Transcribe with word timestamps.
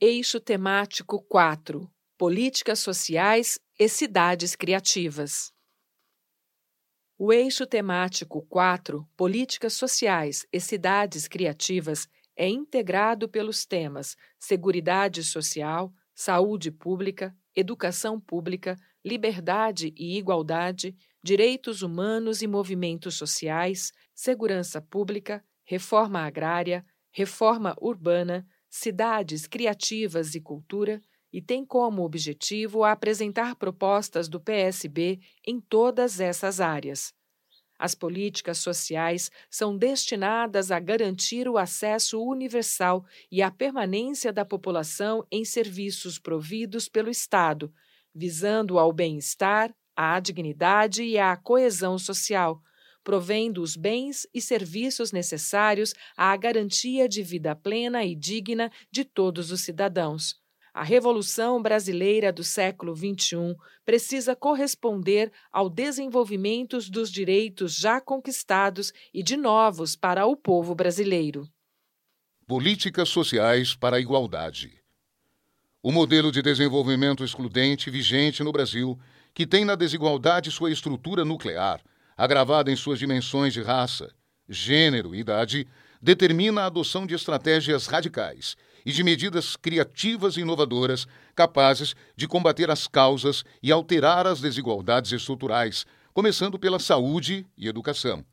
Eixo 0.00 0.38
temático 0.38 1.20
4 1.22 1.90
Políticas 2.16 2.78
sociais 2.78 3.58
e 3.76 3.88
cidades 3.88 4.54
criativas. 4.54 5.52
O 7.18 7.32
eixo 7.32 7.66
temático 7.66 8.46
4 8.46 9.04
Políticas 9.16 9.72
sociais 9.72 10.46
e 10.52 10.60
cidades 10.60 11.26
criativas 11.26 12.06
é 12.36 12.48
integrado 12.48 13.28
pelos 13.28 13.66
temas 13.66 14.14
Seguridade 14.38 15.24
social, 15.24 15.92
Saúde 16.14 16.70
pública, 16.70 17.36
Educação 17.52 18.20
pública, 18.20 18.76
Liberdade 19.04 19.92
e 19.96 20.16
igualdade, 20.16 20.96
Direitos 21.24 21.82
humanos 21.82 22.40
e 22.40 22.46
movimentos 22.46 23.16
sociais, 23.16 23.90
Segurança 24.14 24.80
pública, 24.80 25.44
Reforma 25.64 26.20
agrária, 26.20 26.86
Reforma 27.10 27.74
urbana 27.80 28.46
cidades 28.68 29.46
criativas 29.46 30.34
e 30.34 30.40
cultura 30.40 31.00
e 31.32 31.42
tem 31.42 31.64
como 31.64 32.04
objetivo 32.04 32.84
apresentar 32.84 33.54
propostas 33.56 34.28
do 34.28 34.40
PSB 34.40 35.20
em 35.46 35.60
todas 35.60 36.20
essas 36.20 36.60
áreas. 36.60 37.12
As 37.78 37.94
políticas 37.94 38.58
sociais 38.58 39.30
são 39.48 39.76
destinadas 39.76 40.72
a 40.72 40.80
garantir 40.80 41.48
o 41.48 41.56
acesso 41.56 42.20
universal 42.20 43.04
e 43.30 43.40
a 43.40 43.52
permanência 43.52 44.32
da 44.32 44.44
população 44.44 45.24
em 45.30 45.44
serviços 45.44 46.18
providos 46.18 46.88
pelo 46.88 47.08
Estado, 47.08 47.72
visando 48.12 48.78
ao 48.80 48.92
bem-estar, 48.92 49.72
à 49.94 50.18
dignidade 50.18 51.04
e 51.04 51.18
à 51.18 51.36
coesão 51.36 51.98
social, 51.98 52.60
provendo 53.08 53.62
os 53.62 53.74
bens 53.74 54.26
e 54.34 54.40
serviços 54.42 55.12
necessários 55.12 55.94
à 56.14 56.36
garantia 56.36 57.08
de 57.08 57.22
vida 57.22 57.56
plena 57.56 58.04
e 58.04 58.14
digna 58.14 58.70
de 58.92 59.02
todos 59.02 59.50
os 59.50 59.62
cidadãos. 59.62 60.34
A 60.74 60.84
Revolução 60.84 61.62
Brasileira 61.62 62.30
do 62.30 62.44
século 62.44 62.94
XXI 62.94 63.56
precisa 63.82 64.36
corresponder 64.36 65.32
ao 65.50 65.70
desenvolvimento 65.70 66.78
dos 66.90 67.10
direitos 67.10 67.76
já 67.76 67.98
conquistados 67.98 68.92
e 69.14 69.22
de 69.22 69.38
novos 69.38 69.96
para 69.96 70.26
o 70.26 70.36
povo 70.36 70.74
brasileiro. 70.74 71.48
Políticas 72.46 73.08
sociais 73.08 73.74
para 73.74 73.96
a 73.96 74.00
igualdade. 74.00 74.82
O 75.82 75.90
modelo 75.90 76.30
de 76.30 76.42
desenvolvimento 76.42 77.24
excludente 77.24 77.88
vigente 77.88 78.44
no 78.44 78.52
Brasil, 78.52 78.98
que 79.32 79.46
tem 79.46 79.64
na 79.64 79.76
desigualdade 79.76 80.50
sua 80.50 80.70
estrutura 80.70 81.24
nuclear, 81.24 81.82
agravada 82.18 82.72
em 82.72 82.74
suas 82.74 82.98
dimensões 82.98 83.52
de 83.52 83.62
raça, 83.62 84.10
gênero 84.48 85.14
e 85.14 85.20
idade, 85.20 85.68
determina 86.02 86.62
a 86.62 86.66
adoção 86.66 87.06
de 87.06 87.14
estratégias 87.14 87.86
radicais 87.86 88.56
e 88.84 88.90
de 88.90 89.04
medidas 89.04 89.54
criativas 89.54 90.36
e 90.36 90.40
inovadoras 90.40 91.06
capazes 91.34 91.94
de 92.16 92.26
combater 92.26 92.70
as 92.70 92.88
causas 92.88 93.44
e 93.62 93.70
alterar 93.70 94.26
as 94.26 94.40
desigualdades 94.40 95.12
estruturais, 95.12 95.86
começando 96.12 96.58
pela 96.58 96.80
saúde 96.80 97.46
e 97.56 97.68
educação. 97.68 98.24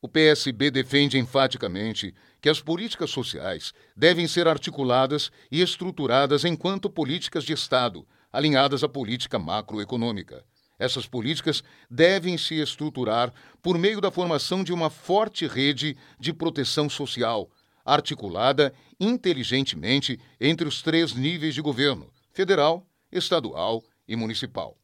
O 0.00 0.08
PSB 0.08 0.70
defende 0.70 1.18
enfaticamente 1.18 2.14
que 2.40 2.48
as 2.48 2.60
políticas 2.60 3.10
sociais 3.10 3.72
devem 3.96 4.26
ser 4.26 4.46
articuladas 4.48 5.30
e 5.50 5.60
estruturadas 5.60 6.44
enquanto 6.44 6.90
políticas 6.90 7.44
de 7.44 7.52
Estado, 7.52 8.06
alinhadas 8.32 8.82
à 8.82 8.88
política 8.88 9.38
macroeconômica. 9.38 10.44
Essas 10.78 11.06
políticas 11.06 11.62
devem 11.90 12.36
se 12.36 12.56
estruturar 12.60 13.32
por 13.62 13.78
meio 13.78 14.00
da 14.00 14.10
formação 14.10 14.64
de 14.64 14.72
uma 14.72 14.90
forte 14.90 15.46
rede 15.46 15.96
de 16.18 16.32
proteção 16.32 16.88
social, 16.88 17.50
articulada 17.84 18.72
inteligentemente 18.98 20.18
entre 20.40 20.66
os 20.66 20.82
três 20.82 21.14
níveis 21.14 21.54
de 21.54 21.60
governo: 21.60 22.10
federal, 22.32 22.86
estadual 23.10 23.82
e 24.08 24.16
municipal. 24.16 24.76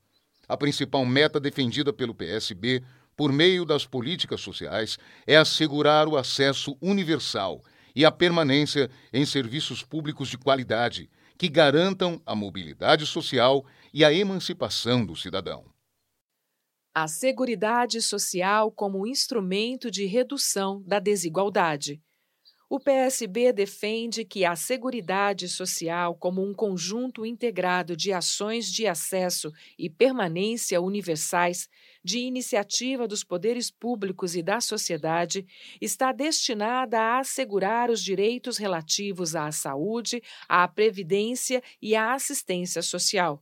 A 0.48 0.56
principal 0.56 1.04
meta 1.04 1.40
defendida 1.40 1.92
pelo 1.92 2.14
PSB 2.14 2.82
por 3.16 3.32
meio 3.32 3.64
das 3.64 3.84
políticas 3.84 4.40
sociais 4.40 4.98
é 5.26 5.36
assegurar 5.36 6.06
o 6.06 6.16
acesso 6.16 6.76
universal 6.80 7.60
e 7.94 8.04
a 8.04 8.12
permanência 8.12 8.88
em 9.12 9.26
serviços 9.26 9.82
públicos 9.82 10.28
de 10.28 10.38
qualidade 10.38 11.10
que 11.36 11.48
garantam 11.48 12.22
a 12.24 12.34
mobilidade 12.34 13.04
social 13.04 13.66
e 13.92 14.04
a 14.04 14.12
emancipação 14.12 15.04
do 15.04 15.16
cidadão 15.16 15.64
a 17.02 17.06
Seguridade 17.06 18.02
Social 18.02 18.72
como 18.72 19.06
instrumento 19.06 19.88
de 19.88 20.04
redução 20.04 20.82
da 20.84 20.98
desigualdade. 20.98 22.02
O 22.68 22.80
PSB 22.80 23.52
defende 23.52 24.24
que 24.24 24.44
a 24.44 24.56
Seguridade 24.56 25.48
Social, 25.48 26.16
como 26.16 26.44
um 26.44 26.52
conjunto 26.52 27.24
integrado 27.24 27.96
de 27.96 28.12
ações 28.12 28.66
de 28.66 28.88
acesso 28.88 29.52
e 29.78 29.88
permanência 29.88 30.80
universais, 30.80 31.68
de 32.02 32.18
iniciativa 32.18 33.06
dos 33.06 33.22
poderes 33.22 33.70
públicos 33.70 34.34
e 34.34 34.42
da 34.42 34.60
sociedade, 34.60 35.46
está 35.80 36.10
destinada 36.10 37.00
a 37.00 37.20
assegurar 37.20 37.90
os 37.90 38.02
direitos 38.02 38.58
relativos 38.58 39.36
à 39.36 39.52
saúde, 39.52 40.20
à 40.48 40.66
previdência 40.66 41.62
e 41.80 41.94
à 41.94 42.12
assistência 42.12 42.82
social 42.82 43.40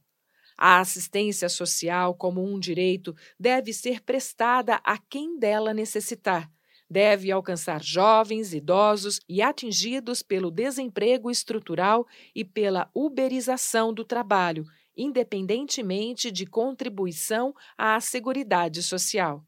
a 0.57 0.81
assistência 0.81 1.49
social, 1.49 2.15
como 2.15 2.45
um 2.45 2.59
direito, 2.59 3.15
deve 3.39 3.73
ser 3.73 4.01
prestada 4.01 4.81
a 4.85 4.99
quem 4.99 5.39
dela 5.39 5.75
necessitar. 5.75 6.51
Deve 6.89 7.33
alcançar 7.33 7.83
jovens, 7.83 8.55
idosos 8.55 9.21
e 9.29 9.43
atingidos 9.43 10.23
pelo 10.23 10.51
desemprego 10.51 11.31
estrutural 11.31 12.07
e 12.35 12.45
pela 12.45 12.89
uberização 12.95 13.93
do 13.93 14.05
trabalho, 14.05 14.65
independentemente 14.97 16.31
de 16.31 16.47
contribuição 16.47 17.53
à 17.77 18.01
Seguridade 18.01 18.83
Social. 18.83 19.45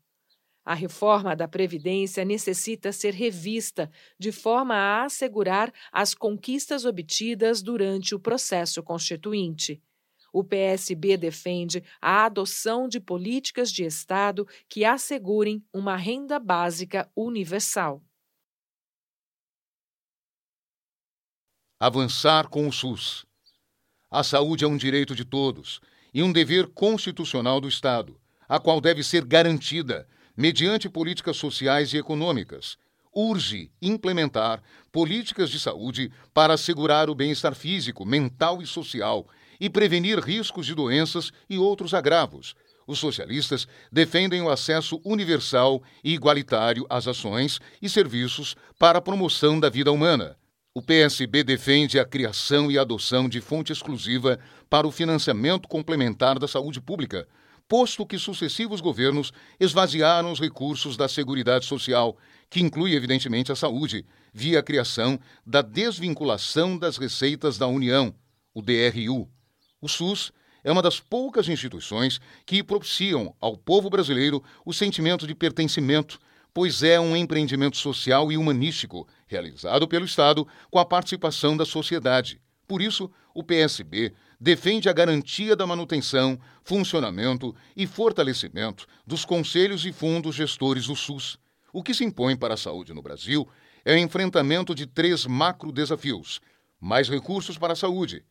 A 0.64 0.74
reforma 0.74 1.34
da 1.34 1.48
Previdência 1.48 2.26
necessita 2.26 2.92
ser 2.92 3.14
revista 3.14 3.90
de 4.18 4.30
forma 4.30 4.74
a 4.74 5.04
assegurar 5.04 5.72
as 5.90 6.12
conquistas 6.12 6.84
obtidas 6.84 7.62
durante 7.62 8.14
o 8.14 8.20
processo 8.20 8.82
constituinte. 8.82 9.80
O 10.32 10.44
PSB 10.44 11.16
defende 11.16 11.82
a 12.00 12.26
adoção 12.26 12.88
de 12.88 13.00
políticas 13.00 13.70
de 13.70 13.84
Estado 13.84 14.46
que 14.68 14.84
assegurem 14.84 15.64
uma 15.72 15.96
renda 15.96 16.38
básica 16.38 17.10
universal. 17.16 18.02
Avançar 21.80 22.48
com 22.48 22.66
o 22.66 22.72
SUS. 22.72 23.24
A 24.10 24.24
saúde 24.24 24.64
é 24.64 24.68
um 24.68 24.76
direito 24.76 25.14
de 25.14 25.24
todos 25.24 25.80
e 26.12 26.22
um 26.22 26.32
dever 26.32 26.66
constitucional 26.68 27.60
do 27.60 27.68
Estado, 27.68 28.20
a 28.48 28.58
qual 28.58 28.80
deve 28.80 29.02
ser 29.02 29.24
garantida 29.24 30.08
mediante 30.36 30.88
políticas 30.88 31.36
sociais 31.36 31.92
e 31.92 31.98
econômicas. 31.98 32.76
Urge 33.14 33.70
implementar 33.80 34.62
políticas 34.92 35.50
de 35.50 35.58
saúde 35.58 36.12
para 36.32 36.54
assegurar 36.54 37.10
o 37.10 37.14
bem-estar 37.14 37.54
físico, 37.54 38.04
mental 38.04 38.62
e 38.62 38.66
social 38.66 39.28
e 39.60 39.68
prevenir 39.68 40.18
riscos 40.18 40.66
de 40.66 40.74
doenças 40.74 41.32
e 41.48 41.58
outros 41.58 41.94
agravos. 41.94 42.54
Os 42.86 42.98
socialistas 42.98 43.68
defendem 43.92 44.40
o 44.40 44.48
acesso 44.48 45.00
universal 45.04 45.82
e 46.02 46.14
igualitário 46.14 46.86
às 46.88 47.06
ações 47.06 47.60
e 47.82 47.88
serviços 47.88 48.56
para 48.78 48.98
a 48.98 49.02
promoção 49.02 49.60
da 49.60 49.68
vida 49.68 49.92
humana. 49.92 50.36
O 50.74 50.80
PSB 50.80 51.42
defende 51.42 51.98
a 51.98 52.04
criação 52.04 52.70
e 52.70 52.78
adoção 52.78 53.28
de 53.28 53.40
fonte 53.40 53.72
exclusiva 53.72 54.38
para 54.70 54.86
o 54.86 54.90
financiamento 54.90 55.68
complementar 55.68 56.38
da 56.38 56.48
saúde 56.48 56.80
pública, 56.80 57.26
posto 57.68 58.06
que 58.06 58.18
sucessivos 58.18 58.80
governos 58.80 59.32
esvaziaram 59.60 60.32
os 60.32 60.40
recursos 60.40 60.96
da 60.96 61.08
Seguridade 61.08 61.66
Social, 61.66 62.16
que 62.48 62.60
inclui, 62.60 62.94
evidentemente, 62.94 63.52
a 63.52 63.56
saúde, 63.56 64.06
via 64.32 64.60
a 64.60 64.62
criação 64.62 65.20
da 65.44 65.60
desvinculação 65.60 66.78
das 66.78 66.96
receitas 66.96 67.58
da 67.58 67.66
União, 67.66 68.14
o 68.54 68.62
DRU. 68.62 69.28
O 69.80 69.88
SUS 69.88 70.32
é 70.64 70.72
uma 70.72 70.82
das 70.82 70.98
poucas 70.98 71.48
instituições 71.48 72.20
que 72.44 72.62
propiciam 72.62 73.34
ao 73.40 73.56
povo 73.56 73.88
brasileiro 73.88 74.42
o 74.64 74.72
sentimento 74.72 75.26
de 75.26 75.34
pertencimento, 75.34 76.18
pois 76.52 76.82
é 76.82 76.98
um 76.98 77.16
empreendimento 77.16 77.76
social 77.76 78.32
e 78.32 78.36
humanístico 78.36 79.06
realizado 79.26 79.86
pelo 79.86 80.04
Estado 80.04 80.46
com 80.70 80.78
a 80.78 80.84
participação 80.84 81.56
da 81.56 81.64
sociedade. 81.64 82.40
Por 82.66 82.82
isso, 82.82 83.10
o 83.32 83.42
PSB 83.44 84.12
defende 84.40 84.88
a 84.88 84.92
garantia 84.92 85.54
da 85.54 85.66
manutenção, 85.66 86.38
funcionamento 86.64 87.54
e 87.76 87.86
fortalecimento 87.86 88.86
dos 89.06 89.24
conselhos 89.24 89.86
e 89.86 89.92
fundos 89.92 90.34
gestores 90.34 90.86
do 90.86 90.96
SUS. 90.96 91.38
O 91.72 91.82
que 91.82 91.94
se 91.94 92.04
impõe 92.04 92.36
para 92.36 92.54
a 92.54 92.58
saúde 92.58 92.92
no 92.92 93.02
Brasil 93.02 93.48
é 93.84 93.94
o 93.94 93.98
enfrentamento 93.98 94.74
de 94.74 94.86
três 94.86 95.24
macro 95.24 95.70
desafios: 95.70 96.40
mais 96.80 97.08
recursos 97.08 97.56
para 97.56 97.74
a 97.74 97.76
saúde, 97.76 98.24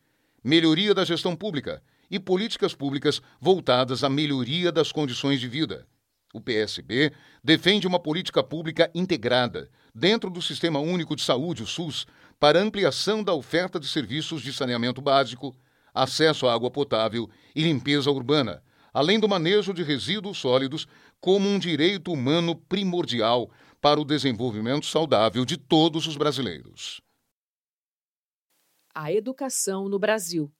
melhoria 0.48 0.94
da 0.94 1.04
gestão 1.04 1.36
pública 1.36 1.82
e 2.10 2.18
políticas 2.18 2.74
públicas 2.74 3.20
voltadas 3.38 4.02
à 4.02 4.08
melhoria 4.08 4.72
das 4.72 4.90
condições 4.90 5.38
de 5.38 5.46
vida. 5.46 5.86
O 6.32 6.40
PSB 6.40 7.12
defende 7.44 7.86
uma 7.86 8.00
política 8.00 8.42
pública 8.42 8.90
integrada 8.94 9.68
dentro 9.94 10.30
do 10.30 10.40
Sistema 10.40 10.78
Único 10.78 11.14
de 11.14 11.22
Saúde, 11.22 11.62
o 11.62 11.66
SUS, 11.66 12.06
para 12.40 12.62
ampliação 12.62 13.22
da 13.22 13.34
oferta 13.34 13.78
de 13.78 13.86
serviços 13.86 14.40
de 14.40 14.50
saneamento 14.50 15.02
básico, 15.02 15.54
acesso 15.92 16.46
à 16.46 16.54
água 16.54 16.70
potável 16.70 17.28
e 17.54 17.62
limpeza 17.62 18.10
urbana, 18.10 18.62
além 18.94 19.20
do 19.20 19.28
manejo 19.28 19.74
de 19.74 19.82
resíduos 19.82 20.38
sólidos 20.38 20.86
como 21.20 21.46
um 21.46 21.58
direito 21.58 22.10
humano 22.10 22.56
primordial 22.56 23.50
para 23.82 24.00
o 24.00 24.04
desenvolvimento 24.04 24.86
saudável 24.86 25.44
de 25.44 25.58
todos 25.58 26.06
os 26.06 26.16
brasileiros. 26.16 27.02
A 29.00 29.12
educação 29.12 29.88
no 29.88 29.96
Brasil. 29.96 30.52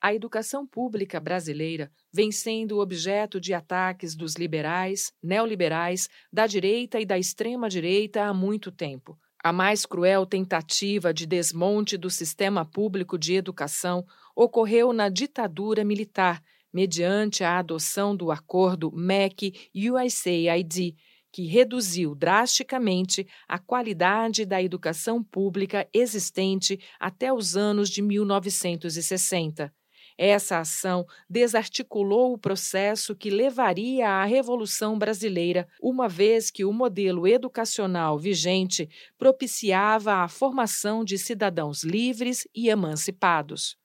A 0.00 0.14
educação 0.14 0.64
pública 0.64 1.18
brasileira 1.18 1.90
vem 2.12 2.30
sendo 2.30 2.78
objeto 2.78 3.40
de 3.40 3.52
ataques 3.52 4.14
dos 4.14 4.36
liberais, 4.36 5.12
neoliberais, 5.20 6.08
da 6.32 6.46
direita 6.46 7.00
e 7.00 7.04
da 7.04 7.18
extrema-direita 7.18 8.22
há 8.22 8.32
muito 8.32 8.70
tempo. 8.70 9.18
A 9.42 9.52
mais 9.52 9.84
cruel 9.84 10.24
tentativa 10.24 11.12
de 11.12 11.26
desmonte 11.26 11.96
do 11.96 12.08
sistema 12.08 12.64
público 12.64 13.18
de 13.18 13.34
educação 13.34 14.06
ocorreu 14.36 14.92
na 14.92 15.08
ditadura 15.08 15.84
militar, 15.84 16.40
mediante 16.72 17.42
a 17.42 17.58
adoção 17.58 18.14
do 18.14 18.30
acordo 18.30 18.92
MEC-USAID, 18.92 20.94
que 21.32 21.46
reduziu 21.46 22.14
drasticamente 22.14 23.26
a 23.48 23.58
qualidade 23.58 24.44
da 24.44 24.62
educação 24.62 25.24
pública 25.24 25.88
existente 25.92 26.78
até 27.00 27.32
os 27.32 27.56
anos 27.56 27.88
de 27.88 28.02
1960. 28.02 29.72
Essa 30.18 30.58
ação 30.58 31.06
desarticulou 31.28 32.34
o 32.34 32.38
processo 32.38 33.16
que 33.16 33.30
levaria 33.30 34.08
à 34.08 34.24
Revolução 34.24 34.98
Brasileira, 34.98 35.66
uma 35.80 36.08
vez 36.08 36.50
que 36.50 36.64
o 36.64 36.72
modelo 36.72 37.26
educacional 37.26 38.18
vigente 38.18 38.88
propiciava 39.16 40.16
a 40.16 40.28
formação 40.28 41.02
de 41.02 41.16
cidadãos 41.16 41.82
livres 41.82 42.46
e 42.54 42.68
emancipados. 42.68 43.81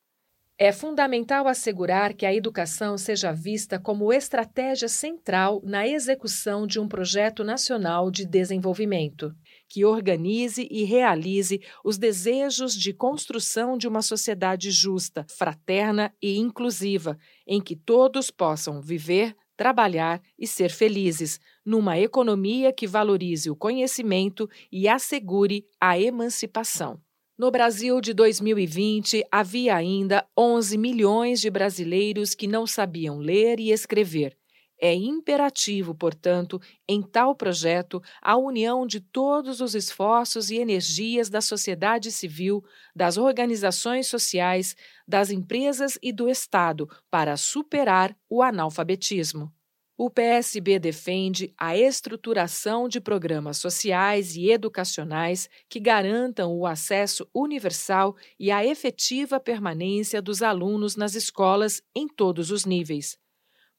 É 0.60 0.72
fundamental 0.72 1.48
assegurar 1.48 2.16
que 2.16 2.26
a 2.26 2.34
educação 2.34 2.98
seja 2.98 3.32
vista 3.32 3.78
como 3.78 4.12
estratégia 4.12 4.88
central 4.88 5.62
na 5.64 5.88
execução 5.88 6.66
de 6.66 6.80
um 6.80 6.88
projeto 6.88 7.44
nacional 7.44 8.10
de 8.10 8.26
desenvolvimento, 8.26 9.36
que 9.70 9.86
organize 9.86 10.68
e 10.72 10.84
realize 10.84 11.62
os 11.86 12.00
desejos 12.00 12.74
de 12.74 12.92
construção 12.92 13.78
de 13.78 13.88
uma 13.88 14.02
sociedade 14.02 14.72
justa, 14.72 15.28
fraterna 15.30 16.12
e 16.20 16.40
inclusiva, 16.40 17.20
em 17.46 17.62
que 17.62 17.76
todos 17.76 18.32
possam 18.32 18.82
viver, 18.82 19.36
trabalhar 19.56 20.20
e 20.40 20.48
ser 20.48 20.72
felizes, 20.72 21.40
numa 21.64 22.00
economia 22.00 22.74
que 22.74 22.88
valorize 22.88 23.48
o 23.48 23.56
conhecimento 23.56 24.50
e 24.72 24.88
assegure 24.88 25.68
a 25.80 26.00
emancipação. 26.00 27.00
No 27.38 27.52
Brasil 27.52 28.02
de 28.02 28.16
2020, 28.16 29.24
havia 29.32 29.76
ainda 29.76 30.28
11 30.36 30.76
milhões 30.76 31.40
de 31.40 31.52
brasileiros 31.52 32.34
que 32.34 32.48
não 32.48 32.66
sabiam 32.66 33.20
ler 33.20 33.60
e 33.60 33.72
escrever. 33.72 34.36
É 34.82 34.96
imperativo, 34.96 35.94
portanto, 35.94 36.60
em 36.90 37.00
tal 37.00 37.36
projeto, 37.36 38.02
a 38.24 38.36
união 38.36 38.88
de 38.88 39.00
todos 39.00 39.62
os 39.62 39.76
esforços 39.76 40.50
e 40.50 40.56
energias 40.56 41.30
da 41.30 41.40
sociedade 41.40 42.12
civil, 42.12 42.64
das 42.96 43.18
organizações 43.18 44.08
sociais, 44.08 44.76
das 45.08 45.30
empresas 45.30 46.00
e 46.02 46.12
do 46.12 46.28
Estado 46.28 46.90
para 47.10 47.38
superar 47.38 48.18
o 48.28 48.42
analfabetismo. 48.42 49.52
O 50.00 50.12
PSB 50.12 50.78
defende 50.78 51.52
a 51.58 51.76
estruturação 51.76 52.88
de 52.88 53.02
programas 53.02 53.58
sociais 53.58 54.36
e 54.36 54.52
educacionais 54.52 55.50
que 55.68 55.80
garantam 55.80 56.56
o 56.56 56.68
acesso 56.68 57.28
universal 57.34 58.16
e 58.40 58.52
a 58.52 58.64
efetiva 58.64 59.40
permanência 59.40 60.22
dos 60.22 60.44
alunos 60.44 60.96
nas 60.96 61.16
escolas 61.16 61.82
em 61.96 62.08
todos 62.08 62.52
os 62.52 62.64
níveis. 62.64 63.18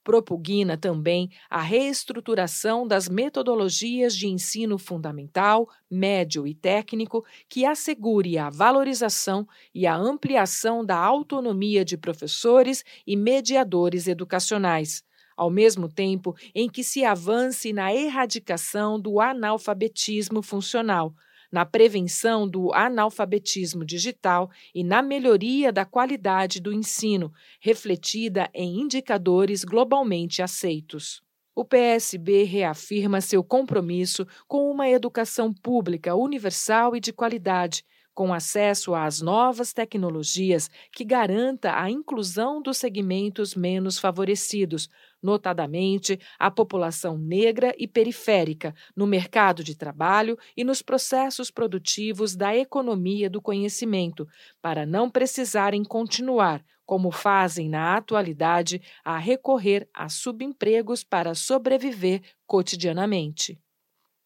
Propugna 0.02 0.76
também 0.76 1.30
a 1.48 1.62
reestruturação 1.62 2.84
das 2.84 3.08
metodologias 3.08 4.16
de 4.16 4.26
ensino 4.26 4.76
fundamental, 4.76 5.68
médio 5.88 6.48
e 6.48 6.54
técnico 6.54 7.24
que 7.48 7.64
assegure 7.64 8.38
a 8.38 8.50
valorização 8.50 9.46
e 9.72 9.86
a 9.86 9.94
ampliação 9.94 10.84
da 10.84 10.96
autonomia 10.96 11.84
de 11.84 11.96
professores 11.96 12.82
e 13.06 13.16
mediadores 13.16 14.08
educacionais 14.08 15.06
ao 15.38 15.48
mesmo 15.48 15.88
tempo 15.88 16.34
em 16.52 16.68
que 16.68 16.82
se 16.82 17.04
avance 17.04 17.72
na 17.72 17.94
erradicação 17.94 19.00
do 19.00 19.20
analfabetismo 19.20 20.42
funcional, 20.42 21.14
na 21.50 21.64
prevenção 21.64 22.46
do 22.46 22.74
analfabetismo 22.74 23.84
digital 23.84 24.50
e 24.74 24.82
na 24.82 25.00
melhoria 25.00 25.72
da 25.72 25.84
qualidade 25.84 26.60
do 26.60 26.72
ensino, 26.72 27.32
refletida 27.60 28.50
em 28.52 28.80
indicadores 28.80 29.62
globalmente 29.62 30.42
aceitos. 30.42 31.22
O 31.54 31.64
PSB 31.64 32.42
reafirma 32.42 33.20
seu 33.20 33.42
compromisso 33.42 34.26
com 34.48 34.68
uma 34.68 34.88
educação 34.88 35.54
pública 35.54 36.16
universal 36.16 36.96
e 36.96 37.00
de 37.00 37.12
qualidade 37.12 37.84
com 38.18 38.34
acesso 38.34 38.96
às 38.96 39.20
novas 39.20 39.72
tecnologias 39.72 40.68
que 40.90 41.04
garanta 41.04 41.80
a 41.80 41.88
inclusão 41.88 42.60
dos 42.60 42.76
segmentos 42.76 43.54
menos 43.54 43.96
favorecidos, 43.96 44.88
notadamente 45.22 46.18
a 46.36 46.50
população 46.50 47.16
negra 47.16 47.72
e 47.78 47.86
periférica, 47.86 48.74
no 48.96 49.06
mercado 49.06 49.62
de 49.62 49.76
trabalho 49.76 50.36
e 50.56 50.64
nos 50.64 50.82
processos 50.82 51.48
produtivos 51.48 52.34
da 52.34 52.56
economia 52.56 53.30
do 53.30 53.40
conhecimento, 53.40 54.26
para 54.60 54.84
não 54.84 55.08
precisarem 55.08 55.84
continuar, 55.84 56.64
como 56.84 57.12
fazem 57.12 57.68
na 57.68 57.96
atualidade, 57.96 58.82
a 59.04 59.16
recorrer 59.16 59.88
a 59.94 60.08
subempregos 60.08 61.04
para 61.04 61.36
sobreviver 61.36 62.20
cotidianamente. 62.48 63.60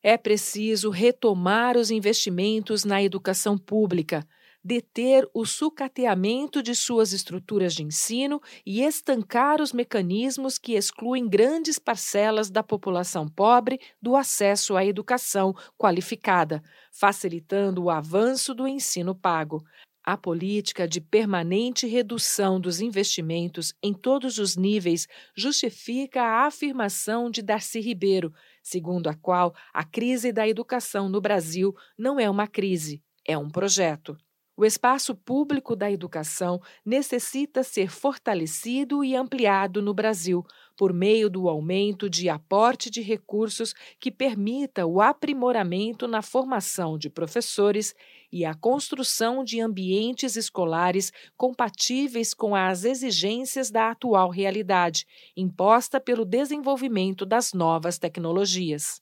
É 0.02 0.16
preciso 0.16 0.90
retomar 0.90 1.76
os 1.76 1.90
investimentos 1.90 2.84
na 2.84 3.02
educação 3.02 3.56
pública, 3.56 4.26
deter 4.64 5.28
o 5.34 5.44
sucateamento 5.44 6.62
de 6.62 6.74
suas 6.74 7.12
estruturas 7.12 7.74
de 7.74 7.82
ensino 7.82 8.40
e 8.64 8.82
estancar 8.82 9.60
os 9.60 9.72
mecanismos 9.72 10.58
que 10.58 10.74
excluem 10.74 11.28
grandes 11.28 11.78
parcelas 11.78 12.50
da 12.50 12.62
população 12.62 13.28
pobre 13.28 13.80
do 14.00 14.16
acesso 14.16 14.76
à 14.76 14.84
educação 14.84 15.54
qualificada, 15.76 16.62
facilitando 16.92 17.84
o 17.84 17.90
avanço 17.90 18.54
do 18.54 18.66
ensino 18.66 19.14
pago. 19.14 19.64
A 20.04 20.16
política 20.16 20.86
de 20.86 21.00
permanente 21.00 21.86
redução 21.86 22.60
dos 22.60 22.80
investimentos 22.80 23.72
em 23.80 23.94
todos 23.94 24.38
os 24.38 24.56
níveis 24.56 25.06
justifica 25.36 26.22
a 26.22 26.46
afirmação 26.46 27.30
de 27.30 27.40
Darcy 27.40 27.80
Ribeiro, 27.80 28.32
segundo 28.62 29.08
a 29.08 29.14
qual 29.14 29.54
a 29.72 29.84
crise 29.84 30.32
da 30.32 30.46
educação 30.46 31.08
no 31.08 31.20
Brasil 31.20 31.74
não 31.98 32.18
é 32.20 32.28
uma 32.30 32.46
crise, 32.46 33.02
é 33.26 33.36
um 33.36 33.50
projeto. 33.50 34.16
O 34.56 34.64
espaço 34.64 35.14
público 35.14 35.74
da 35.74 35.90
educação 35.90 36.60
necessita 36.84 37.62
ser 37.62 37.90
fortalecido 37.90 39.02
e 39.02 39.16
ampliado 39.16 39.80
no 39.80 39.94
Brasil, 39.94 40.44
por 40.76 40.92
meio 40.92 41.28
do 41.28 41.48
aumento 41.48 42.08
de 42.08 42.28
aporte 42.28 42.90
de 42.90 43.00
recursos 43.00 43.74
que 44.00 44.10
permita 44.10 44.86
o 44.86 45.00
aprimoramento 45.00 46.06
na 46.08 46.22
formação 46.22 46.98
de 46.98 47.08
professores 47.08 47.94
e 48.32 48.44
a 48.44 48.54
construção 48.54 49.44
de 49.44 49.60
ambientes 49.60 50.36
escolares 50.36 51.12
compatíveis 51.36 52.32
com 52.32 52.54
as 52.54 52.84
exigências 52.84 53.70
da 53.70 53.90
atual 53.90 54.30
realidade, 54.30 55.06
imposta 55.36 56.00
pelo 56.00 56.24
desenvolvimento 56.24 57.26
das 57.26 57.52
novas 57.52 57.98
tecnologias. 57.98 59.00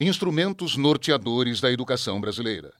Instrumentos 0.00 0.76
norteadores 0.76 1.60
da 1.60 1.70
educação 1.70 2.20
brasileira. 2.20 2.72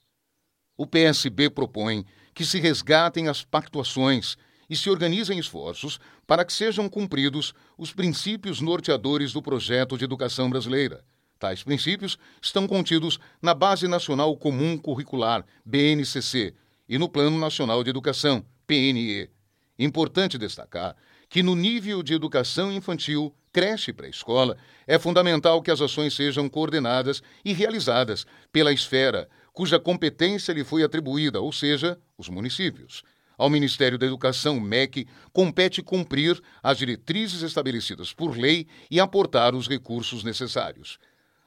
O 0.77 0.85
PSB 0.85 1.49
propõe 1.49 2.05
que 2.33 2.43
se 2.43 2.59
resgatem 2.59 3.29
as 3.29 3.45
pactuações 3.45 4.35
e 4.69 4.75
se 4.75 4.89
organizem 4.89 5.39
esforços 5.39 5.99
para 6.25 6.43
que 6.43 6.53
sejam 6.53 6.89
cumpridos 6.89 7.53
os 7.77 7.93
princípios 7.93 8.61
norteadores 8.61 9.33
do 9.33 9.41
projeto 9.41 9.97
de 9.97 10.03
educação 10.03 10.49
brasileira. 10.49 11.03
Tais 11.37 11.63
princípios 11.63 12.17
estão 12.41 12.67
contidos 12.67 13.19
na 13.41 13.53
Base 13.53 13.87
Nacional 13.87 14.35
Comum 14.37 14.77
Curricular, 14.77 15.45
BNCC, 15.65 16.53
e 16.87 16.97
no 16.97 17.09
Plano 17.09 17.37
Nacional 17.37 17.83
de 17.83 17.89
Educação, 17.89 18.45
PNE. 18.65 19.29
Importante 19.77 20.37
destacar 20.37 20.95
que 21.27 21.43
no 21.43 21.55
nível 21.55 22.01
de 22.01 22.13
educação 22.13 22.71
infantil, 22.71 23.35
creche 23.51 23.91
para 23.91 24.07
escola, 24.07 24.57
é 24.85 24.97
fundamental 24.97 25.61
que 25.61 25.71
as 25.71 25.81
ações 25.81 26.13
sejam 26.13 26.47
coordenadas 26.47 27.21
e 27.43 27.51
realizadas 27.51 28.25
pela 28.51 28.71
esfera 28.71 29.27
cuja 29.51 29.79
competência 29.79 30.53
lhe 30.53 30.65
foi 30.65 30.83
atribuída, 30.83 31.39
ou 31.39 31.51
seja, 31.51 31.97
os 32.17 32.27
municípios. 32.27 33.03
Ao 33.37 33.49
Ministério 33.49 33.97
da 33.97 34.05
Educação, 34.05 34.59
MEC, 34.59 35.07
compete 35.33 35.81
cumprir 35.81 36.41
as 36.63 36.77
diretrizes 36.77 37.41
estabelecidas 37.41 38.13
por 38.13 38.37
lei 38.37 38.67
e 38.89 38.99
aportar 38.99 39.53
os 39.53 39.67
recursos 39.67 40.23
necessários. 40.23 40.97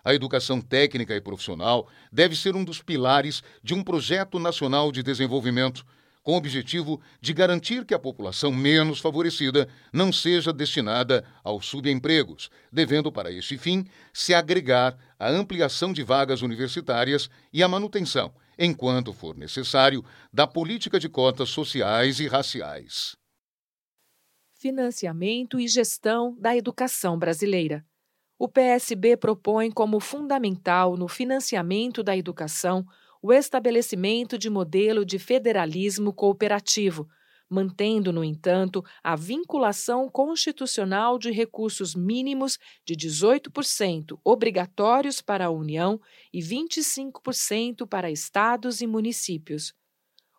A 0.04 0.14
educação 0.14 0.60
técnica 0.60 1.14
e 1.14 1.20
profissional 1.20 1.88
deve 2.12 2.36
ser 2.36 2.54
um 2.54 2.64
dos 2.64 2.82
pilares 2.82 3.42
de 3.62 3.74
um 3.74 3.82
projeto 3.82 4.38
nacional 4.38 4.92
de 4.92 5.02
desenvolvimento, 5.02 5.84
com 6.22 6.34
o 6.34 6.36
objetivo 6.36 7.00
de 7.22 7.32
garantir 7.32 7.86
que 7.86 7.94
a 7.94 7.98
população 7.98 8.52
menos 8.52 9.00
favorecida 9.00 9.66
não 9.90 10.12
seja 10.12 10.52
destinada 10.52 11.24
aos 11.42 11.66
subempregos, 11.66 12.50
devendo 12.70 13.10
para 13.10 13.32
este 13.32 13.56
fim 13.56 13.86
se 14.12 14.34
agregar 14.34 14.94
a 15.18 15.30
ampliação 15.30 15.90
de 15.90 16.02
vagas 16.02 16.42
universitárias 16.42 17.30
e 17.50 17.62
a 17.62 17.68
manutenção, 17.68 18.30
enquanto 18.58 19.12
for 19.12 19.36
necessário, 19.36 20.04
da 20.32 20.46
política 20.46 20.98
de 20.98 21.08
cotas 21.08 21.50
sociais 21.50 22.18
e 22.18 22.26
raciais. 22.26 23.16
Financiamento 24.54 25.60
e 25.60 25.68
gestão 25.68 26.36
da 26.38 26.56
educação 26.56 27.16
brasileira. 27.16 27.86
O 28.36 28.48
PSB 28.48 29.16
propõe 29.16 29.70
como 29.70 30.00
fundamental 30.00 30.96
no 30.96 31.06
financiamento 31.08 32.02
da 32.02 32.16
educação 32.16 32.84
o 33.22 33.32
estabelecimento 33.32 34.38
de 34.38 34.48
modelo 34.48 35.04
de 35.04 35.18
federalismo 35.18 36.12
cooperativo, 36.12 37.08
mantendo, 37.48 38.12
no 38.12 38.22
entanto, 38.22 38.84
a 39.02 39.16
vinculação 39.16 40.08
constitucional 40.08 41.18
de 41.18 41.30
recursos 41.30 41.94
mínimos 41.94 42.58
de 42.86 42.94
18% 42.94 44.18
obrigatórios 44.24 45.22
para 45.22 45.46
a 45.46 45.50
União 45.50 46.00
e 46.32 46.40
25% 46.40 47.88
para 47.88 48.10
estados 48.10 48.80
e 48.80 48.86
municípios. 48.86 49.72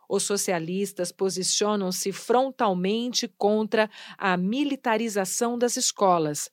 Os 0.09 0.23
socialistas 0.23 1.11
posicionam-se 1.11 2.11
frontalmente 2.11 3.27
contra 3.37 3.89
a 4.17 4.35
militarização 4.35 5.57
das 5.57 5.77
escolas 5.77 6.49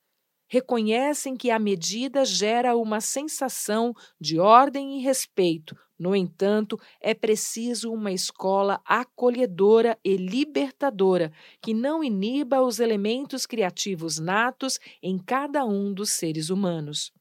reconhecem 0.48 1.36
que 1.36 1.50
a 1.50 1.58
medida 1.58 2.24
gera 2.24 2.76
uma 2.76 3.00
sensação 3.00 3.92
de 4.20 4.38
ordem 4.38 4.98
e 4.98 5.02
respeito. 5.02 5.76
No 5.98 6.14
entanto, 6.14 6.78
é 7.00 7.14
preciso 7.14 7.90
uma 7.90 8.12
escola 8.12 8.80
acolhedora 8.84 9.98
e 10.04 10.16
libertadora, 10.16 11.32
que 11.62 11.72
não 11.72 12.04
iniba 12.04 12.60
os 12.60 12.80
elementos 12.80 13.46
criativos 13.46 14.18
natos 14.18 14.78
em 15.02 15.18
cada 15.18 15.64
um 15.64 15.94
dos 15.94 16.10
seres 16.10 16.50
humanos. 16.50 17.12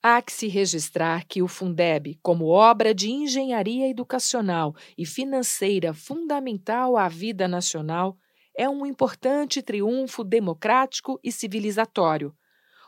Há 0.00 0.22
que 0.22 0.32
se 0.32 0.48
registrar 0.48 1.26
que 1.26 1.42
o 1.42 1.48
Fundeb, 1.48 2.18
como 2.22 2.46
obra 2.46 2.94
de 2.94 3.10
engenharia 3.10 3.88
educacional 3.88 4.74
e 4.96 5.04
financeira 5.04 5.92
fundamental 5.92 6.96
à 6.96 7.08
vida 7.08 7.48
nacional, 7.48 8.16
é 8.56 8.68
um 8.68 8.84
importante 8.84 9.62
triunfo 9.62 10.22
democrático 10.22 11.18
e 11.24 11.32
civilizatório 11.32 12.34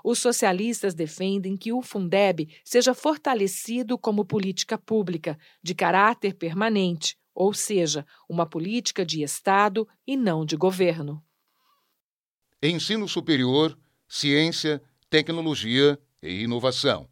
os 0.04 0.18
socialistas 0.18 0.92
defendem 0.92 1.56
que 1.56 1.72
o 1.72 1.80
Fundeb 1.80 2.46
seja 2.62 2.92
fortalecido 2.92 3.96
como 3.96 4.22
política 4.22 4.76
pública, 4.76 5.38
de 5.62 5.74
caráter 5.74 6.34
permanente, 6.34 7.16
ou 7.34 7.54
seja, 7.54 8.06
uma 8.28 8.44
política 8.44 9.04
de 9.04 9.22
Estado 9.22 9.88
e 10.06 10.14
não 10.14 10.44
de 10.44 10.56
governo. 10.56 11.24
Ensino 12.62 13.08
superior, 13.08 13.76
ciência, 14.06 14.82
tecnologia 15.08 15.98
e 16.22 16.42
inovação. 16.42 17.08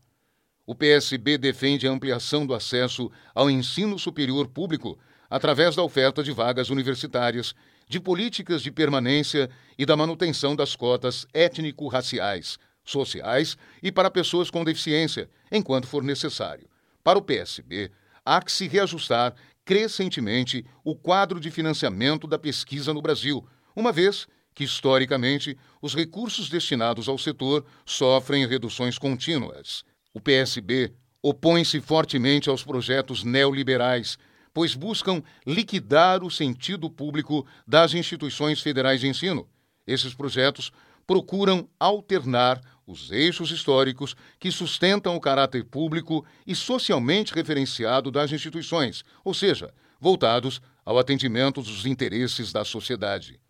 O 0.67 0.75
PSB 0.75 1.39
defende 1.39 1.89
a 1.89 1.91
ampliação 1.91 2.47
do 2.47 2.55
acesso 2.55 3.11
ao 3.35 3.51
ensino 3.51 3.99
superior 3.99 4.49
público 4.49 4.99
através 5.31 5.75
da 5.75 5.83
oferta 5.83 6.23
de 6.23 6.31
vagas 6.31 6.69
universitárias, 6.69 7.55
de 7.89 7.99
políticas 7.99 8.61
de 8.61 8.71
permanência 8.71 9.49
e 9.79 9.87
da 9.87 9.97
manutenção 9.97 10.55
das 10.55 10.77
cotas 10.77 11.27
étnico-raciais 11.33 12.59
sociais 12.85 13.57
e 13.83 13.93
para 13.93 14.11
pessoas 14.11 14.51
com 14.51 14.65
deficiência, 14.65 15.29
enquanto 15.51 15.87
for 15.87 16.03
necessário. 16.03 16.69
Para 17.03 17.19
o 17.19 17.23
PSB, 17.23 17.91
há 18.25 18.41
que 18.41 18.53
se 18.53 18.69
reajustar 18.69 19.35
crescentemente 19.65 20.65
o 20.85 20.95
quadro 20.95 21.39
de 21.41 21.51
financiamento 21.51 22.27
da 22.27 22.39
pesquisa 22.39 22.93
no 22.93 23.03
Brasil, 23.03 23.47
uma 23.75 23.93
vez 23.93 24.27
que, 24.55 24.65
historicamente, 24.65 25.57
os 25.81 25.95
recursos 25.95 26.49
destinados 26.49 27.09
ao 27.09 27.17
setor 27.19 27.65
sofrem 27.85 28.47
reduções 28.47 28.99
contínuas. 28.99 29.85
O 30.13 30.21
PSB 30.21 30.93
opõe-se 31.23 31.81
fortemente 31.81 32.51
aos 32.51 32.65
projetos 32.65 33.25
neoliberais, 33.25 34.19
pois 34.53 34.75
buscam 34.75 35.23
liquidar 35.47 36.23
o 36.23 36.31
sentido 36.31 36.91
público 36.91 37.47
das 37.67 37.95
instituições 37.95 38.61
federais 38.61 39.01
de 39.01 39.09
ensino. 39.09 39.49
Esses 39.87 40.15
projetos 40.15 40.71
procuram 41.07 41.69
alternar 41.81 42.61
os 42.87 43.11
eixos 43.11 43.51
históricos 43.51 44.17
que 44.39 44.51
sustentam 44.51 45.17
o 45.17 45.21
caráter 45.21 45.65
público 45.65 46.25
e 46.47 46.55
socialmente 46.55 47.35
referenciado 47.35 48.11
das 48.11 48.33
instituições, 48.33 49.05
ou 49.25 49.33
seja, 49.33 49.73
voltados 50.01 50.61
ao 50.85 50.99
atendimento 50.99 51.63
dos 51.63 51.87
interesses 51.87 52.53
da 52.53 52.65
sociedade. 52.65 53.41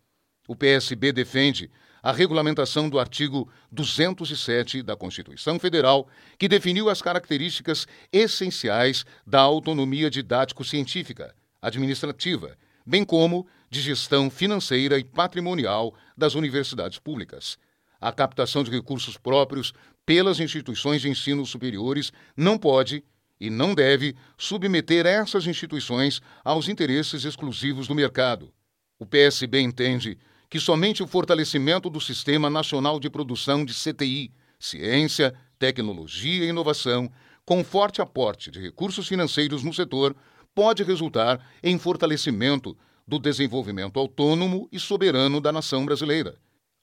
O 0.47 0.55
PSB 0.55 1.11
defende 1.11 1.71
a 2.03 2.11
regulamentação 2.11 2.89
do 2.89 2.99
artigo 2.99 3.49
207 3.71 4.83
da 4.83 4.95
Constituição 4.95 5.57
Federal, 5.57 6.07
que 6.37 6.49
definiu 6.49 6.89
as 6.89 7.01
características 7.01 7.87
essenciais 8.11 9.05
da 9.25 9.39
autonomia 9.39 10.09
didático-científica, 10.09 11.33
administrativa, 11.61 12.57
bem 12.85 13.05
como 13.05 13.47
de 13.69 13.79
gestão 13.79 14.29
financeira 14.29 14.99
e 14.99 15.03
patrimonial 15.03 15.95
das 16.15 16.35
universidades 16.35 16.99
públicas. 16.99 17.57
A 18.03 18.11
captação 18.11 18.65
de 18.65 18.69
recursos 18.69 19.15
próprios 19.15 19.73
pelas 20.05 20.37
instituições 20.41 21.01
de 21.01 21.07
ensino 21.07 21.45
superiores 21.45 22.11
não 22.35 22.57
pode 22.57 23.01
e 23.39 23.49
não 23.49 23.73
deve 23.73 24.13
submeter 24.37 25.05
essas 25.05 25.47
instituições 25.47 26.21
aos 26.43 26.67
interesses 26.67 27.23
exclusivos 27.23 27.87
do 27.87 27.95
mercado. 27.95 28.51
O 28.99 29.05
PSB 29.05 29.61
entende 29.61 30.17
que 30.49 30.59
somente 30.59 31.01
o 31.01 31.07
fortalecimento 31.07 31.89
do 31.89 32.01
Sistema 32.01 32.49
Nacional 32.49 32.99
de 32.99 33.09
Produção 33.09 33.63
de 33.63 33.73
CTI, 33.73 34.33
ciência, 34.59 35.33
tecnologia 35.57 36.43
e 36.43 36.49
inovação, 36.49 37.09
com 37.45 37.63
forte 37.63 38.01
aporte 38.01 38.51
de 38.51 38.59
recursos 38.59 39.07
financeiros 39.07 39.63
no 39.63 39.73
setor, 39.73 40.13
pode 40.53 40.83
resultar 40.83 41.39
em 41.63 41.79
fortalecimento 41.79 42.77
do 43.07 43.17
desenvolvimento 43.17 43.97
autônomo 43.97 44.67
e 44.73 44.77
soberano 44.77 45.39
da 45.39 45.53
nação 45.53 45.85
brasileira. 45.85 46.35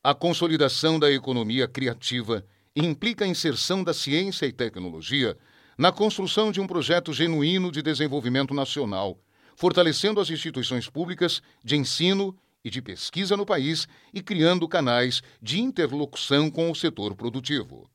A 0.03 0.15
consolidação 0.15 0.99
da 0.99 1.13
economia 1.13 1.69
criativa 1.69 2.43
implica 2.75 3.27
a 3.27 3.29
inserção 3.29 3.85
da 3.85 3.93
ciência 3.93 4.47
e 4.47 4.53
tecnologia 4.53 5.37
na 5.77 5.93
construção 5.93 6.51
de 6.51 6.59
um 6.59 6.67
projeto 6.67 7.13
genuíno 7.13 7.71
de 7.71 7.83
desenvolvimento 7.83 8.55
nacional, 8.55 9.21
fortalecendo 9.55 10.19
as 10.19 10.31
instituições 10.31 10.89
públicas 10.89 11.43
de 11.63 11.77
ensino 11.77 12.35
e 12.65 12.71
de 12.71 12.81
pesquisa 12.81 13.37
no 13.37 13.45
país 13.45 13.87
e 14.13 14.23
criando 14.23 14.67
canais 14.67 15.23
de 15.41 15.61
interlocução 15.61 16.51
com 16.51 16.71
o 16.71 16.75
setor 16.75 17.15
produtivo. 17.15 17.87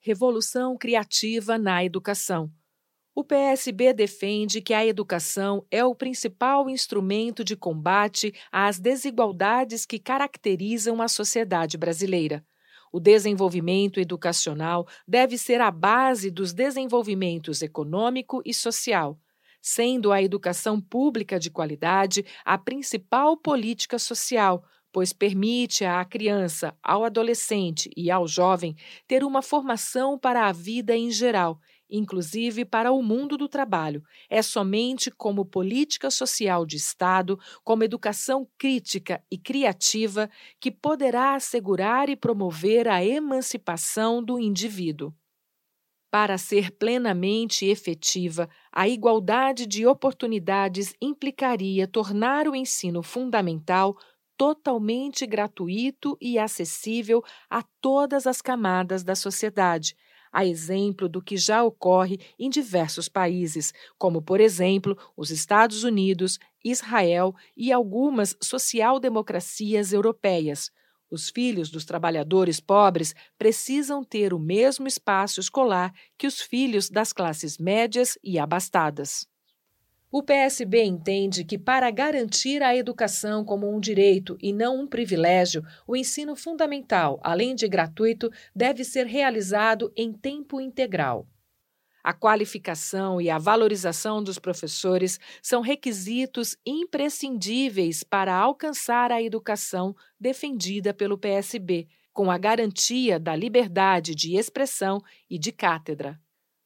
Revolução 0.00 0.78
criativa 0.78 1.58
na 1.58 1.84
educação. 1.84 2.50
O 3.14 3.22
PSB 3.22 3.92
defende 3.92 4.62
que 4.62 4.72
a 4.72 4.86
educação 4.86 5.66
é 5.70 5.84
o 5.84 5.94
principal 5.94 6.70
instrumento 6.70 7.44
de 7.44 7.54
combate 7.54 8.32
às 8.50 8.80
desigualdades 8.80 9.84
que 9.84 9.98
caracterizam 9.98 11.02
a 11.02 11.08
sociedade 11.08 11.76
brasileira. 11.76 12.42
O 12.90 12.98
desenvolvimento 12.98 14.00
educacional 14.00 14.88
deve 15.06 15.36
ser 15.36 15.60
a 15.60 15.70
base 15.70 16.30
dos 16.30 16.54
desenvolvimentos 16.54 17.60
econômico 17.60 18.40
e 18.46 18.54
social, 18.54 19.18
sendo 19.60 20.10
a 20.10 20.22
educação 20.22 20.80
pública 20.80 21.38
de 21.38 21.50
qualidade 21.50 22.24
a 22.46 22.56
principal 22.56 23.36
política 23.36 23.98
social, 23.98 24.64
pois 24.90 25.12
permite 25.12 25.84
à 25.84 26.02
criança, 26.02 26.74
ao 26.82 27.04
adolescente 27.04 27.90
e 27.94 28.10
ao 28.10 28.26
jovem 28.26 28.74
ter 29.06 29.22
uma 29.22 29.42
formação 29.42 30.18
para 30.18 30.46
a 30.46 30.52
vida 30.52 30.96
em 30.96 31.10
geral 31.10 31.60
inclusive 31.92 32.64
para 32.64 32.90
o 32.90 33.02
mundo 33.02 33.36
do 33.36 33.48
trabalho. 33.48 34.02
É 34.30 34.42
somente 34.42 35.10
como 35.10 35.44
política 35.44 36.10
social 36.10 36.66
de 36.66 36.76
Estado, 36.76 37.38
como 37.62 37.84
educação 37.84 38.48
crítica 38.58 39.22
e 39.30 39.38
criativa, 39.38 40.30
que 40.58 40.70
poderá 40.70 41.34
assegurar 41.34 42.08
e 42.08 42.16
promover 42.16 42.88
a 42.88 43.04
emancipação 43.04 44.24
do 44.24 44.40
indivíduo. 44.40 45.14
Para 46.10 46.36
ser 46.36 46.70
plenamente 46.72 47.64
efetiva, 47.66 48.48
a 48.70 48.86
igualdade 48.86 49.66
de 49.66 49.86
oportunidades 49.86 50.94
implicaria 51.00 51.88
tornar 51.88 52.46
o 52.46 52.54
ensino 52.54 53.02
fundamental 53.02 53.96
totalmente 54.36 55.26
gratuito 55.26 56.16
e 56.20 56.38
acessível 56.38 57.22
a 57.48 57.62
todas 57.80 58.26
as 58.26 58.42
camadas 58.42 59.02
da 59.02 59.14
sociedade 59.14 59.94
a 60.32 60.44
exemplo 60.46 61.08
do 61.08 61.22
que 61.22 61.36
já 61.36 61.62
ocorre 61.62 62.18
em 62.38 62.48
diversos 62.48 63.08
países, 63.08 63.72
como, 63.98 64.22
por 64.22 64.40
exemplo, 64.40 64.96
os 65.16 65.30
Estados 65.30 65.84
Unidos, 65.84 66.38
Israel 66.64 67.34
e 67.56 67.70
algumas 67.70 68.36
social-democracias 68.42 69.92
europeias. 69.92 70.70
Os 71.10 71.28
filhos 71.28 71.70
dos 71.70 71.84
trabalhadores 71.84 72.58
pobres 72.58 73.14
precisam 73.36 74.02
ter 74.02 74.32
o 74.32 74.38
mesmo 74.38 74.88
espaço 74.88 75.40
escolar 75.40 75.92
que 76.16 76.26
os 76.26 76.40
filhos 76.40 76.88
das 76.88 77.12
classes 77.12 77.58
médias 77.58 78.18
e 78.24 78.38
abastadas. 78.38 79.31
O 80.14 80.22
PSB 80.22 80.84
entende 80.84 81.42
que, 81.42 81.56
para 81.56 81.90
garantir 81.90 82.62
a 82.62 82.76
educação 82.76 83.42
como 83.42 83.74
um 83.74 83.80
direito 83.80 84.36
e 84.42 84.52
não 84.52 84.78
um 84.78 84.86
privilégio, 84.86 85.64
o 85.86 85.96
ensino 85.96 86.36
fundamental, 86.36 87.18
além 87.24 87.54
de 87.54 87.66
gratuito, 87.66 88.30
deve 88.54 88.84
ser 88.84 89.06
realizado 89.06 89.90
em 89.96 90.12
tempo 90.12 90.60
integral. 90.60 91.26
A 92.04 92.12
qualificação 92.12 93.22
e 93.22 93.30
a 93.30 93.38
valorização 93.38 94.22
dos 94.22 94.38
professores 94.38 95.18
são 95.40 95.62
requisitos 95.62 96.58
imprescindíveis 96.66 98.04
para 98.04 98.34
alcançar 98.34 99.10
a 99.10 99.22
educação 99.22 99.96
defendida 100.20 100.92
pelo 100.92 101.16
PSB, 101.16 101.88
com 102.12 102.30
a 102.30 102.36
garantia 102.36 103.18
da 103.18 103.34
liberdade 103.34 104.14
de 104.14 104.36
expressão 104.36 105.00
e 105.30 105.38
de 105.38 105.52
cátedra. 105.52 106.20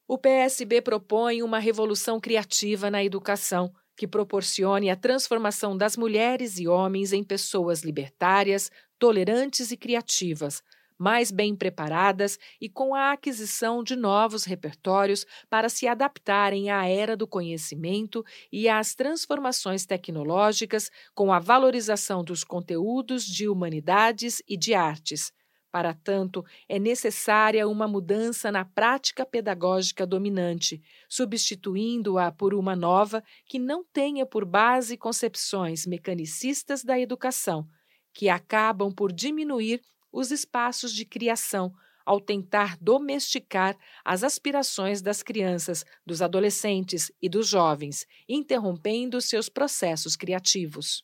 O 0.09 0.17
PSB 0.17 0.81
propõe 0.81 1.43
uma 1.43 1.59
revolução 1.59 2.17
criativa 2.17 2.89
na 2.89 3.03
educação 3.03 3.73
que 3.93 4.07
proporcione 4.07 4.89
a 4.89 4.95
transformação 4.95 5.75
das 5.75 5.97
mulheres 5.97 6.57
e 6.57 6.65
homens 6.65 7.11
em 7.11 7.25
pessoas 7.25 7.83
libertárias, 7.83 8.71
tolerantes 8.97 9.69
e 9.69 9.75
criativas, 9.75 10.63
mais 10.97 11.29
bem 11.29 11.53
preparadas 11.53 12.39
e 12.61 12.69
com 12.69 12.95
a 12.95 13.11
aquisição 13.11 13.83
de 13.83 13.97
novos 13.97 14.45
repertórios 14.45 15.25
para 15.49 15.67
se 15.67 15.89
adaptarem 15.89 16.69
à 16.69 16.87
era 16.87 17.17
do 17.17 17.27
conhecimento 17.27 18.23
e 18.49 18.69
às 18.69 18.95
transformações 18.95 19.85
tecnológicas, 19.85 20.89
com 21.13 21.33
a 21.33 21.39
valorização 21.39 22.23
dos 22.23 22.45
conteúdos 22.45 23.25
de 23.25 23.49
humanidades 23.49 24.41
e 24.47 24.55
de 24.55 24.73
artes. 24.73 25.33
Para 25.71 25.93
tanto, 25.93 26.45
é 26.67 26.79
necessária 26.79 27.67
uma 27.67 27.87
mudança 27.87 28.51
na 28.51 28.63
prática 28.63 29.25
pedagógica 29.25 30.07
dominante, 30.07 30.81
substituindo-a 31.09 32.31
por 32.31 32.53
uma 32.53 32.75
nova 32.75 33.23
que 33.45 33.59
não 33.59 33.83
tenha 33.83 34.25
por 34.25 34.45
base 34.45 34.97
concepções 34.97 35.85
mecanicistas 35.85 36.83
da 36.83 36.97
educação, 36.97 37.67
que 38.13 38.29
acabam 38.29 38.91
por 38.91 39.11
diminuir 39.11 39.81
os 40.11 40.31
espaços 40.31 40.93
de 40.93 41.05
criação 41.05 41.73
ao 42.05 42.21
tentar 42.21 42.77
domesticar 42.79 43.77
as 44.03 44.23
aspirações 44.23 45.01
das 45.01 45.21
crianças, 45.21 45.83
dos 46.05 46.21
adolescentes 46.21 47.11
e 47.21 47.27
dos 47.27 47.49
jovens, 47.49 48.07
interrompendo 48.29 49.19
seus 49.19 49.49
processos 49.49 50.15
criativos. 50.15 51.03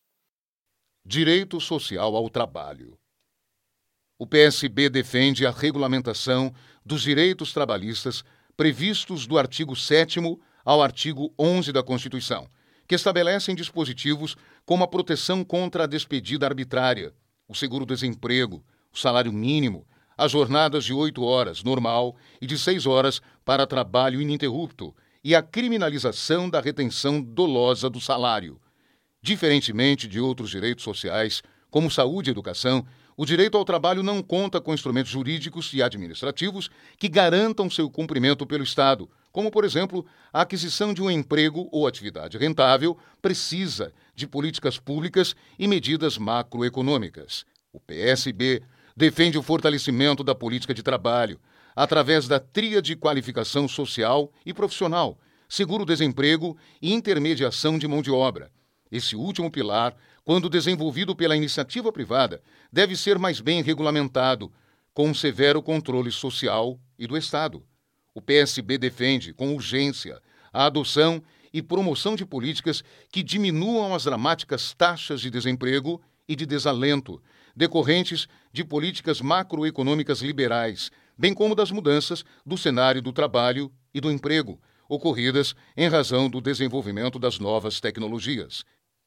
Direito 1.06 1.60
social 1.60 2.16
ao 2.16 2.30
trabalho. 2.30 2.98
O 4.18 4.28
PSB 4.28 4.90
defende 4.90 5.46
a 5.46 5.52
regulamentação 5.52 6.54
dos 6.86 7.02
direitos 7.02 7.52
trabalhistas 7.52 8.24
previstos 8.56 9.26
do 9.26 9.38
artigo 9.38 9.76
7 9.76 10.20
ao 10.64 10.82
artigo 10.82 11.34
11 11.38 11.72
da 11.72 11.82
Constituição, 11.82 12.48
que 12.88 12.96
estabelecem 12.96 13.56
dispositivos 13.56 14.36
como 14.66 14.84
a 14.84 14.88
proteção 14.88 15.44
contra 15.44 15.84
a 15.84 15.88
despedida 15.88 16.46
arbitrária, 16.46 17.14
o 17.48 17.56
seguro-desemprego, 17.56 18.64
o 18.94 18.98
salário 18.98 19.34
mínimo, 19.34 19.86
as 20.16 20.32
jornadas 20.32 20.86
de 20.86 20.94
oito 20.94 21.24
horas, 21.24 21.64
normal, 21.64 22.16
e 22.40 22.46
de 22.46 22.58
seis 22.58 22.86
horas 22.86 23.20
para 23.44 23.66
trabalho 23.66 24.22
ininterrupto, 24.22 24.96
e 25.24 25.34
a 25.34 25.42
criminalização 25.42 26.50
da 26.50 26.62
retenção 26.62 27.22
dolosa 27.22 27.90
do 27.90 28.00
salário. 28.00 28.60
Diferentemente 29.22 30.08
de 30.08 30.20
outros 30.20 30.52
direitos 30.52 30.84
sociais, 30.84 31.42
como 31.72 31.90
saúde 31.90 32.30
e 32.30 32.32
educação, 32.32 32.86
o 33.16 33.26
direito 33.26 33.58
ao 33.58 33.66
trabalho 33.66 34.02
não 34.02 34.22
conta 34.22 34.60
com 34.60 34.74
instrumentos 34.74 35.12
jurídicos 35.12 35.74
e 35.74 35.84
administrativos 35.84 36.70
que 36.98 37.08
garantam 37.08 37.70
seu 37.70 37.90
cumprimento 37.90 38.46
pelo 38.46 38.64
Estado, 38.64 39.10
como, 39.32 39.50
por 39.50 39.66
exemplo, 39.66 40.06
a 40.32 40.42
aquisição 40.42 40.94
de 40.94 41.02
um 41.02 41.10
emprego 41.10 41.68
ou 41.72 41.88
atividade 41.88 42.38
rentável 42.38 42.98
precisa 43.22 43.92
de 44.16 44.28
políticas 44.28 44.78
públicas 44.78 45.36
e 45.58 45.68
medidas 45.68 46.18
macroeconômicas. 46.18 47.46
O 47.72 47.80
PSB 47.80 48.62
defende 48.96 49.38
o 49.38 49.44
fortalecimento 49.44 50.24
da 50.24 50.36
política 50.36 50.74
de 50.74 50.84
trabalho, 50.84 51.40
através 51.76 52.28
da 52.28 52.40
tríade 52.40 52.96
qualificação 52.96 53.68
social 53.68 54.32
e 54.46 54.54
profissional, 54.54 55.18
seguro-desemprego 55.50 56.56
e 56.82 56.94
intermediação 56.94 57.78
de 57.78 57.88
mão 57.88 58.02
de 58.02 58.12
obra. 58.12 58.52
Esse 58.92 59.16
último 59.16 59.50
pilar, 59.50 59.96
quando 60.24 60.50
desenvolvido 60.50 61.16
pela 61.16 61.36
iniciativa 61.36 61.92
privada, 61.92 62.42
deve 62.72 62.96
ser 62.96 63.20
mais 63.20 63.42
bem 63.42 63.62
regulamentado, 63.62 64.52
com 64.94 65.10
um 65.10 65.14
severo 65.14 65.62
controle 65.62 66.12
social 66.12 66.80
e 66.98 67.08
do 67.08 67.18
Estado. 67.18 67.64
O 68.14 68.22
PSB 68.22 68.78
defende, 68.78 69.34
com 69.34 69.54
urgência, 69.54 70.22
a 70.52 70.66
adoção 70.66 71.22
e 71.52 71.62
promoção 71.62 72.16
de 72.16 72.26
políticas 72.26 72.84
que 73.12 73.24
diminuam 73.24 73.94
as 73.94 74.04
dramáticas 74.04 74.74
taxas 74.74 75.20
de 75.20 75.30
desemprego 75.30 76.02
e 76.28 76.36
de 76.36 76.46
desalento, 76.46 77.22
decorrentes 77.56 78.28
de 78.52 78.64
políticas 78.64 79.20
macroeconômicas 79.20 80.22
liberais, 80.22 80.92
bem 81.18 81.34
como 81.34 81.56
das 81.56 81.72
mudanças 81.72 82.24
do 82.46 82.58
cenário 82.58 83.02
do 83.02 83.12
trabalho 83.12 83.72
e 83.94 84.00
do 84.00 84.12
emprego, 84.12 84.60
ocorridas 84.88 85.56
em 85.76 85.88
razão 85.88 86.30
do 86.30 86.40
desenvolvimento 86.40 87.20
das 87.20 87.40
novas 87.40 87.80
tecnologias. 87.80 88.64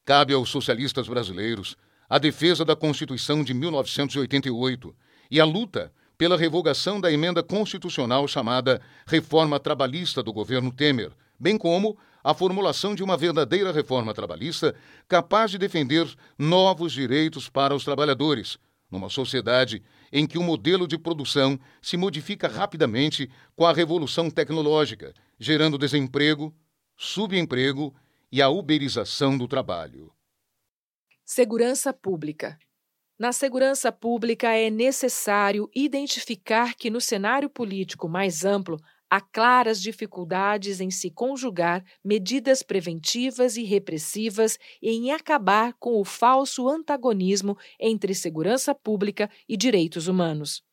Cabe 0.07 0.33
aos 0.33 0.47
socialistas 0.47 1.05
brasileiros 1.05 1.75
a 2.09 2.17
defesa 2.17 2.63
da 2.63 2.77
Constituição 2.77 3.43
de 3.43 3.53
1988 3.53 4.95
e 5.29 5.37
a 5.37 5.43
luta 5.43 5.91
pela 6.17 6.37
revogação 6.37 7.01
da 7.01 7.11
emenda 7.11 7.43
constitucional 7.43 8.25
chamada 8.25 8.81
Reforma 9.05 9.59
Trabalhista 9.59 10.23
do 10.23 10.31
governo 10.31 10.71
Temer, 10.71 11.11
bem 11.37 11.57
como 11.57 11.97
a 12.23 12.33
formulação 12.33 12.95
de 12.95 13.03
uma 13.03 13.17
verdadeira 13.17 13.73
reforma 13.73 14.13
trabalhista 14.13 14.73
capaz 15.09 15.51
de 15.51 15.57
defender 15.57 16.07
novos 16.39 16.93
direitos 16.93 17.49
para 17.49 17.75
os 17.75 17.83
trabalhadores, 17.83 18.57
numa 18.89 19.09
sociedade 19.09 19.83
em 20.09 20.25
que 20.25 20.37
o 20.37 20.43
modelo 20.43 20.87
de 20.87 20.97
produção 20.97 21.59
se 21.81 21.97
modifica 21.97 22.47
rapidamente 22.47 23.29
com 23.57 23.65
a 23.65 23.73
revolução 23.73 24.29
tecnológica, 24.29 25.13
gerando 25.37 25.77
desemprego, 25.77 26.55
subemprego 26.95 27.93
e 28.31 28.41
a 28.41 28.49
uberização 28.49 29.37
do 29.37 29.47
trabalho. 29.47 30.13
Segurança 31.25 31.93
Pública. 31.93 32.57
Na 33.19 33.31
segurança 33.31 33.91
pública 33.91 34.53
é 34.53 34.69
necessário 34.69 35.69
identificar 35.75 36.75
que, 36.75 36.89
no 36.89 37.01
cenário 37.01 37.49
político 37.49 38.07
mais 38.07 38.45
amplo, 38.45 38.77
há 39.09 39.19
claras 39.19 39.81
dificuldades 39.81 40.79
em 40.79 40.91
se 40.91 41.09
conjugar 41.09 41.83
medidas 42.03 42.61
preventivas 42.61 43.57
e 43.57 43.63
repressivas 43.63 44.59
e 44.81 44.91
em 44.91 45.11
acabar 45.11 45.73
com 45.79 45.99
o 45.99 46.05
falso 46.05 46.69
antagonismo 46.69 47.57
entre 47.79 48.13
segurança 48.13 48.75
pública 48.75 49.29
e 49.49 49.57
direitos 49.57 50.07
humanos. 50.07 50.66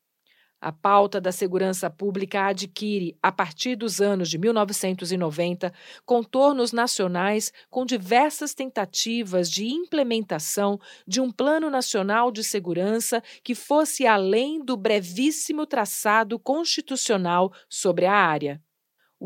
A 0.64 0.72
pauta 0.72 1.20
da 1.20 1.31
segurança 1.31 1.90
pública 1.90 2.46
adquire, 2.46 3.18
a 3.22 3.31
partir 3.31 3.77
dos 3.77 4.00
anos 4.00 4.31
de 4.31 4.38
1990, 4.38 5.70
contornos 6.07 6.72
nacionais 6.72 7.53
com 7.68 7.85
diversas 7.85 8.55
tentativas 8.55 9.50
de 9.50 9.66
implementação 9.66 10.81
de 11.07 11.20
um 11.20 11.31
Plano 11.31 11.68
Nacional 11.68 12.33
de 12.33 12.42
Segurança 12.42 13.22
que 13.42 13.55
fosse 13.55 14.07
além 14.07 14.64
do 14.64 14.74
brevíssimo 14.74 15.66
traçado 15.66 16.38
constitucional 16.38 17.53
sobre 17.68 18.07
a 18.07 18.14
área. 18.14 18.63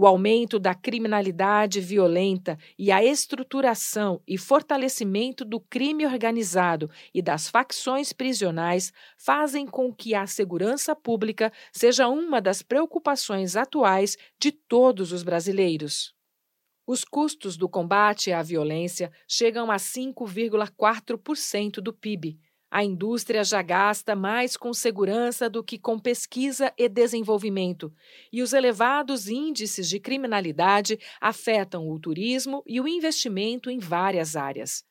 O 0.00 0.06
aumento 0.06 0.60
da 0.60 0.76
criminalidade 0.76 1.80
violenta 1.80 2.56
e 2.78 2.92
a 2.92 3.02
estruturação 3.02 4.22
e 4.28 4.38
fortalecimento 4.38 5.44
do 5.44 5.58
crime 5.58 6.06
organizado 6.06 6.88
e 7.12 7.20
das 7.20 7.48
facções 7.48 8.12
prisionais 8.12 8.92
fazem 9.16 9.66
com 9.66 9.92
que 9.92 10.14
a 10.14 10.24
segurança 10.24 10.94
pública 10.94 11.52
seja 11.72 12.06
uma 12.06 12.40
das 12.40 12.62
preocupações 12.62 13.56
atuais 13.56 14.16
de 14.38 14.52
todos 14.52 15.10
os 15.10 15.24
brasileiros. 15.24 16.14
Os 16.86 17.02
custos 17.02 17.56
do 17.56 17.68
combate 17.68 18.30
à 18.30 18.40
violência 18.40 19.10
chegam 19.26 19.68
a 19.68 19.78
5,4% 19.78 21.80
do 21.80 21.92
PIB 21.92 22.38
a 22.70 22.84
indústria 22.84 23.42
já 23.42 23.62
gasta 23.62 24.14
mais 24.14 24.56
com 24.56 24.72
segurança 24.74 25.48
do 25.48 25.64
que 25.64 25.78
com 25.78 25.98
pesquisa 25.98 26.72
e 26.76 26.88
desenvolvimento, 26.88 27.92
e 28.32 28.42
os 28.42 28.52
elevados 28.52 29.28
índices 29.28 29.88
de 29.88 29.98
criminalidade 29.98 30.98
afetam 31.20 31.88
o 31.88 31.98
turismo 31.98 32.62
e 32.66 32.80
o 32.80 32.86
investimento 32.86 33.70
em 33.70 33.78
várias 33.78 34.36
áreas. 34.36 34.84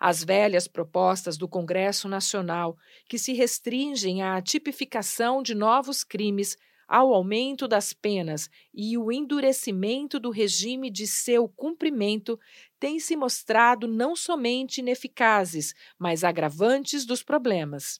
As 0.00 0.24
velhas 0.24 0.66
propostas 0.66 1.36
do 1.36 1.48
Congresso 1.48 2.08
Nacional, 2.08 2.76
que 3.08 3.18
se 3.18 3.32
restringem 3.32 4.22
à 4.22 4.40
tipificação 4.40 5.42
de 5.42 5.54
novos 5.54 6.02
crimes, 6.02 6.56
ao 6.86 7.14
aumento 7.14 7.66
das 7.66 7.92
penas 7.92 8.48
e 8.72 8.96
o 8.98 9.10
endurecimento 9.10 10.20
do 10.20 10.30
regime 10.30 10.90
de 10.90 11.06
seu 11.06 11.48
cumprimento, 11.48 12.38
têm 12.84 13.00
se 13.00 13.16
mostrado 13.16 13.88
não 13.88 14.14
somente 14.14 14.82
ineficazes, 14.82 15.72
mas 15.98 16.22
agravantes 16.22 17.06
dos 17.06 17.22
problemas. 17.22 17.98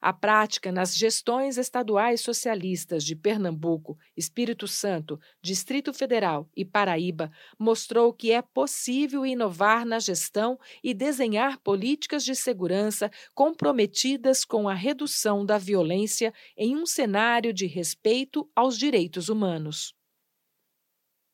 A 0.00 0.12
prática 0.12 0.72
nas 0.72 0.96
gestões 0.96 1.56
estaduais 1.56 2.20
socialistas 2.20 3.04
de 3.04 3.14
Pernambuco, 3.14 3.96
Espírito 4.16 4.66
Santo, 4.66 5.20
Distrito 5.40 5.94
Federal 5.94 6.50
e 6.56 6.64
Paraíba 6.64 7.30
mostrou 7.56 8.12
que 8.12 8.32
é 8.32 8.42
possível 8.42 9.24
inovar 9.24 9.86
na 9.86 10.00
gestão 10.00 10.58
e 10.82 10.92
desenhar 10.92 11.60
políticas 11.60 12.24
de 12.24 12.34
segurança 12.34 13.12
comprometidas 13.32 14.44
com 14.44 14.68
a 14.68 14.74
redução 14.74 15.46
da 15.46 15.56
violência 15.56 16.34
em 16.56 16.76
um 16.76 16.84
cenário 16.84 17.52
de 17.52 17.66
respeito 17.66 18.50
aos 18.56 18.76
direitos 18.76 19.28
humanos. 19.28 19.94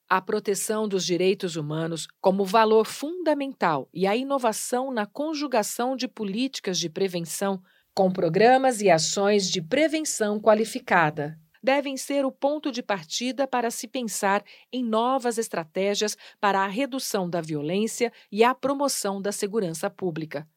A 0.09 0.21
proteção 0.23 0.87
dos 0.87 1.05
direitos 1.05 1.57
humanos 1.57 2.07
como 2.21 2.45
valor 2.45 2.87
fundamental 2.87 3.89
e 3.93 4.07
a 4.07 4.15
inovação 4.15 4.93
na 4.93 5.05
conjugação 5.05 5.97
de 5.97 6.07
políticas 6.07 6.79
de 6.79 6.89
prevenção 6.89 7.61
com 7.93 8.13
programas 8.13 8.81
e 8.81 8.89
ações 8.89 9.51
de 9.51 9.61
prevenção 9.61 10.39
qualificada. 10.39 11.37
Devem 11.61 11.97
ser 11.97 12.25
o 12.25 12.31
ponto 12.31 12.71
de 12.71 12.85
partida 12.85 13.49
para 13.49 13.69
se 13.69 13.89
pensar 13.89 14.45
em 14.73 14.85
novas 14.85 15.39
estratégias 15.39 16.17
para 16.41 16.61
a 16.61 16.69
redução 16.69 17.29
da 17.29 17.41
violência 17.41 18.13
e 18.31 18.45
a 18.45 18.55
promoção 18.55 19.21
da 19.21 19.33
segurança 19.33 19.91
pública. 19.91 20.49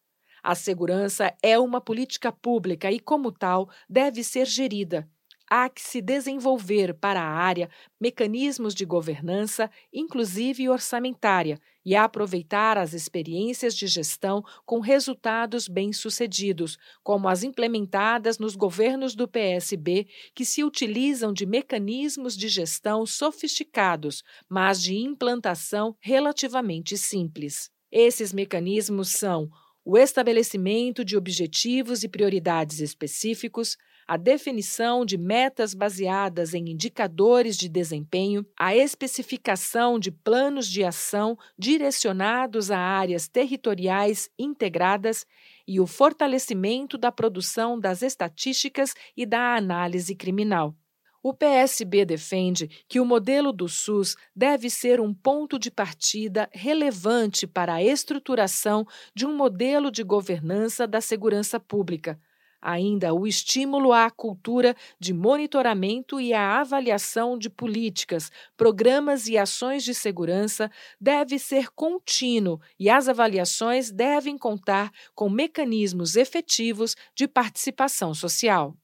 A 0.44 0.54
segurança 0.54 1.34
é 1.42 1.58
uma 1.58 1.82
política 1.82 2.32
pública 2.32 2.92
e, 2.92 3.00
como 3.00 3.32
tal, 3.32 3.68
deve 3.90 4.24
ser 4.24 4.46
gerida 4.46 5.10
há 5.50 5.68
que 5.70 5.82
se 5.82 6.02
desenvolver 6.02 6.94
para 6.94 7.22
a 7.22 7.30
área 7.30 7.70
mecanismos 8.00 8.76
de 8.76 8.86
governança, 8.86 9.70
inclusive 9.92 10.70
orçamentária, 10.70 11.60
e 11.84 11.96
aproveitar 11.96 12.78
as 12.78 12.94
experiências 12.94 13.76
de 13.76 13.88
gestão 13.88 14.44
com 14.66 14.80
resultados 14.80 15.68
bem-sucedidos, 15.68 16.78
como 17.04 17.28
as 17.28 17.44
implementadas 17.44 18.38
nos 18.38 18.56
governos 18.56 19.16
do 19.16 19.28
PSB, 19.28 20.08
que 20.36 20.46
se 20.46 20.64
utilizam 20.64 21.34
de 21.34 21.46
mecanismos 21.46 22.38
de 22.38 22.48
gestão 22.48 23.06
sofisticados, 23.06 24.24
mas 24.48 24.82
de 24.82 24.96
implantação 24.96 25.96
relativamente 26.00 26.98
simples. 26.98 27.72
Esses 27.92 28.32
mecanismos 28.32 29.10
são 29.10 29.50
o 29.84 29.98
estabelecimento 29.98 31.04
de 31.04 31.18
objetivos 31.18 32.04
e 32.04 32.08
prioridades 32.08 32.80
específicos, 32.80 33.76
a 34.10 34.18
definição 34.18 35.06
de 35.06 35.20
metas 35.20 35.76
baseadas 35.76 36.56
em 36.56 36.72
indicadores 36.72 37.56
de 37.56 37.70
desempenho, 37.70 38.44
a 38.58 38.76
especificação 38.76 40.00
de 40.00 40.10
planos 40.10 40.68
de 40.68 40.84
ação 40.84 41.38
direcionados 41.56 42.72
a 42.72 42.80
áreas 42.80 43.28
territoriais 43.28 44.28
integradas 44.40 45.28
e 45.68 45.80
o 45.80 45.86
fortalecimento 45.86 46.98
da 46.98 47.12
produção 47.12 47.80
das 47.80 48.02
estatísticas 48.02 48.96
e 49.16 49.28
da 49.28 49.56
análise 49.56 50.16
criminal. 50.16 50.76
O 51.22 51.32
PSB 51.32 52.04
defende 52.04 52.68
que 52.88 53.00
o 53.00 53.06
modelo 53.06 53.54
do 53.54 53.70
SUS 53.70 54.16
deve 54.36 54.72
ser 54.72 55.00
um 55.00 55.14
ponto 55.14 55.60
de 55.60 55.70
partida 55.70 56.50
relevante 56.52 57.46
para 57.46 57.76
a 57.76 57.84
estruturação 57.84 58.88
de 59.14 59.28
um 59.28 59.38
modelo 59.38 59.92
de 59.92 60.02
governança 60.02 60.88
da 60.88 61.00
segurança 61.00 61.60
pública, 61.60 62.20
Ainda 62.62 63.14
o 63.14 63.26
estímulo 63.26 63.94
à 63.94 64.10
cultura 64.10 64.76
de 65.00 65.14
monitoramento 65.14 66.20
e 66.20 66.34
à 66.34 66.60
avaliação 66.60 67.38
de 67.38 67.50
políticas, 67.50 68.30
programas 68.58 69.28
e 69.28 69.38
ações 69.38 69.84
de 69.84 69.94
segurança 69.94 70.70
deve 71.00 71.40
ser 71.40 71.70
contínuo 71.70 72.60
e 72.78 72.90
as 72.90 73.08
avaliações 73.08 73.92
devem 73.92 74.38
contar 74.38 74.92
com 75.16 75.30
mecanismos 75.30 76.18
efetivos 76.18 76.98
de 77.16 77.30
participação 77.30 78.14
social. 78.14 78.76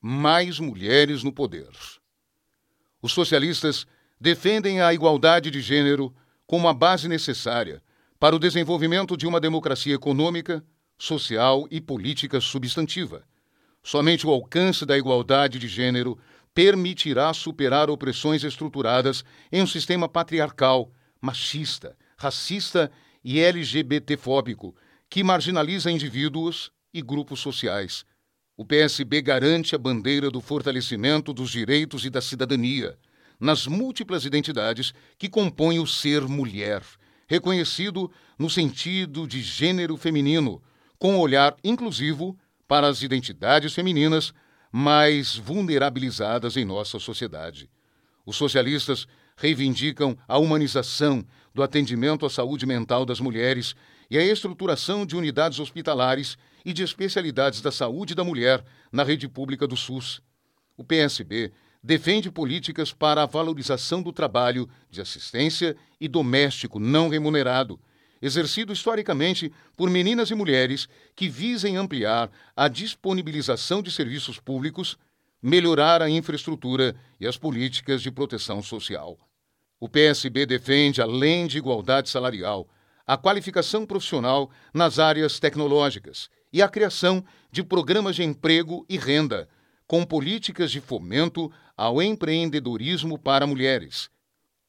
Mais 0.00 0.58
mulheres 0.58 1.22
no 1.22 1.32
poder. 1.32 1.70
Os 3.00 3.12
socialistas 3.12 3.86
defendem 4.20 4.80
a 4.80 4.92
igualdade 4.92 5.48
de 5.48 5.60
gênero 5.60 6.12
como 6.46 6.66
a 6.66 6.74
base 6.74 7.08
necessária 7.08 7.80
para 8.18 8.34
o 8.34 8.38
desenvolvimento 8.38 9.16
de 9.16 9.26
uma 9.26 9.40
democracia 9.40 9.94
econômica 9.94 10.64
social 10.98 11.66
e 11.70 11.80
política 11.80 12.40
substantiva. 12.40 13.24
Somente 13.82 14.26
o 14.26 14.30
alcance 14.30 14.86
da 14.86 14.96
igualdade 14.96 15.58
de 15.58 15.68
gênero 15.68 16.18
permitirá 16.54 17.32
superar 17.34 17.90
opressões 17.90 18.44
estruturadas 18.44 19.24
em 19.52 19.62
um 19.62 19.66
sistema 19.66 20.08
patriarcal, 20.08 20.92
machista, 21.20 21.96
racista 22.16 22.90
e 23.22 23.40
LGBTfóbico 23.40 24.74
que 25.10 25.22
marginaliza 25.22 25.90
indivíduos 25.90 26.70
e 26.92 27.02
grupos 27.02 27.40
sociais. 27.40 28.04
O 28.56 28.64
PSB 28.64 29.20
garante 29.20 29.74
a 29.74 29.78
bandeira 29.78 30.30
do 30.30 30.40
fortalecimento 30.40 31.32
dos 31.32 31.50
direitos 31.50 32.04
e 32.04 32.10
da 32.10 32.20
cidadania 32.20 32.96
nas 33.38 33.66
múltiplas 33.66 34.24
identidades 34.24 34.94
que 35.18 35.28
compõem 35.28 35.80
o 35.80 35.86
ser 35.86 36.22
mulher, 36.22 36.82
reconhecido 37.26 38.10
no 38.38 38.48
sentido 38.48 39.26
de 39.26 39.42
gênero 39.42 39.96
feminino 39.96 40.62
com 41.04 41.16
um 41.16 41.18
olhar 41.18 41.54
inclusivo 41.62 42.34
para 42.66 42.88
as 42.88 43.02
identidades 43.02 43.74
femininas 43.74 44.32
mais 44.72 45.36
vulnerabilizadas 45.36 46.56
em 46.56 46.64
nossa 46.64 46.98
sociedade. 46.98 47.68
Os 48.24 48.36
socialistas 48.36 49.06
reivindicam 49.36 50.16
a 50.26 50.38
humanização 50.38 51.22
do 51.52 51.62
atendimento 51.62 52.24
à 52.24 52.30
saúde 52.30 52.64
mental 52.64 53.04
das 53.04 53.20
mulheres 53.20 53.76
e 54.10 54.16
a 54.16 54.24
estruturação 54.24 55.04
de 55.04 55.14
unidades 55.14 55.58
hospitalares 55.58 56.38
e 56.64 56.72
de 56.72 56.82
especialidades 56.82 57.60
da 57.60 57.70
saúde 57.70 58.14
da 58.14 58.24
mulher 58.24 58.64
na 58.90 59.04
rede 59.04 59.28
pública 59.28 59.66
do 59.66 59.76
SUS. 59.76 60.22
O 60.74 60.82
PSB 60.82 61.52
defende 61.82 62.30
políticas 62.30 62.94
para 62.94 63.24
a 63.24 63.26
valorização 63.26 64.02
do 64.02 64.10
trabalho 64.10 64.66
de 64.88 65.02
assistência 65.02 65.76
e 66.00 66.08
doméstico 66.08 66.80
não 66.80 67.10
remunerado 67.10 67.78
exercido 68.24 68.72
historicamente 68.72 69.52
por 69.76 69.90
meninas 69.90 70.30
e 70.30 70.34
mulheres 70.34 70.88
que 71.14 71.28
visem 71.28 71.76
ampliar 71.76 72.30
a 72.56 72.68
disponibilização 72.68 73.82
de 73.82 73.90
serviços 73.90 74.40
públicos, 74.40 74.96
melhorar 75.42 76.00
a 76.00 76.08
infraestrutura 76.08 76.96
e 77.20 77.26
as 77.26 77.36
políticas 77.36 78.00
de 78.00 78.10
proteção 78.10 78.62
social. 78.62 79.18
O 79.78 79.90
PSB 79.90 80.46
defende, 80.46 81.02
além 81.02 81.46
de 81.46 81.58
igualdade 81.58 82.08
salarial, 82.08 82.66
a 83.06 83.18
qualificação 83.18 83.84
profissional 83.84 84.50
nas 84.72 84.98
áreas 84.98 85.38
tecnológicas 85.38 86.30
e 86.50 86.62
a 86.62 86.68
criação 86.68 87.22
de 87.52 87.62
programas 87.62 88.16
de 88.16 88.24
emprego 88.24 88.86
e 88.88 88.96
renda, 88.96 89.46
com 89.86 90.02
políticas 90.02 90.70
de 90.70 90.80
fomento 90.80 91.52
ao 91.76 92.00
empreendedorismo 92.00 93.18
para 93.18 93.46
mulheres 93.46 94.08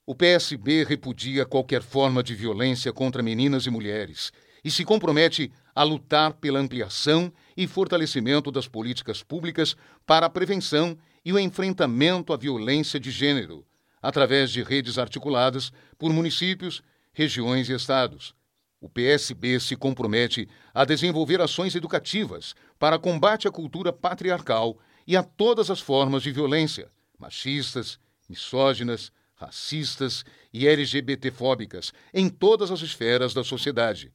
o 0.06 0.14
PSB 0.14 0.84
repudia 0.84 1.46
qualquer 1.46 1.82
forma 1.82 2.22
de 2.22 2.36
violência 2.36 2.94
contra 2.94 3.24
meninas 3.24 3.66
e 3.66 3.72
mulheres 3.72 4.32
e 4.64 4.70
se 4.70 4.86
compromete 4.86 5.52
a 5.74 5.84
lutar 5.84 6.34
pela 6.34 6.60
ampliação 6.60 7.34
e 7.58 7.68
fortalecimento 7.68 8.52
das 8.52 8.68
políticas 8.68 9.24
públicas 9.24 9.76
para 10.06 10.28
a 10.28 10.30
prevenção 10.30 10.98
e 11.24 11.34
o 11.34 11.40
enfrentamento 11.40 12.34
à 12.34 12.38
violência 12.38 13.00
de 13.00 13.10
gênero, 13.10 13.66
através 14.02 14.52
de 14.52 14.62
redes 14.62 15.00
articuladas 15.00 15.72
por 15.98 16.14
municípios, 16.14 16.84
regiões 17.12 17.68
e 17.68 17.74
estados. 17.74 18.36
O 18.80 18.88
PSB 18.88 19.60
se 19.60 19.76
compromete 19.76 20.48
a 20.72 20.86
desenvolver 20.86 21.42
ações 21.42 21.74
educativas 21.74 22.54
para 22.78 23.00
combate 23.00 23.48
à 23.48 23.52
cultura 23.52 23.92
patriarcal 23.92 24.78
e 25.08 25.18
a 25.18 25.24
todas 25.24 25.72
as 25.72 25.80
formas 25.80 26.22
de 26.22 26.32
violência, 26.32 26.92
machistas, 27.18 28.00
misóginas, 28.30 29.12
racistas 29.36 30.24
e 30.54 30.68
LGBTfóbicas 30.68 31.94
em 32.14 32.30
todas 32.30 32.72
as 32.72 32.82
esferas 32.82 33.34
da 33.34 33.44
sociedade. 33.44 34.12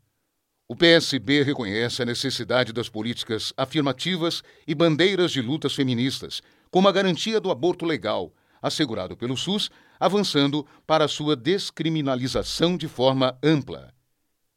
O 0.66 0.76
PSB 0.76 1.42
reconhece 1.42 2.00
a 2.00 2.06
necessidade 2.06 2.72
das 2.72 2.88
políticas 2.88 3.52
afirmativas 3.56 4.42
e 4.66 4.74
bandeiras 4.74 5.32
de 5.32 5.42
lutas 5.42 5.74
feministas, 5.74 6.40
como 6.70 6.88
a 6.88 6.92
garantia 6.92 7.40
do 7.40 7.50
aborto 7.50 7.84
legal, 7.84 8.32
assegurado 8.62 9.16
pelo 9.16 9.36
SUS, 9.36 9.70
avançando 9.98 10.66
para 10.86 11.08
sua 11.08 11.34
descriminalização 11.34 12.76
de 12.76 12.86
forma 12.86 13.36
ampla. 13.42 13.92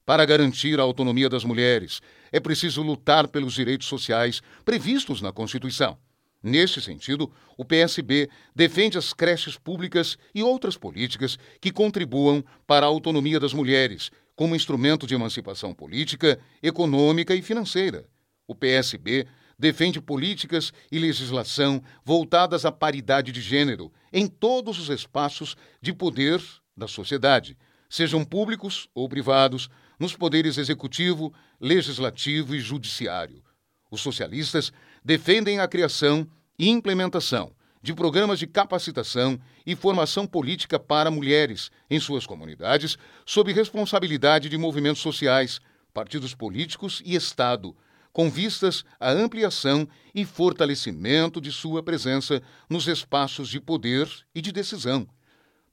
Para 0.06 0.26
garantir 0.26 0.80
a 0.80 0.84
autonomia 0.84 1.30
das 1.30 1.44
mulheres, 1.44 2.02
é 2.32 2.40
preciso 2.40 2.82
lutar 2.82 3.28
pelos 3.28 3.54
direitos 3.54 3.88
sociais 3.88 4.42
previstos 4.66 5.22
na 5.22 5.32
Constituição. 5.32 5.98
Neste 6.44 6.82
sentido, 6.82 7.32
o 7.58 7.64
PSB 7.64 8.30
defende 8.54 8.98
as 8.98 9.14
creches 9.14 9.58
públicas 9.58 10.18
e 10.36 10.44
outras 10.44 10.76
políticas 10.76 11.40
que 11.62 11.72
contribuam 11.72 12.44
para 12.68 12.86
a 12.86 12.90
autonomia 12.90 13.40
das 13.40 13.54
mulheres, 13.54 14.12
como 14.36 14.56
instrumento 14.56 15.08
de 15.08 15.16
emancipação 15.16 15.74
política, 15.74 16.38
econômica 16.62 17.34
e 17.34 17.42
financeira. 17.42 18.06
O 18.46 18.54
PSB 18.54 19.26
defende 19.58 20.02
políticas 20.02 20.74
e 20.92 21.00
legislação 21.00 21.82
voltadas 22.04 22.66
à 22.66 22.72
paridade 22.74 23.32
de 23.32 23.40
gênero 23.40 23.90
em 24.12 24.28
todos 24.28 24.78
os 24.78 24.90
espaços 24.90 25.56
de 25.82 25.94
poder 25.94 26.44
da 26.76 26.90
sociedade, 26.90 27.58
sejam 27.90 28.26
públicos 28.26 28.90
ou 28.94 29.08
privados, 29.08 29.70
nos 29.98 30.14
poderes 30.14 30.58
executivo, 30.58 31.34
legislativo 31.62 32.54
e 32.54 32.60
judiciário. 32.60 33.42
Os 33.90 34.02
socialistas 34.02 34.74
defendem 35.04 35.60
a 35.60 35.68
criação 35.68 36.28
e 36.58 36.70
implementação 36.70 37.52
de 37.84 37.94
programas 37.94 38.40
de 38.40 38.48
capacitação 38.48 39.38
e 39.66 39.76
formação 39.76 40.26
política 40.26 40.80
para 40.80 41.12
mulheres 41.12 41.70
em 41.90 42.00
suas 42.00 42.26
comunidades, 42.26 42.98
sob 43.26 43.52
responsabilidade 43.52 44.48
de 44.48 44.58
movimentos 44.58 45.02
sociais, 45.02 45.60
partidos 45.94 46.34
políticos 46.34 47.02
e 47.06 47.14
Estado, 47.14 47.76
com 48.14 48.30
vistas 48.30 48.86
à 48.98 49.12
ampliação 49.12 49.86
e 50.16 50.24
fortalecimento 50.24 51.42
de 51.42 51.52
sua 51.52 51.84
presença 51.84 52.42
nos 52.70 52.88
espaços 52.88 53.50
de 53.50 53.60
poder 53.60 54.08
e 54.34 54.42
de 54.42 54.54
decisão. 54.54 55.06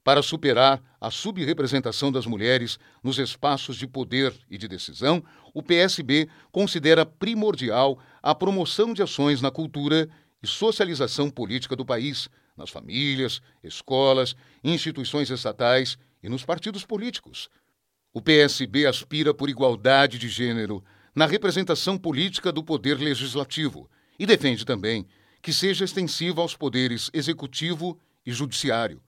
Para 0.03 0.23
superar 0.23 0.81
a 0.99 1.11
subrepresentação 1.11 2.11
das 2.11 2.25
mulheres 2.25 2.79
nos 3.03 3.19
espaços 3.19 3.77
de 3.77 3.87
poder 3.87 4.33
e 4.49 4.57
de 4.57 4.67
decisão, 4.67 5.23
o 5.53 5.61
PSB 5.61 6.27
considera 6.51 7.05
primordial 7.05 7.99
a 8.21 8.35
promoção 8.35 8.93
de 8.93 9.01
ações 9.01 9.41
na 9.41 9.49
cultura 9.51 10.09
e 10.41 10.47
socialização 10.47 11.29
política 11.29 11.75
do 11.75 11.85
país, 11.85 12.29
nas 12.55 12.69
famílias, 12.69 13.41
escolas, 13.63 14.35
instituições 14.63 15.29
estatais 15.29 15.97
e 16.21 16.29
nos 16.29 16.43
partidos 16.43 16.85
políticos. 16.85 17.49
O 18.13 18.21
PSB 18.21 18.85
aspira 18.85 19.33
por 19.33 19.49
igualdade 19.49 20.17
de 20.17 20.27
gênero 20.27 20.83
na 21.15 21.25
representação 21.25 21.97
política 21.97 22.51
do 22.51 22.63
poder 22.63 22.99
legislativo 22.99 23.89
e 24.19 24.25
defende 24.25 24.65
também 24.65 25.07
que 25.41 25.51
seja 25.51 25.85
extensiva 25.85 26.41
aos 26.41 26.55
poderes 26.55 27.09
executivo 27.13 27.99
e 28.25 28.31
judiciário. 28.31 29.01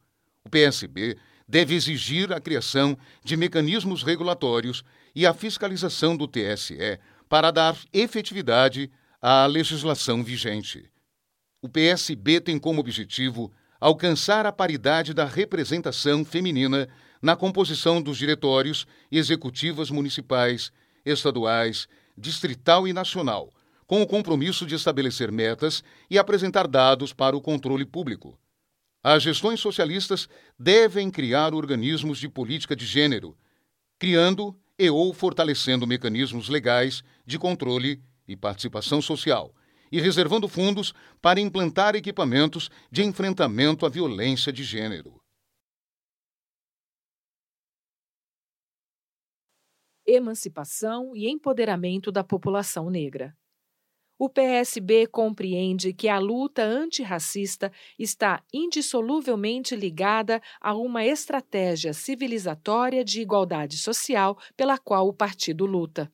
O 0.43 0.49
PSB 0.49 1.17
deve 1.47 1.75
exigir 1.75 2.31
a 2.33 2.39
criação 2.39 2.97
de 3.23 3.37
mecanismos 3.37 4.03
regulatórios 4.03 4.83
e 5.15 5.25
a 5.25 5.33
fiscalização 5.33 6.17
do 6.17 6.27
TSE 6.27 6.99
para 7.29 7.51
dar 7.51 7.77
efetividade 7.91 8.91
à 9.23 9.45
legislação 9.45 10.23
vigente 10.23 10.93
o 11.63 11.69
PSB 11.69 12.41
tem 12.41 12.59
como 12.59 12.81
objetivo 12.81 13.49
alcançar 13.79 14.45
a 14.45 14.51
paridade 14.51 15.13
da 15.13 15.23
representação 15.23 16.25
feminina 16.25 16.89
na 17.21 17.37
composição 17.37 18.01
dos 18.01 18.17
diretórios 18.17 18.85
e 19.09 19.17
executivas 19.17 19.89
municipais, 19.89 20.73
estaduais, 21.05 21.87
distrital 22.17 22.85
e 22.85 22.91
nacional, 22.91 23.49
com 23.87 24.01
o 24.01 24.05
compromisso 24.05 24.65
de 24.65 24.75
estabelecer 24.75 25.31
metas 25.31 25.85
e 26.09 26.19
apresentar 26.19 26.67
dados 26.67 27.13
para 27.13 27.35
o 27.35 27.41
controle 27.41 27.85
público. 27.85 28.37
As 29.01 29.23
gestões 29.23 29.61
socialistas 29.61 30.27
devem 30.59 31.09
criar 31.09 31.53
organismos 31.53 32.17
de 32.17 32.27
política 32.27 32.75
de 32.75 32.85
gênero, 32.85 33.37
criando 33.97 34.53
e 34.77 34.89
ou 34.89 35.13
fortalecendo 35.13 35.87
mecanismos 35.87 36.49
legais 36.49 37.05
de 37.25 37.39
controle 37.39 38.03
e 38.27 38.35
participação 38.35 39.01
social 39.01 39.53
e 39.91 40.01
reservando 40.01 40.47
fundos 40.47 40.91
para 41.21 41.39
implantar 41.39 41.95
equipamentos 41.95 42.69
de 42.91 43.03
enfrentamento 43.03 43.85
à 43.85 43.89
violência 43.89 44.51
de 44.51 44.63
gênero. 44.63 45.21
Emancipação 50.05 51.15
e 51.15 51.29
empoderamento 51.29 52.11
da 52.11 52.23
população 52.23 52.89
negra. 52.89 53.37
O 54.17 54.29
PSB 54.29 55.07
compreende 55.07 55.93
que 55.93 56.07
a 56.07 56.17
luta 56.17 56.63
antirracista 56.63 57.71
está 57.99 58.43
indissoluvelmente 58.53 59.75
ligada 59.75 60.41
a 60.61 60.73
uma 60.73 61.05
estratégia 61.05 61.93
civilizatória 61.93 63.03
de 63.03 63.21
igualdade 63.21 63.77
social 63.77 64.37
pela 64.55 64.77
qual 64.77 65.07
o 65.07 65.13
partido 65.13 65.65
luta. 65.65 66.11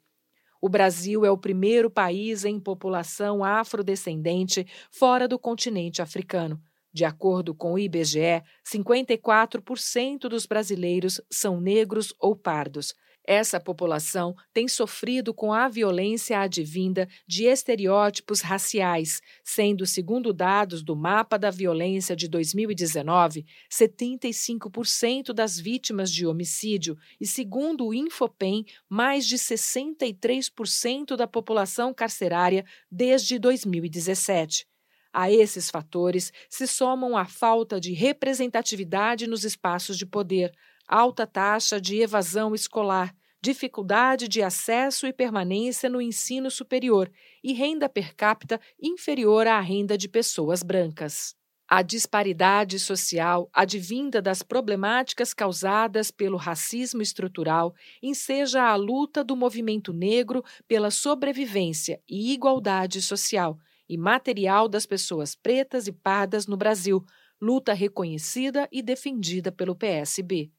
O 0.62 0.68
Brasil 0.68 1.24
é 1.24 1.32
o 1.32 1.38
primeiro 1.38 1.90
país 1.90 2.44
em 2.44 2.60
população 2.60 3.44
afrodescendente 3.44 4.68
fora 4.92 5.28
do 5.28 5.40
continente 5.40 6.02
africano. 6.02 6.62
De 6.92 7.06
acordo 7.06 7.54
com 7.54 7.74
o 7.74 7.80
IBGE, 7.80 8.44
54% 8.66 10.28
dos 10.28 10.46
brasileiros 10.46 11.22
são 11.32 11.62
negros 11.62 12.14
ou 12.20 12.36
pardos. 12.36 12.94
Essa 13.26 13.60
população 13.60 14.36
tem 14.54 14.68
sofrido 14.68 15.34
com 15.34 15.54
a 15.54 15.68
violência 15.68 16.40
advinda 16.40 17.08
de 17.28 17.46
estereótipos 17.46 18.42
raciais, 18.42 19.22
sendo, 19.44 19.86
segundo 19.86 20.34
dados 20.34 20.82
do 20.82 20.96
Mapa 20.96 21.38
da 21.38 21.52
Violência 21.52 22.16
de 22.16 22.28
2019, 22.28 23.46
75% 23.72 25.32
das 25.34 25.60
vítimas 25.60 26.12
de 26.12 26.26
homicídio 26.26 26.98
e, 27.20 27.28
segundo 27.28 27.86
o 27.86 27.94
Infopem, 27.94 28.66
mais 28.90 29.28
de 29.28 29.38
63% 29.38 31.16
da 31.16 31.28
população 31.28 31.94
carcerária 31.94 32.66
desde 32.90 33.38
2017. 33.38 34.66
A 35.12 35.32
esses 35.32 35.70
fatores 35.70 36.32
se 36.50 36.68
somam 36.68 37.18
a 37.18 37.26
falta 37.26 37.80
de 37.80 37.94
representatividade 37.94 39.26
nos 39.26 39.44
espaços 39.44 39.98
de 39.98 40.06
poder, 40.06 40.52
alta 40.90 41.28
taxa 41.28 41.80
de 41.80 42.02
evasão 42.02 42.56
escolar, 42.56 43.16
dificuldade 43.40 44.28
de 44.28 44.42
acesso 44.42 45.06
e 45.06 45.14
permanência 45.14 45.88
no 45.88 46.02
ensino 46.02 46.50
superior 46.50 47.10
e 47.44 47.54
renda 47.54 47.88
per 47.88 48.16
capita 48.16 48.60
inferior 48.82 49.46
à 49.46 49.60
renda 49.62 49.96
de 49.96 50.10
pessoas 50.10 50.64
brancas. 50.64 51.36
A 51.68 51.84
disparidade 51.84 52.80
social, 52.80 53.48
advinda 53.54 54.20
das 54.20 54.42
problemáticas 54.42 55.32
causadas 55.32 56.10
pelo 56.10 56.36
racismo 56.36 57.04
estrutural, 57.04 57.76
enseja 58.02 58.64
a 58.64 58.76
luta 58.76 59.24
do 59.24 59.36
movimento 59.36 59.94
negro 59.94 60.44
pela 60.68 60.90
sobrevivência 60.90 62.02
e 62.10 62.34
igualdade 62.34 63.00
social 63.04 63.60
e 63.88 63.96
material 63.96 64.68
das 64.68 64.88
pessoas 64.88 65.36
pretas 65.36 65.86
e 65.86 65.92
pardas 65.92 66.48
no 66.48 66.58
Brasil, 66.58 67.06
luta 67.40 67.74
reconhecida 67.74 68.68
e 68.72 68.82
defendida 68.82 69.52
pelo 69.52 69.76
PSB 69.76 70.52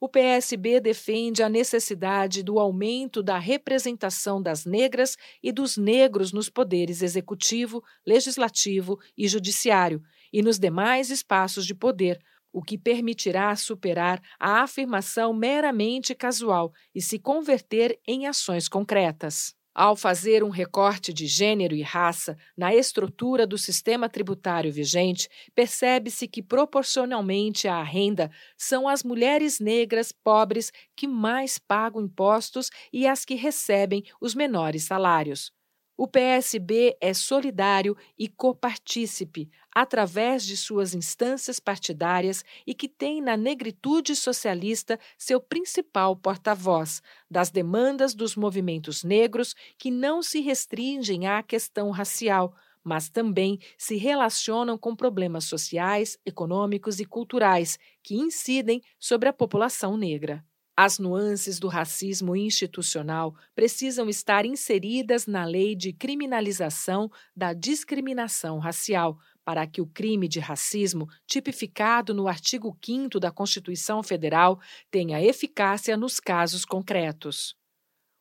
o 0.00 0.08
PSB 0.08 0.80
defende 0.80 1.42
a 1.42 1.48
necessidade 1.48 2.42
do 2.42 2.58
aumento 2.58 3.22
da 3.22 3.38
representação 3.38 4.42
das 4.42 4.64
negras 4.64 5.16
e 5.42 5.50
dos 5.50 5.76
negros 5.76 6.32
nos 6.32 6.50
poderes 6.50 7.02
executivo, 7.02 7.82
legislativo 8.06 8.98
e 9.16 9.26
judiciário 9.26 10.02
e 10.32 10.42
nos 10.42 10.58
demais 10.58 11.10
espaços 11.10 11.66
de 11.66 11.74
poder, 11.74 12.18
o 12.52 12.62
que 12.62 12.76
permitirá 12.78 13.54
superar 13.56 14.22
a 14.38 14.62
afirmação 14.62 15.32
meramente 15.32 16.14
casual 16.14 16.72
e 16.94 17.00
se 17.00 17.18
converter 17.18 17.98
em 18.06 18.26
ações 18.26 18.68
concretas. 18.68 19.55
Ao 19.78 19.94
fazer 19.94 20.42
um 20.42 20.48
recorte 20.48 21.12
de 21.12 21.26
gênero 21.26 21.74
e 21.74 21.82
raça 21.82 22.34
na 22.56 22.74
estrutura 22.74 23.46
do 23.46 23.58
sistema 23.58 24.08
tributário 24.08 24.72
vigente, 24.72 25.28
percebe-se 25.54 26.26
que, 26.26 26.42
proporcionalmente 26.42 27.68
à 27.68 27.82
renda, 27.82 28.30
são 28.56 28.88
as 28.88 29.02
mulheres 29.02 29.60
negras 29.60 30.12
pobres 30.12 30.72
que 30.96 31.06
mais 31.06 31.58
pagam 31.58 32.00
impostos 32.00 32.70
e 32.90 33.06
as 33.06 33.22
que 33.22 33.34
recebem 33.34 34.02
os 34.18 34.34
menores 34.34 34.84
salários. 34.84 35.52
O 35.98 36.06
PSB 36.06 36.94
é 37.00 37.14
solidário 37.14 37.96
e 38.18 38.28
copartícipe, 38.28 39.48
através 39.74 40.44
de 40.44 40.54
suas 40.54 40.94
instâncias 40.94 41.58
partidárias 41.58 42.44
e 42.66 42.74
que 42.74 42.86
tem 42.86 43.22
na 43.22 43.34
negritude 43.34 44.14
socialista 44.14 45.00
seu 45.16 45.40
principal 45.40 46.14
porta-voz 46.14 47.02
das 47.30 47.50
demandas 47.50 48.14
dos 48.14 48.36
movimentos 48.36 49.02
negros 49.02 49.54
que 49.78 49.90
não 49.90 50.22
se 50.22 50.40
restringem 50.40 51.26
à 51.26 51.42
questão 51.42 51.90
racial, 51.90 52.54
mas 52.84 53.08
também 53.08 53.58
se 53.78 53.96
relacionam 53.96 54.76
com 54.76 54.94
problemas 54.94 55.44
sociais, 55.44 56.18
econômicos 56.26 57.00
e 57.00 57.06
culturais 57.06 57.78
que 58.02 58.16
incidem 58.16 58.82
sobre 58.98 59.30
a 59.30 59.32
população 59.32 59.96
negra. 59.96 60.44
As 60.78 60.98
nuances 60.98 61.58
do 61.58 61.68
racismo 61.68 62.36
institucional 62.36 63.34
precisam 63.54 64.10
estar 64.10 64.44
inseridas 64.44 65.26
na 65.26 65.46
lei 65.46 65.74
de 65.74 65.90
criminalização 65.90 67.10
da 67.34 67.54
discriminação 67.54 68.58
racial, 68.58 69.18
para 69.42 69.66
que 69.66 69.80
o 69.80 69.86
crime 69.86 70.28
de 70.28 70.38
racismo, 70.38 71.08
tipificado 71.26 72.12
no 72.12 72.28
artigo 72.28 72.76
5 72.84 73.18
da 73.18 73.30
Constituição 73.30 74.02
Federal, 74.02 74.60
tenha 74.90 75.22
eficácia 75.22 75.96
nos 75.96 76.20
casos 76.20 76.66
concretos. 76.66 77.56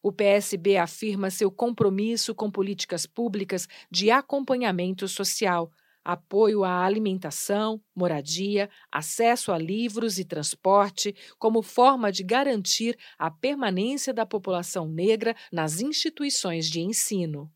O 0.02 0.14
PSB 0.14 0.78
afirma 0.78 1.30
seu 1.30 1.52
compromisso 1.52 2.34
com 2.34 2.50
políticas 2.50 3.06
públicas 3.06 3.68
de 3.92 4.12
acompanhamento 4.12 5.10
social 5.10 5.70
apoio 6.06 6.64
à 6.64 6.86
alimentação, 6.86 7.82
moradia, 7.96 8.70
acesso 8.92 9.52
a 9.52 9.58
livros 9.58 10.20
e 10.20 10.24
transporte, 10.24 11.16
como 11.40 11.64
forma 11.64 12.12
de 12.12 12.24
garantir 12.24 12.96
a 13.18 13.32
permanência 13.32 14.14
da 14.14 14.26
população 14.26 14.88
negra 14.88 15.36
nas 15.52 15.82
instituições 15.82 16.70
de 16.70 16.82
ensino. 16.82 17.52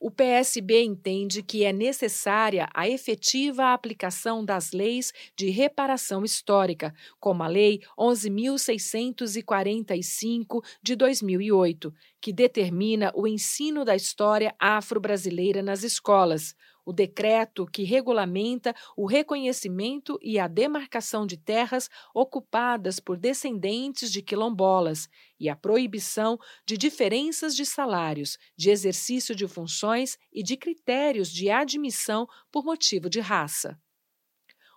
o 0.00 0.12
PSB 0.12 0.84
entende 0.84 1.42
que 1.42 1.64
é 1.64 1.72
necessária 1.72 2.68
a 2.72 2.88
efetiva 2.88 3.72
aplicação 3.72 4.44
das 4.44 4.70
leis 4.70 5.12
de 5.36 5.50
reparação 5.50 6.22
histórica, 6.24 6.94
como 7.18 7.42
a 7.42 7.48
Lei 7.48 7.80
11.645 7.98 10.62
de 10.80 10.94
2008, 10.94 11.92
que 12.20 12.32
determina 12.32 13.10
o 13.14 13.26
ensino 13.26 13.84
da 13.84 13.96
história 13.96 14.54
afro-brasileira 14.60 15.62
nas 15.62 15.82
escolas, 15.82 16.54
o 16.88 16.92
decreto 16.92 17.66
que 17.66 17.82
regulamenta 17.82 18.74
o 18.96 19.04
reconhecimento 19.04 20.18
e 20.22 20.38
a 20.38 20.48
demarcação 20.48 21.26
de 21.26 21.36
terras 21.36 21.90
ocupadas 22.14 22.98
por 22.98 23.18
descendentes 23.18 24.10
de 24.10 24.22
quilombolas 24.22 25.06
e 25.38 25.50
a 25.50 25.54
proibição 25.54 26.38
de 26.64 26.78
diferenças 26.78 27.54
de 27.54 27.66
salários, 27.66 28.38
de 28.56 28.70
exercício 28.70 29.34
de 29.34 29.46
funções 29.46 30.16
e 30.32 30.42
de 30.42 30.56
critérios 30.56 31.30
de 31.30 31.50
admissão 31.50 32.26
por 32.50 32.64
motivo 32.64 33.10
de 33.10 33.20
raça. 33.20 33.78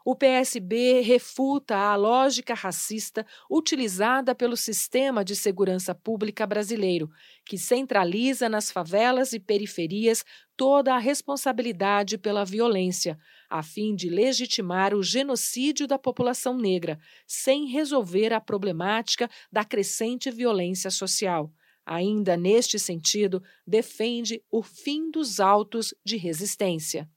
O 0.04 0.16
PSB 0.16 1.02
refuta 1.02 1.78
a 1.78 1.96
lógica 1.96 2.56
racista 2.56 3.24
utilizada 3.50 4.34
pelo 4.34 4.58
sistema 4.58 5.24
de 5.24 5.36
segurança 5.36 5.94
pública 5.94 6.48
brasileiro, 6.48 7.08
que 7.46 7.56
centraliza 7.56 8.50
nas 8.50 8.72
favelas 8.72 9.32
e 9.32 9.40
periferias 9.40 10.26
toda 10.58 10.96
a 10.96 10.98
responsabilidade 10.98 12.18
pela 12.18 12.44
violência, 12.44 13.16
a 13.48 13.62
fim 13.62 13.94
de 13.94 14.10
legitimar 14.10 14.96
o 14.96 15.04
genocídio 15.04 15.86
da 15.86 16.00
população 16.00 16.58
negra, 16.58 17.00
sem 17.28 17.68
resolver 17.68 18.34
a 18.34 18.42
problemática 18.42 19.30
da 19.52 19.64
crescente 19.64 20.32
violência 20.32 20.90
social. 20.90 21.52
Ainda 21.86 22.36
neste 22.36 22.80
sentido, 22.80 23.42
defende 23.68 24.42
o 24.52 24.64
fim 24.64 25.12
dos 25.12 25.40
autos 25.40 25.94
de 26.04 26.18
resistência. 26.18 27.08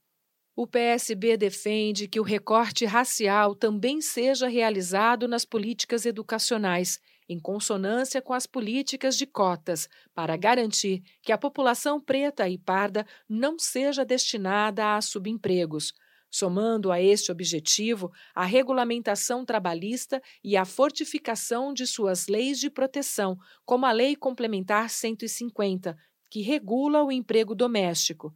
O 0.56 0.68
PSB 0.68 1.36
defende 1.36 2.06
que 2.06 2.20
o 2.20 2.22
recorte 2.22 2.84
racial 2.84 3.56
também 3.56 4.00
seja 4.00 4.46
realizado 4.46 5.26
nas 5.26 5.44
políticas 5.44 6.06
educacionais, 6.06 7.00
em 7.28 7.40
consonância 7.40 8.22
com 8.22 8.32
as 8.32 8.46
políticas 8.46 9.16
de 9.16 9.26
cotas, 9.26 9.88
para 10.14 10.36
garantir 10.36 11.02
que 11.22 11.32
a 11.32 11.38
população 11.38 12.00
preta 12.00 12.48
e 12.48 12.56
parda 12.56 13.04
não 13.28 13.58
seja 13.58 14.04
destinada 14.04 14.94
a 14.94 15.02
subempregos, 15.02 15.92
somando 16.30 16.92
a 16.92 17.02
este 17.02 17.32
objetivo 17.32 18.12
a 18.32 18.44
regulamentação 18.44 19.44
trabalhista 19.44 20.22
e 20.44 20.56
a 20.56 20.64
fortificação 20.64 21.74
de 21.74 21.84
suas 21.84 22.28
leis 22.28 22.60
de 22.60 22.70
proteção, 22.70 23.36
como 23.64 23.86
a 23.86 23.90
Lei 23.90 24.14
Complementar 24.14 24.88
150, 24.88 25.96
que 26.30 26.42
regula 26.42 27.02
o 27.02 27.10
emprego 27.10 27.56
doméstico 27.56 28.32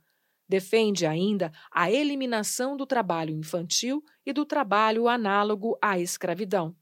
Defende 0.49 1.05
ainda 1.07 1.53
a 1.71 1.91
eliminação 1.91 2.77
do 2.77 2.87
trabalho 2.87 3.35
infantil 3.35 4.03
e 4.25 4.33
do 4.33 4.47
trabalho 4.47 5.07
análogo 5.07 5.77
à 5.83 5.99
escravidão. 5.99 6.75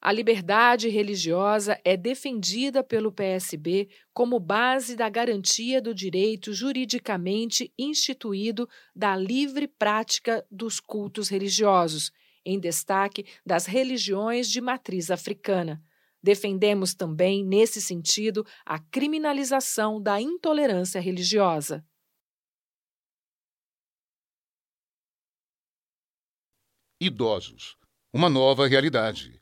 A 0.00 0.12
liberdade 0.12 0.88
religiosa 0.88 1.76
é 1.84 1.96
defendida 1.96 2.84
pelo 2.84 3.10
PSB 3.10 3.88
como 4.14 4.38
base 4.38 4.94
da 4.94 5.08
garantia 5.08 5.82
do 5.82 5.92
direito 5.92 6.52
juridicamente 6.52 7.72
instituído 7.76 8.68
da 8.94 9.16
livre 9.16 9.66
prática 9.66 10.46
dos 10.48 10.78
cultos 10.78 11.28
religiosos, 11.28 12.12
em 12.44 12.60
destaque 12.60 13.26
das 13.44 13.66
religiões 13.66 14.48
de 14.48 14.60
matriz 14.60 15.10
africana. 15.10 15.82
Defendemos 16.22 16.94
também, 16.94 17.44
nesse 17.44 17.82
sentido, 17.82 18.46
a 18.64 18.78
criminalização 18.78 20.00
da 20.00 20.20
intolerância 20.20 21.00
religiosa. 21.00 21.84
Idosos, 27.00 27.76
uma 28.12 28.28
nova 28.28 28.66
realidade. 28.66 29.40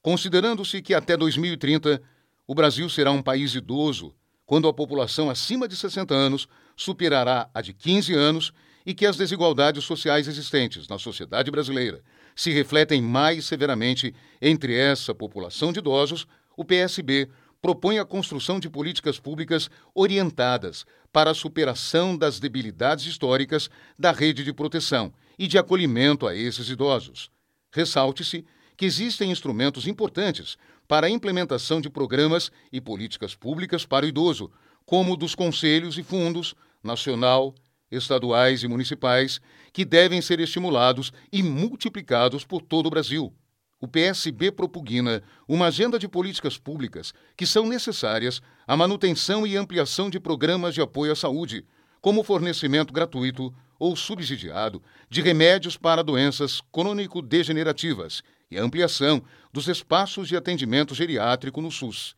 Considerando-se 0.00 0.80
que 0.80 0.94
até 0.94 1.16
2030 1.16 2.00
o 2.46 2.54
Brasil 2.54 2.88
será 2.88 3.10
um 3.10 3.22
país 3.22 3.54
idoso, 3.54 4.14
quando 4.46 4.68
a 4.68 4.72
população 4.72 5.28
acima 5.28 5.66
de 5.66 5.74
60 5.74 6.14
anos 6.14 6.46
superará 6.76 7.50
a 7.52 7.60
de 7.60 7.72
15 7.72 8.14
anos 8.14 8.52
e 8.86 8.94
que 8.94 9.06
as 9.06 9.16
desigualdades 9.16 9.82
sociais 9.82 10.28
existentes 10.28 10.86
na 10.86 10.98
sociedade 10.98 11.50
brasileira 11.50 12.02
se 12.36 12.50
refletem 12.52 13.00
mais 13.00 13.46
severamente 13.46 14.14
entre 14.40 14.76
essa 14.76 15.14
população 15.14 15.72
de 15.72 15.78
idosos, 15.78 16.26
o 16.56 16.64
PSB 16.64 17.28
propõe 17.62 17.98
a 17.98 18.04
construção 18.04 18.60
de 18.60 18.68
políticas 18.68 19.18
públicas 19.18 19.70
orientadas 19.94 20.84
para 21.12 21.30
a 21.30 21.34
superação 21.34 22.16
das 22.16 22.38
debilidades 22.38 23.06
históricas 23.06 23.70
da 23.98 24.12
rede 24.12 24.44
de 24.44 24.52
proteção 24.52 25.12
e 25.38 25.46
de 25.46 25.58
acolhimento 25.58 26.26
a 26.26 26.34
esses 26.34 26.68
idosos. 26.68 27.30
Ressalte-se 27.72 28.44
que 28.76 28.84
existem 28.84 29.30
instrumentos 29.30 29.86
importantes 29.86 30.56
para 30.86 31.06
a 31.06 31.10
implementação 31.10 31.80
de 31.80 31.88
programas 31.88 32.50
e 32.72 32.80
políticas 32.80 33.34
públicas 33.34 33.86
para 33.86 34.04
o 34.04 34.08
idoso, 34.08 34.50
como 34.84 35.16
dos 35.16 35.34
conselhos 35.34 35.96
e 35.96 36.02
fundos 36.02 36.54
nacional, 36.82 37.54
estaduais 37.90 38.62
e 38.62 38.68
municipais, 38.68 39.40
que 39.72 39.84
devem 39.84 40.20
ser 40.20 40.40
estimulados 40.40 41.12
e 41.32 41.42
multiplicados 41.42 42.44
por 42.44 42.60
todo 42.62 42.86
o 42.86 42.90
Brasil. 42.90 43.32
O 43.80 43.88
PSB 43.88 44.50
propugna 44.50 45.22
uma 45.46 45.66
agenda 45.66 45.98
de 45.98 46.08
políticas 46.08 46.56
públicas 46.56 47.12
que 47.36 47.46
são 47.46 47.66
necessárias 47.66 48.40
à 48.66 48.76
manutenção 48.76 49.46
e 49.46 49.56
ampliação 49.56 50.08
de 50.08 50.18
programas 50.18 50.74
de 50.74 50.80
apoio 50.80 51.12
à 51.12 51.16
saúde, 51.16 51.66
como 52.00 52.20
o 52.20 52.24
fornecimento 52.24 52.92
gratuito 52.92 53.54
ou 53.78 53.96
subsidiado 53.96 54.82
de 55.08 55.20
remédios 55.20 55.76
para 55.76 56.02
doenças 56.02 56.60
crônico-degenerativas 56.72 58.22
e 58.50 58.58
ampliação 58.58 59.22
dos 59.52 59.68
espaços 59.68 60.28
de 60.28 60.36
atendimento 60.36 60.94
geriátrico 60.94 61.60
no 61.60 61.70
SUS. 61.70 62.16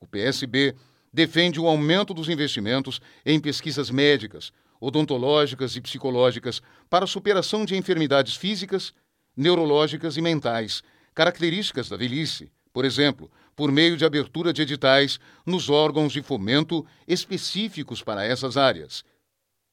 O 0.00 0.06
PSB 0.06 0.74
defende 1.12 1.60
o 1.60 1.66
aumento 1.66 2.12
dos 2.12 2.28
investimentos 2.28 3.00
em 3.24 3.38
pesquisas 3.38 3.90
médicas, 3.90 4.52
odontológicas 4.80 5.76
e 5.76 5.80
psicológicas 5.80 6.60
para 6.90 7.04
a 7.04 7.08
superação 7.08 7.64
de 7.64 7.76
enfermidades 7.76 8.36
físicas, 8.36 8.92
neurológicas 9.36 10.16
e 10.16 10.20
mentais, 10.20 10.82
características 11.14 11.88
da 11.88 11.96
velhice, 11.96 12.50
por 12.72 12.84
exemplo, 12.84 13.30
por 13.54 13.70
meio 13.70 13.96
de 13.96 14.04
abertura 14.04 14.52
de 14.52 14.62
editais 14.62 15.20
nos 15.46 15.70
órgãos 15.70 16.12
de 16.12 16.22
fomento 16.22 16.84
específicos 17.06 18.02
para 18.02 18.24
essas 18.24 18.56
áreas 18.56 19.04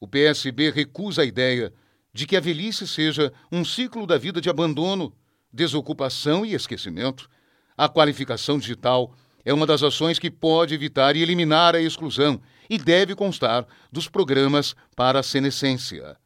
o 0.02 0.08
PSB 0.08 0.72
recusa 0.72 1.22
a 1.22 1.26
ideia 1.26 1.72
de 2.12 2.26
que 2.26 2.36
a 2.36 2.40
velhice 2.40 2.88
seja 2.88 3.32
um 3.52 3.64
ciclo 3.64 4.08
da 4.08 4.18
vida 4.18 4.42
de 4.42 4.50
abandono, 4.50 5.16
desocupação 5.54 6.44
e 6.44 6.56
esquecimento. 6.56 7.30
A 7.78 7.88
qualificação 7.88 8.58
digital 8.58 9.14
é 9.46 9.54
uma 9.54 9.68
das 9.68 9.84
ações 9.84 10.18
que 10.18 10.32
pode 10.32 10.74
evitar 10.74 11.16
e 11.16 11.22
eliminar 11.22 11.76
a 11.76 11.82
exclusão 11.82 12.42
e 12.68 12.80
deve 12.80 13.14
constar 13.14 13.66
dos 13.92 14.10
programas 14.10 14.76
para 14.96 15.20
a 15.20 15.24
senescência. 15.24 16.18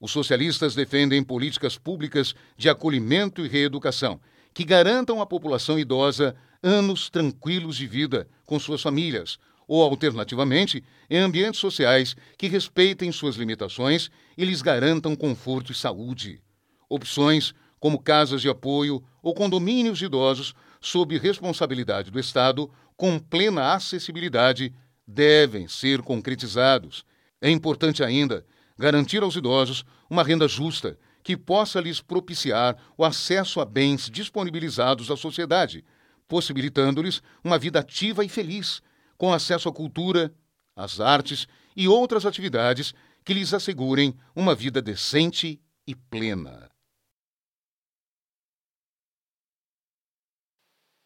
Os 0.00 0.12
socialistas 0.12 0.76
defendem 0.76 1.24
políticas 1.24 1.76
públicas 1.76 2.36
de 2.56 2.68
acolhimento 2.68 3.44
e 3.44 3.48
reeducação 3.48 4.20
que 4.54 4.64
garantam 4.64 5.20
à 5.20 5.26
população 5.26 5.76
idosa 5.76 6.36
anos 6.62 7.10
tranquilos 7.10 7.76
de 7.76 7.86
vida 7.88 8.28
com 8.46 8.60
suas 8.60 8.80
famílias, 8.80 9.38
ou, 9.68 9.82
alternativamente, 9.82 10.82
em 11.10 11.18
ambientes 11.18 11.60
sociais 11.60 12.16
que 12.38 12.48
respeitem 12.48 13.12
suas 13.12 13.36
limitações 13.36 14.10
e 14.36 14.44
lhes 14.44 14.62
garantam 14.62 15.14
conforto 15.14 15.70
e 15.70 15.74
saúde. 15.74 16.40
Opções 16.88 17.54
como 17.78 18.00
casas 18.00 18.40
de 18.40 18.48
apoio 18.48 19.04
ou 19.22 19.34
condomínios 19.34 19.98
de 19.98 20.06
idosos 20.06 20.54
sob 20.80 21.16
responsabilidade 21.18 22.10
do 22.10 22.18
Estado, 22.18 22.70
com 22.96 23.18
plena 23.18 23.74
acessibilidade, 23.74 24.74
devem 25.06 25.68
ser 25.68 26.02
concretizados. 26.02 27.04
É 27.40 27.50
importante 27.50 28.02
ainda 28.02 28.44
garantir 28.76 29.22
aos 29.22 29.36
idosos 29.36 29.84
uma 30.08 30.22
renda 30.22 30.48
justa 30.48 30.98
que 31.22 31.36
possa 31.36 31.80
lhes 31.80 32.00
propiciar 32.00 32.76
o 32.96 33.04
acesso 33.04 33.60
a 33.60 33.64
bens 33.64 34.08
disponibilizados 34.08 35.10
à 35.10 35.16
sociedade, 35.16 35.84
possibilitando-lhes 36.26 37.22
uma 37.44 37.58
vida 37.58 37.80
ativa 37.80 38.24
e 38.24 38.28
feliz, 38.28 38.82
com 39.18 39.32
acesso 39.32 39.68
à 39.68 39.72
cultura, 39.72 40.32
às 40.74 41.00
artes 41.00 41.48
e 41.76 41.88
outras 41.88 42.24
atividades 42.24 42.94
que 43.24 43.34
lhes 43.34 43.52
assegurem 43.52 44.16
uma 44.34 44.54
vida 44.54 44.80
decente 44.80 45.60
e 45.86 45.94
plena. 45.94 46.70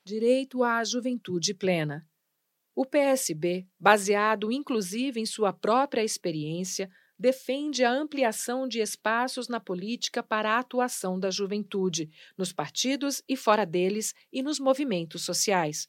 Direito 0.05 0.63
à 0.63 0.85
juventude 0.85 1.55
plena. 1.55 2.07
O 2.75 2.85
PSB, 2.85 3.67
baseado 3.79 4.53
inclusive 4.53 5.21
em 5.21 5.27
sua 5.27 5.53
própria 5.53 6.03
experiência, 6.03 6.91
defende 7.19 7.85
a 7.85 7.93
ampliação 7.93 8.67
de 8.67 8.81
espaços 8.81 9.49
na 9.49 9.61
política 9.61 10.23
para 10.23 10.57
a 10.57 10.59
atuação 10.59 11.21
da 11.21 11.31
juventude, 11.31 12.11
nos 12.37 12.53
partidos 12.53 13.23
e 13.29 13.37
fora 13.37 13.65
deles 13.65 14.13
e 14.33 14.43
nos 14.43 14.59
movimentos 14.59 15.25
sociais 15.25 15.89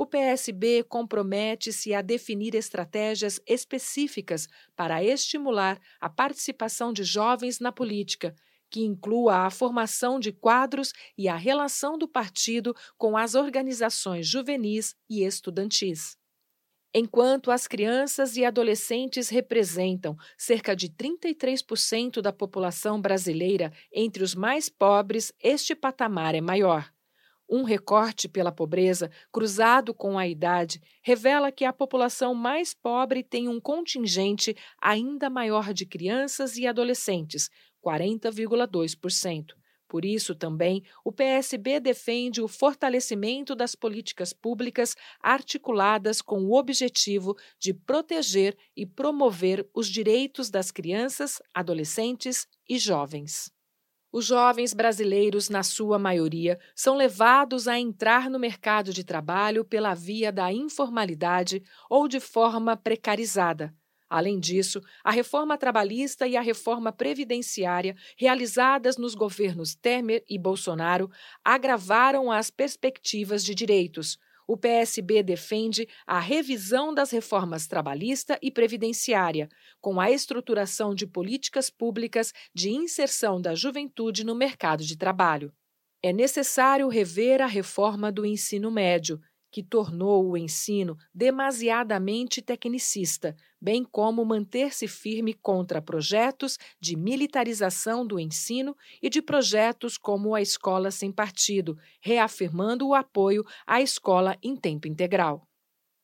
o 0.00 0.06
PSB 0.06 0.82
compromete-se 0.84 1.92
a 1.92 2.00
definir 2.00 2.54
estratégias 2.54 3.38
específicas 3.46 4.48
para 4.74 5.04
estimular 5.04 5.78
a 6.00 6.08
participação 6.08 6.90
de 6.90 7.04
jovens 7.04 7.60
na 7.60 7.70
política, 7.70 8.34
que 8.70 8.80
inclua 8.80 9.44
a 9.44 9.50
formação 9.50 10.18
de 10.18 10.32
quadros 10.32 10.94
e 11.18 11.28
a 11.28 11.36
relação 11.36 11.98
do 11.98 12.08
partido 12.08 12.74
com 12.96 13.14
as 13.14 13.34
organizações 13.34 14.26
juvenis 14.26 14.96
e 15.06 15.22
estudantis. 15.22 16.16
Enquanto 16.94 17.50
as 17.50 17.68
crianças 17.68 18.38
e 18.38 18.44
adolescentes 18.46 19.28
representam 19.28 20.16
cerca 20.38 20.74
de 20.74 20.88
33% 20.88 22.22
da 22.22 22.32
população 22.32 22.98
brasileira 22.98 23.70
entre 23.92 24.24
os 24.24 24.34
mais 24.34 24.70
pobres, 24.70 25.30
este 25.38 25.74
patamar 25.74 26.34
é 26.34 26.40
maior. 26.40 26.90
Um 27.52 27.64
recorte 27.64 28.28
pela 28.28 28.52
pobreza, 28.52 29.10
cruzado 29.32 29.92
com 29.92 30.16
a 30.16 30.28
idade, 30.28 30.80
revela 31.02 31.50
que 31.50 31.64
a 31.64 31.72
população 31.72 32.32
mais 32.32 32.72
pobre 32.72 33.24
tem 33.24 33.48
um 33.48 33.60
contingente 33.60 34.56
ainda 34.80 35.28
maior 35.28 35.74
de 35.74 35.84
crianças 35.84 36.56
e 36.56 36.64
adolescentes, 36.64 37.50
40,2%. 37.84 39.56
Por 39.88 40.04
isso, 40.04 40.36
também, 40.36 40.84
o 41.04 41.10
PSB 41.10 41.80
defende 41.80 42.40
o 42.40 42.46
fortalecimento 42.46 43.56
das 43.56 43.74
políticas 43.74 44.32
públicas 44.32 44.94
articuladas 45.20 46.22
com 46.22 46.44
o 46.44 46.56
objetivo 46.56 47.36
de 47.58 47.74
proteger 47.74 48.56
e 48.76 48.86
promover 48.86 49.68
os 49.74 49.88
direitos 49.88 50.48
das 50.48 50.70
crianças, 50.70 51.42
adolescentes 51.52 52.46
e 52.68 52.78
jovens. 52.78 53.50
Os 54.12 54.26
jovens 54.26 54.74
brasileiros, 54.74 55.48
na 55.48 55.62
sua 55.62 55.98
maioria, 55.98 56.58
são 56.74 56.96
levados 56.96 57.68
a 57.68 57.78
entrar 57.78 58.28
no 58.28 58.40
mercado 58.40 58.92
de 58.92 59.04
trabalho 59.04 59.64
pela 59.64 59.94
via 59.94 60.32
da 60.32 60.52
informalidade 60.52 61.62
ou 61.88 62.08
de 62.08 62.18
forma 62.18 62.76
precarizada. 62.76 63.72
Além 64.08 64.40
disso, 64.40 64.80
a 65.04 65.12
reforma 65.12 65.56
trabalhista 65.56 66.26
e 66.26 66.36
a 66.36 66.40
reforma 66.40 66.90
previdenciária, 66.90 67.94
realizadas 68.16 68.96
nos 68.96 69.14
governos 69.14 69.76
Temer 69.76 70.24
e 70.28 70.36
Bolsonaro, 70.36 71.08
agravaram 71.44 72.32
as 72.32 72.50
perspectivas 72.50 73.44
de 73.44 73.54
direitos, 73.54 74.18
o 74.50 74.56
PSB 74.56 75.22
defende 75.22 75.88
a 76.04 76.18
revisão 76.18 76.92
das 76.92 77.12
reformas 77.12 77.68
trabalhista 77.68 78.36
e 78.42 78.50
previdenciária, 78.50 79.48
com 79.80 80.00
a 80.00 80.10
estruturação 80.10 80.92
de 80.92 81.06
políticas 81.06 81.70
públicas 81.70 82.32
de 82.52 82.68
inserção 82.68 83.40
da 83.40 83.54
juventude 83.54 84.24
no 84.24 84.34
mercado 84.34 84.82
de 84.82 84.98
trabalho. 84.98 85.52
É 86.02 86.12
necessário 86.12 86.88
rever 86.88 87.40
a 87.40 87.46
reforma 87.46 88.10
do 88.10 88.26
ensino 88.26 88.72
médio, 88.72 89.20
que 89.50 89.62
tornou 89.62 90.30
o 90.30 90.36
ensino 90.36 90.96
demasiadamente 91.14 92.40
tecnicista, 92.40 93.36
bem 93.60 93.84
como 93.84 94.24
manter-se 94.24 94.86
firme 94.86 95.34
contra 95.34 95.82
projetos 95.82 96.58
de 96.80 96.96
militarização 96.96 98.06
do 98.06 98.18
ensino 98.18 98.76
e 99.02 99.10
de 99.10 99.20
projetos 99.20 99.98
como 99.98 100.34
a 100.34 100.40
Escola 100.40 100.90
Sem 100.90 101.10
Partido, 101.10 101.76
reafirmando 102.00 102.86
o 102.86 102.94
apoio 102.94 103.44
à 103.66 103.80
escola 103.80 104.36
em 104.42 104.56
tempo 104.56 104.86
integral. 104.86 105.46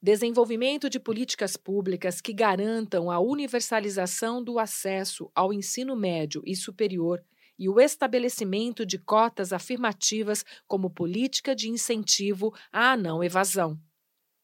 Desenvolvimento 0.02 0.90
de 0.90 1.00
políticas 1.00 1.56
públicas 1.56 2.20
que 2.20 2.32
garantam 2.32 3.10
a 3.10 3.18
universalização 3.18 4.42
do 4.42 4.58
acesso 4.58 5.30
ao 5.34 5.52
ensino 5.52 5.96
médio 5.96 6.42
e 6.44 6.54
superior 6.54 7.24
e 7.58 7.68
o 7.68 7.80
estabelecimento 7.80 8.84
de 8.84 8.98
cotas 8.98 9.52
afirmativas 9.52 10.44
como 10.66 10.90
política 10.90 11.54
de 11.54 11.68
incentivo 11.68 12.54
à 12.72 12.96
não 12.96 13.22
evasão. 13.22 13.78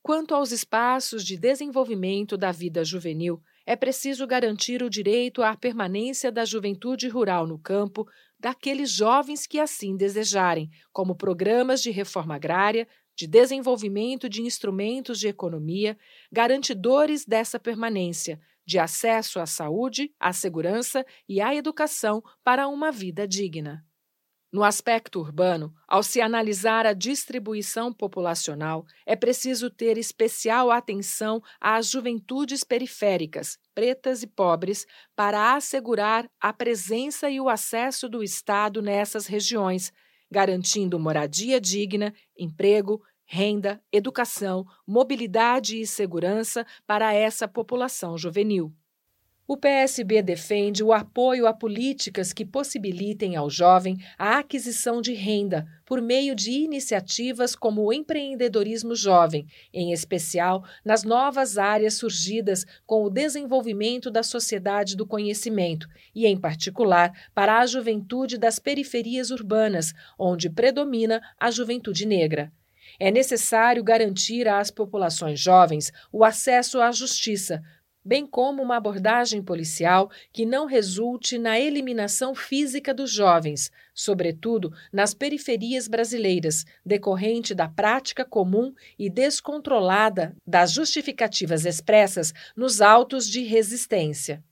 Quanto 0.02 0.34
aos 0.34 0.50
espaços 0.50 1.24
de 1.24 1.36
desenvolvimento 1.36 2.36
da 2.36 2.50
vida 2.50 2.84
juvenil, 2.84 3.40
é 3.64 3.76
preciso 3.76 4.26
garantir 4.26 4.82
o 4.82 4.90
direito 4.90 5.42
à 5.42 5.56
permanência 5.56 6.32
da 6.32 6.44
juventude 6.44 7.08
rural 7.08 7.46
no 7.46 7.58
campo 7.58 8.08
daqueles 8.38 8.90
jovens 8.90 9.46
que 9.46 9.60
assim 9.60 9.96
desejarem, 9.96 10.68
como 10.92 11.14
programas 11.14 11.80
de 11.80 11.92
reforma 11.92 12.34
agrária, 12.34 12.88
de 13.14 13.28
desenvolvimento 13.28 14.28
de 14.28 14.42
instrumentos 14.42 15.20
de 15.20 15.28
economia, 15.28 15.96
garantidores 16.32 17.24
dessa 17.24 17.60
permanência, 17.60 18.40
de 18.66 18.78
acesso 18.78 19.40
à 19.40 19.46
saúde, 19.46 20.12
à 20.18 20.32
segurança 20.32 21.04
e 21.28 21.40
à 21.40 21.54
educação 21.54 22.22
para 22.44 22.68
uma 22.68 22.90
vida 22.90 23.26
digna. 23.26 23.84
No 24.52 24.62
aspecto 24.62 25.18
urbano, 25.18 25.72
ao 25.88 26.02
se 26.02 26.20
analisar 26.20 26.84
a 26.84 26.92
distribuição 26.92 27.90
populacional, 27.90 28.84
é 29.06 29.16
preciso 29.16 29.70
ter 29.70 29.96
especial 29.96 30.70
atenção 30.70 31.40
às 31.58 31.88
juventudes 31.88 32.62
periféricas, 32.62 33.56
pretas 33.74 34.22
e 34.22 34.26
pobres, 34.26 34.84
para 35.16 35.54
assegurar 35.54 36.28
a 36.38 36.52
presença 36.52 37.30
e 37.30 37.40
o 37.40 37.48
acesso 37.48 38.10
do 38.10 38.22
Estado 38.22 38.82
nessas 38.82 39.26
regiões, 39.26 39.90
garantindo 40.30 41.00
moradia 41.00 41.58
digna, 41.58 42.12
emprego, 42.38 43.02
renda, 43.24 43.80
educação, 43.90 44.66
mobilidade 44.86 45.80
e 45.80 45.86
segurança 45.86 46.66
para 46.86 47.14
essa 47.14 47.48
população 47.48 48.16
juvenil. 48.18 48.72
O 49.44 49.56
PSB 49.56 50.22
defende 50.22 50.84
o 50.84 50.92
apoio 50.92 51.46
a 51.48 51.52
políticas 51.52 52.32
que 52.32 52.42
possibilitem 52.42 53.34
ao 53.34 53.50
jovem 53.50 53.98
a 54.16 54.38
aquisição 54.38 55.02
de 55.02 55.12
renda 55.12 55.66
por 55.84 56.00
meio 56.00 56.34
de 56.34 56.52
iniciativas 56.52 57.56
como 57.56 57.82
o 57.82 57.92
empreendedorismo 57.92 58.94
jovem, 58.94 59.46
em 59.70 59.92
especial 59.92 60.64
nas 60.84 61.02
novas 61.02 61.58
áreas 61.58 61.94
surgidas 61.94 62.64
com 62.86 63.02
o 63.02 63.10
desenvolvimento 63.10 64.12
da 64.12 64.22
sociedade 64.22 64.96
do 64.96 65.06
conhecimento 65.06 65.88
e, 66.14 66.24
em 66.24 66.40
particular, 66.40 67.12
para 67.34 67.58
a 67.58 67.66
juventude 67.66 68.38
das 68.38 68.60
periferias 68.60 69.30
urbanas, 69.30 69.92
onde 70.16 70.48
predomina 70.48 71.20
a 71.38 71.50
juventude 71.50 72.06
negra. 72.06 72.52
É 72.98 73.10
necessário 73.10 73.82
garantir 73.82 74.48
às 74.48 74.70
populações 74.70 75.40
jovens 75.40 75.92
o 76.12 76.24
acesso 76.24 76.80
à 76.80 76.90
justiça, 76.90 77.62
bem 78.04 78.26
como 78.26 78.62
uma 78.62 78.76
abordagem 78.76 79.42
policial 79.42 80.10
que 80.32 80.44
não 80.44 80.66
resulte 80.66 81.38
na 81.38 81.58
eliminação 81.58 82.34
física 82.34 82.92
dos 82.92 83.10
jovens, 83.10 83.70
sobretudo 83.94 84.72
nas 84.92 85.14
periferias 85.14 85.86
brasileiras, 85.86 86.64
decorrente 86.84 87.54
da 87.54 87.68
prática 87.68 88.24
comum 88.24 88.74
e 88.98 89.08
descontrolada 89.08 90.34
das 90.46 90.72
justificativas 90.72 91.64
expressas 91.64 92.32
nos 92.56 92.80
autos 92.80 93.28
de 93.28 93.42
resistência. 93.42 94.42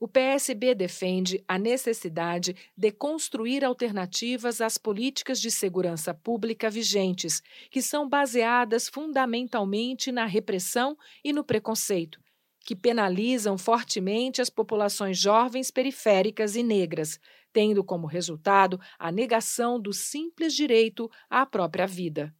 O 0.00 0.06
PSB 0.06 0.76
defende 0.76 1.42
a 1.48 1.58
necessidade 1.58 2.54
de 2.76 2.92
construir 2.92 3.64
alternativas 3.64 4.60
às 4.60 4.78
políticas 4.78 5.40
de 5.40 5.50
segurança 5.50 6.14
pública 6.14 6.70
vigentes, 6.70 7.42
que 7.68 7.82
são 7.82 8.08
baseadas 8.08 8.88
fundamentalmente 8.88 10.12
na 10.12 10.24
repressão 10.24 10.96
e 11.24 11.32
no 11.32 11.42
preconceito, 11.42 12.20
que 12.60 12.76
penalizam 12.76 13.58
fortemente 13.58 14.40
as 14.40 14.48
populações 14.48 15.18
jovens 15.18 15.68
periféricas 15.68 16.54
e 16.54 16.62
negras, 16.62 17.18
tendo 17.52 17.82
como 17.82 18.06
resultado 18.06 18.78
a 19.00 19.10
negação 19.10 19.80
do 19.80 19.92
simples 19.92 20.54
direito 20.54 21.10
à 21.28 21.44
própria 21.44 21.88
vida. 21.88 22.32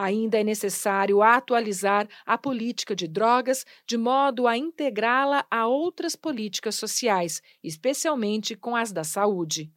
Ainda 0.00 0.38
é 0.38 0.44
necessário 0.44 1.20
atualizar 1.20 2.08
a 2.24 2.38
política 2.38 2.94
de 2.94 3.08
drogas 3.08 3.66
de 3.84 3.96
modo 3.96 4.46
a 4.46 4.56
integrá-la 4.56 5.44
a 5.50 5.66
outras 5.66 6.14
políticas 6.14 6.76
sociais, 6.76 7.42
especialmente 7.64 8.54
com 8.54 8.76
as 8.76 8.92
da 8.92 9.02
saúde. 9.02 9.72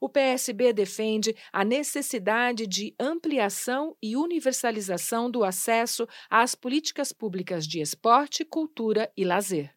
O 0.00 0.08
PSB 0.08 0.72
defende 0.72 1.36
a 1.52 1.62
necessidade 1.62 2.66
de 2.66 2.94
ampliação 2.98 3.94
e 4.02 4.16
universalização 4.16 5.30
do 5.30 5.44
acesso 5.44 6.08
às 6.30 6.54
políticas 6.54 7.12
públicas 7.12 7.66
de 7.66 7.82
esporte, 7.82 8.46
cultura 8.46 9.12
e 9.14 9.26
lazer. 9.26 9.74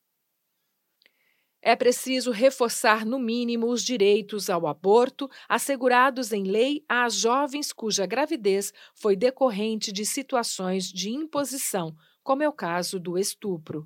É 1.67 1.75
preciso 1.75 2.31
reforçar, 2.31 3.05
no 3.05 3.19
mínimo, 3.19 3.67
os 3.67 3.83
direitos 3.83 4.49
ao 4.49 4.67
aborto 4.67 5.29
assegurados 5.49 6.31
em 6.31 6.43
lei 6.45 6.85
às 6.87 7.13
jovens 7.13 7.73
cuja 7.73 8.05
gravidez 8.05 8.71
foi 8.95 9.17
decorrente 9.17 9.91
de 9.91 10.05
situações 10.05 10.85
de 10.85 11.09
imposição, 11.09 11.93
como 12.23 12.41
é 12.41 12.47
o 12.47 12.53
caso 12.53 12.97
do 12.97 13.17
estupro. 13.17 13.85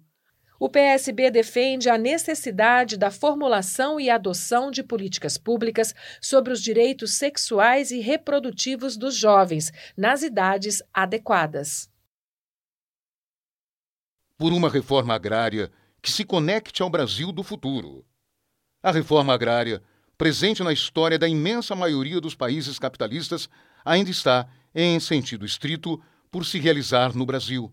O 0.59 0.69
PSB 0.69 1.31
defende 1.31 1.89
a 1.89 1.97
necessidade 1.97 2.97
da 2.97 3.09
formulação 3.09 3.99
e 3.99 4.11
adoção 4.11 4.69
de 4.69 4.83
políticas 4.83 5.35
públicas 5.35 5.95
sobre 6.21 6.53
os 6.53 6.61
direitos 6.61 7.17
sexuais 7.17 7.89
e 7.89 7.99
reprodutivos 7.99 8.95
dos 8.95 9.15
jovens, 9.15 9.71
nas 9.97 10.21
idades 10.21 10.83
adequadas. 10.93 11.89
Por 14.37 14.53
uma 14.53 14.69
reforma 14.69 15.15
agrária 15.15 15.71
que 16.01 16.11
se 16.11 16.25
conecte 16.25 16.81
ao 16.81 16.89
Brasil 16.89 17.31
do 17.31 17.43
futuro. 17.43 18.03
A 18.81 18.91
reforma 18.91 19.33
agrária, 19.33 19.81
presente 20.17 20.63
na 20.63 20.73
história 20.73 21.19
da 21.19 21.27
imensa 21.27 21.75
maioria 21.75 22.19
dos 22.19 22.33
países 22.33 22.79
capitalistas, 22.79 23.47
ainda 23.85 24.09
está, 24.09 24.47
em 24.73 24.99
sentido 24.99 25.45
estrito, 25.45 26.01
por 26.31 26.45
se 26.45 26.59
realizar 26.59 27.15
no 27.15 27.25
Brasil. 27.25 27.71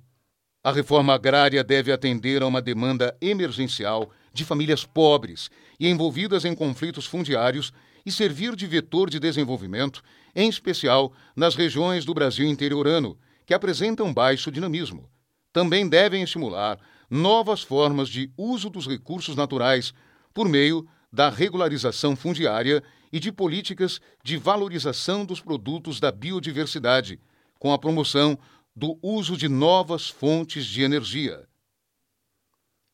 A 0.62 0.72
reforma 0.72 1.14
agrária 1.14 1.62
deve 1.64 1.92
atender 1.92 2.42
a 2.42 2.46
uma 2.46 2.60
demanda 2.60 3.16
emergencial 3.20 4.10
de 4.32 4.44
famílias 4.44 4.84
pobres 4.84 5.50
e 5.80 5.88
envolvidas 5.88 6.44
em 6.44 6.54
conflitos 6.54 7.06
fundiários 7.06 7.72
e 8.04 8.12
servir 8.12 8.54
de 8.56 8.66
vetor 8.66 9.08
de 9.08 9.18
desenvolvimento, 9.18 10.02
em 10.34 10.48
especial 10.48 11.12
nas 11.34 11.54
regiões 11.54 12.04
do 12.04 12.12
Brasil 12.12 12.46
interiorano, 12.46 13.18
que 13.46 13.54
apresentam 13.54 14.12
baixo 14.12 14.50
dinamismo. 14.50 15.08
Também 15.52 15.88
devem 15.88 16.22
estimular 16.22 16.78
novas 17.10 17.62
formas 17.62 18.08
de 18.08 18.30
uso 18.36 18.68
dos 18.68 18.86
recursos 18.86 19.34
naturais 19.34 19.94
por 20.34 20.48
meio 20.48 20.86
da 21.12 21.30
regularização 21.30 22.14
fundiária 22.14 22.82
e 23.12 23.18
de 23.18 23.32
políticas 23.32 24.00
de 24.22 24.36
valorização 24.36 25.24
dos 25.24 25.40
produtos 25.40 25.98
da 25.98 26.12
biodiversidade, 26.12 27.18
com 27.58 27.72
a 27.72 27.78
promoção 27.78 28.38
do 28.76 28.98
uso 29.02 29.36
de 29.36 29.48
novas 29.48 30.08
fontes 30.08 30.66
de 30.66 30.82
energia. 30.82 31.48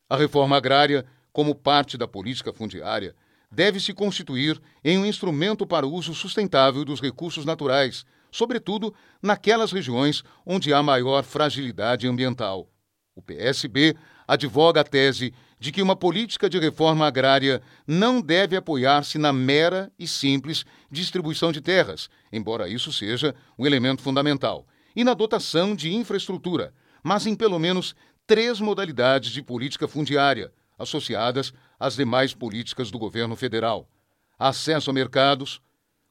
A 0.09 0.15
reforma 0.15 0.55
agrária, 0.55 1.05
como 1.31 1.53
parte 1.53 1.97
da 1.97 2.07
política 2.07 2.53
fundiária, 2.53 3.15
deve 3.51 3.79
se 3.79 3.93
constituir 3.93 4.61
em 4.83 4.97
um 4.97 5.05
instrumento 5.05 5.67
para 5.67 5.85
o 5.85 5.91
uso 5.91 6.13
sustentável 6.13 6.83
dos 6.83 7.01
recursos 7.01 7.45
naturais, 7.45 8.05
sobretudo 8.31 8.93
naquelas 9.21 9.71
regiões 9.71 10.23
onde 10.45 10.73
há 10.73 10.81
maior 10.81 11.23
fragilidade 11.23 12.07
ambiental. 12.07 12.69
O 13.15 13.21
PSB 13.21 13.95
advoga 14.27 14.81
a 14.81 14.83
tese 14.83 15.33
de 15.57 15.71
que 15.71 15.81
uma 15.81 15.95
política 15.95 16.49
de 16.49 16.59
reforma 16.59 17.07
agrária 17.07 17.61
não 17.87 18.19
deve 18.19 18.57
apoiar-se 18.57 19.17
na 19.17 19.31
mera 19.31 19.89
e 19.97 20.05
simples 20.05 20.65
distribuição 20.91 21.49
de 21.49 21.61
terras, 21.61 22.09
embora 22.29 22.67
isso 22.67 22.91
seja 22.91 23.33
um 23.57 23.65
elemento 23.65 24.01
fundamental, 24.01 24.67
e 24.93 25.01
na 25.01 25.13
dotação 25.13 25.73
de 25.73 25.93
infraestrutura, 25.93 26.73
mas 27.01 27.25
em 27.25 27.35
pelo 27.35 27.57
menos 27.57 27.95
três 28.27 28.59
modalidades 28.59 29.31
de 29.31 29.41
política 29.41 29.87
fundiária, 29.87 30.51
associadas 30.77 31.53
às 31.79 31.95
demais 31.95 32.33
políticas 32.33 32.91
do 32.91 32.99
governo 32.99 33.37
federal: 33.37 33.89
acesso 34.37 34.89
a 34.89 34.93
mercados, 34.93 35.61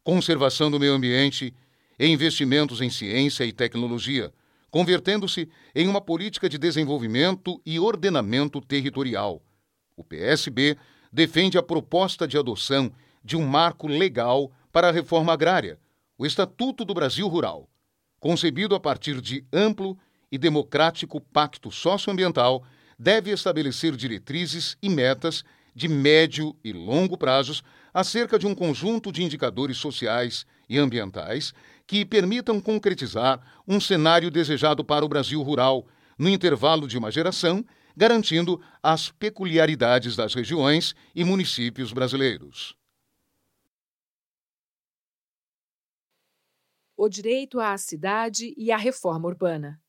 conservação 0.02 0.70
do 0.70 0.80
meio 0.80 0.94
ambiente 0.94 1.54
e 1.98 2.06
investimentos 2.06 2.80
em 2.80 2.88
ciência 2.88 3.44
e 3.44 3.52
tecnologia 3.52 4.32
convertendo-se 4.74 5.48
em 5.72 5.86
uma 5.86 6.00
política 6.00 6.48
de 6.48 6.58
desenvolvimento 6.58 7.62
e 7.64 7.78
ordenamento 7.78 8.60
territorial. 8.60 9.40
O 9.96 10.02
PSB 10.02 10.76
defende 11.12 11.56
a 11.56 11.62
proposta 11.62 12.26
de 12.26 12.36
adoção 12.36 12.90
de 13.22 13.36
um 13.36 13.46
marco 13.46 13.86
legal 13.86 14.50
para 14.72 14.88
a 14.88 14.90
reforma 14.90 15.32
agrária, 15.32 15.78
o 16.18 16.26
Estatuto 16.26 16.84
do 16.84 16.92
Brasil 16.92 17.28
Rural, 17.28 17.68
concebido 18.18 18.74
a 18.74 18.80
partir 18.80 19.20
de 19.20 19.46
amplo 19.52 19.96
e 20.28 20.36
democrático 20.36 21.20
pacto 21.20 21.70
socioambiental, 21.70 22.64
deve 22.98 23.30
estabelecer 23.30 23.94
diretrizes 23.94 24.76
e 24.82 24.88
metas 24.88 25.44
de 25.72 25.86
médio 25.86 26.52
e 26.64 26.72
longo 26.72 27.16
prazos 27.16 27.62
acerca 27.92 28.36
de 28.40 28.46
um 28.48 28.56
conjunto 28.56 29.12
de 29.12 29.22
indicadores 29.22 29.76
sociais 29.76 30.44
e 30.68 30.78
ambientais 30.78 31.54
que 31.86 32.04
permitam 32.04 32.60
concretizar 32.60 33.62
um 33.66 33.80
cenário 33.80 34.30
desejado 34.30 34.84
para 34.84 35.04
o 35.04 35.08
Brasil 35.08 35.42
rural 35.42 35.86
no 36.18 36.28
intervalo 36.28 36.86
de 36.86 36.96
uma 36.96 37.10
geração, 37.10 37.64
garantindo 37.96 38.60
as 38.82 39.10
peculiaridades 39.10 40.16
das 40.16 40.34
regiões 40.34 40.94
e 41.14 41.24
municípios 41.24 41.92
brasileiros. 41.92 42.76
O 46.96 47.08
direito 47.08 47.60
à 47.60 47.76
cidade 47.76 48.54
e 48.56 48.70
a 48.70 48.76
reforma 48.76 49.28
urbana. 49.28 49.80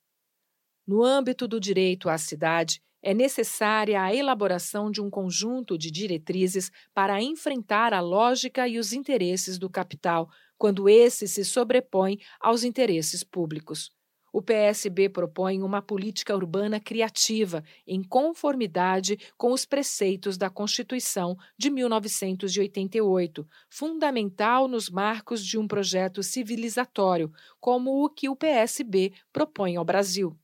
No 0.88 1.04
âmbito 1.04 1.48
do 1.48 1.60
direito 1.60 2.10
à 2.10 2.18
cidade, 2.18 2.82
é 3.02 3.14
necessária 3.14 4.02
a 4.02 4.14
elaboração 4.14 4.90
de 4.90 5.00
um 5.00 5.12
conjunto 5.12 5.78
de 5.78 5.92
diretrizes 5.92 6.72
para 6.94 7.22
enfrentar 7.22 7.94
a 7.94 8.02
lógica 8.02 8.68
e 8.68 8.80
os 8.80 8.94
interesses 8.94 9.60
do 9.60 9.70
capital 9.70 10.28
quando 10.58 10.90
esse 10.90 11.28
se 11.28 11.44
sobrepõe 11.44 12.20
aos 12.40 12.64
interesses 12.64 13.24
públicos. 13.24 13.92
O 14.36 14.42
PSB 14.42 15.08
propõe 15.08 15.64
uma 15.64 15.82
política 15.82 16.36
urbana 16.36 16.78
criativa, 16.78 17.64
em 17.88 18.04
conformidade 18.04 19.18
com 19.38 19.54
os 19.54 19.66
preceitos 19.66 20.38
da 20.38 20.50
Constituição 20.50 21.38
de 21.58 21.70
1988, 21.70 23.48
fundamental 23.70 24.68
nos 24.68 24.90
marcos 24.90 25.42
de 25.42 25.58
um 25.58 25.66
projeto 25.66 26.22
civilizatório, 26.22 27.32
como 27.62 28.04
o 28.04 28.10
que 28.10 28.28
o 28.28 28.36
PSB 28.36 29.14
propõe 29.32 29.78
ao 29.78 29.86
Brasil. 29.86 30.38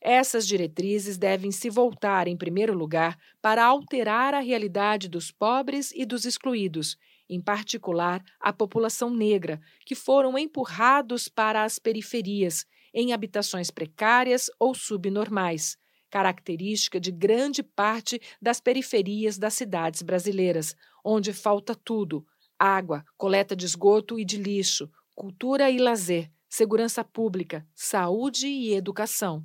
Essas 0.00 0.44
diretrizes 0.44 1.16
devem 1.16 1.52
se 1.52 1.70
voltar, 1.70 2.26
em 2.26 2.36
primeiro 2.36 2.74
lugar, 2.74 3.16
para 3.40 3.64
alterar 3.64 4.34
a 4.34 4.40
realidade 4.40 5.08
dos 5.08 5.30
pobres 5.30 5.92
e 5.94 6.04
dos 6.04 6.24
excluídos, 6.24 6.96
em 7.32 7.40
particular 7.40 8.22
a 8.38 8.52
população 8.52 9.08
negra, 9.08 9.58
que 9.86 9.94
foram 9.94 10.38
empurrados 10.38 11.28
para 11.28 11.64
as 11.64 11.78
periferias, 11.78 12.66
em 12.92 13.14
habitações 13.14 13.70
precárias 13.70 14.50
ou 14.58 14.74
subnormais, 14.74 15.78
característica 16.10 17.00
de 17.00 17.10
grande 17.10 17.62
parte 17.62 18.20
das 18.40 18.60
periferias 18.60 19.38
das 19.38 19.54
cidades 19.54 20.02
brasileiras, 20.02 20.76
onde 21.02 21.32
falta 21.32 21.74
tudo: 21.74 22.26
água, 22.58 23.02
coleta 23.16 23.56
de 23.56 23.64
esgoto 23.64 24.20
e 24.20 24.24
de 24.26 24.36
lixo, 24.36 24.90
cultura 25.14 25.70
e 25.70 25.78
lazer, 25.78 26.30
segurança 26.50 27.02
pública, 27.02 27.66
saúde 27.74 28.46
e 28.46 28.74
educação. 28.74 29.42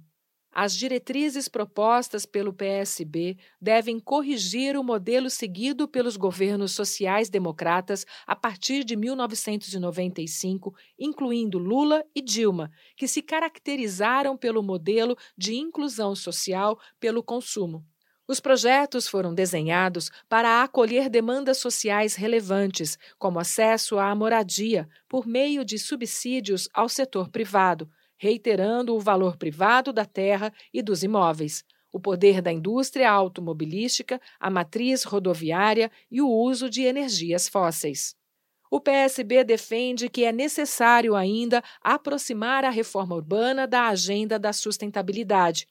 As 0.52 0.76
diretrizes 0.76 1.48
propostas 1.48 2.26
pelo 2.26 2.52
PSB 2.52 3.38
devem 3.62 4.00
corrigir 4.00 4.76
o 4.76 4.84
modelo 4.84 5.30
seguido 5.30 5.88
pelos 5.88 6.18
governos 6.18 6.72
sociais-democratas 6.72 8.06
a 8.26 8.36
partir 8.36 8.84
de 8.84 8.96
1995, 8.96 10.74
incluindo 10.98 11.60
Lula 11.60 12.04
e 12.16 12.22
Dilma, 12.22 12.72
que 12.96 13.08
se 13.08 13.22
caracterizaram 13.22 14.36
pelo 14.36 14.64
modelo 14.64 15.16
de 15.38 15.56
inclusão 15.56 16.16
social 16.16 16.80
pelo 17.00 17.22
consumo. 17.22 17.86
Os 18.28 18.42
projetos 18.42 19.08
foram 19.08 19.34
desenhados 19.34 20.12
para 20.28 20.62
acolher 20.62 21.10
demandas 21.10 21.60
sociais 21.60 22.14
relevantes, 22.16 22.98
como 23.18 23.40
acesso 23.40 23.98
à 23.98 24.14
moradia, 24.14 24.90
por 25.08 25.26
meio 25.26 25.64
de 25.64 25.80
subsídios 25.80 26.68
ao 26.74 26.90
setor 26.90 27.30
privado, 27.30 27.90
reiterando 28.18 28.96
o 28.96 29.00
valor 29.00 29.38
privado 29.38 29.94
da 29.94 30.06
terra 30.06 30.52
e 30.74 30.82
dos 30.82 31.04
imóveis, 31.04 31.64
o 31.92 32.00
poder 32.00 32.42
da 32.42 32.52
indústria 32.52 33.10
automobilística, 33.10 34.20
a 34.40 34.50
matriz 34.50 35.04
rodoviária 35.04 35.92
e 36.12 36.22
o 36.22 36.30
uso 36.30 36.70
de 36.70 36.84
energias 36.84 37.48
fósseis. 37.48 38.16
O 38.70 38.82
PSB 38.82 39.44
defende 39.44 40.10
que 40.10 40.26
é 40.26 40.32
necessário 40.32 41.16
ainda 41.16 41.64
aproximar 41.82 42.66
a 42.66 42.70
reforma 42.70 43.16
urbana 43.16 43.66
da 43.66 43.88
agenda 43.88 44.38
da 44.38 44.52
sustentabilidade. 44.52 45.68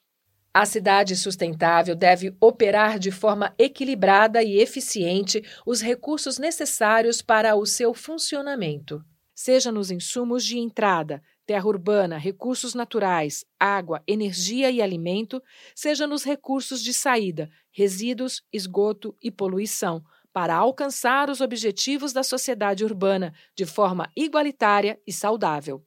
A 0.51 0.65
cidade 0.65 1.15
sustentável 1.15 1.95
deve 1.95 2.35
operar 2.41 2.97
de 2.97 3.11
forma 3.11 3.53
equilibrada 3.59 4.41
e 4.41 4.59
eficiente 4.59 5.43
os 5.63 5.81
recursos 5.81 6.39
necessários 6.39 7.21
para 7.21 7.55
o 7.55 7.63
seu 7.63 7.93
funcionamento, 7.93 9.03
seja 9.35 9.71
nos 9.71 9.91
insumos 9.91 10.43
de 10.43 10.57
entrada, 10.57 11.21
terra 11.47 11.65
urbana, 11.65 12.17
recursos 12.17 12.75
naturais, 12.75 13.45
água, 13.57 14.03
energia 14.05 14.69
e 14.69 14.81
alimento, 14.81 15.41
seja 15.73 16.05
nos 16.05 16.23
recursos 16.25 16.83
de 16.83 16.93
saída, 16.93 17.49
resíduos, 17.71 18.43
esgoto 18.51 19.15
e 19.23 19.31
poluição, 19.31 20.03
para 20.33 20.55
alcançar 20.55 21.29
os 21.29 21.39
objetivos 21.39 22.11
da 22.11 22.21
sociedade 22.21 22.83
urbana 22.83 23.33
de 23.55 23.65
forma 23.65 24.11
igualitária 24.15 24.99
e 25.07 25.13
saudável. 25.13 25.83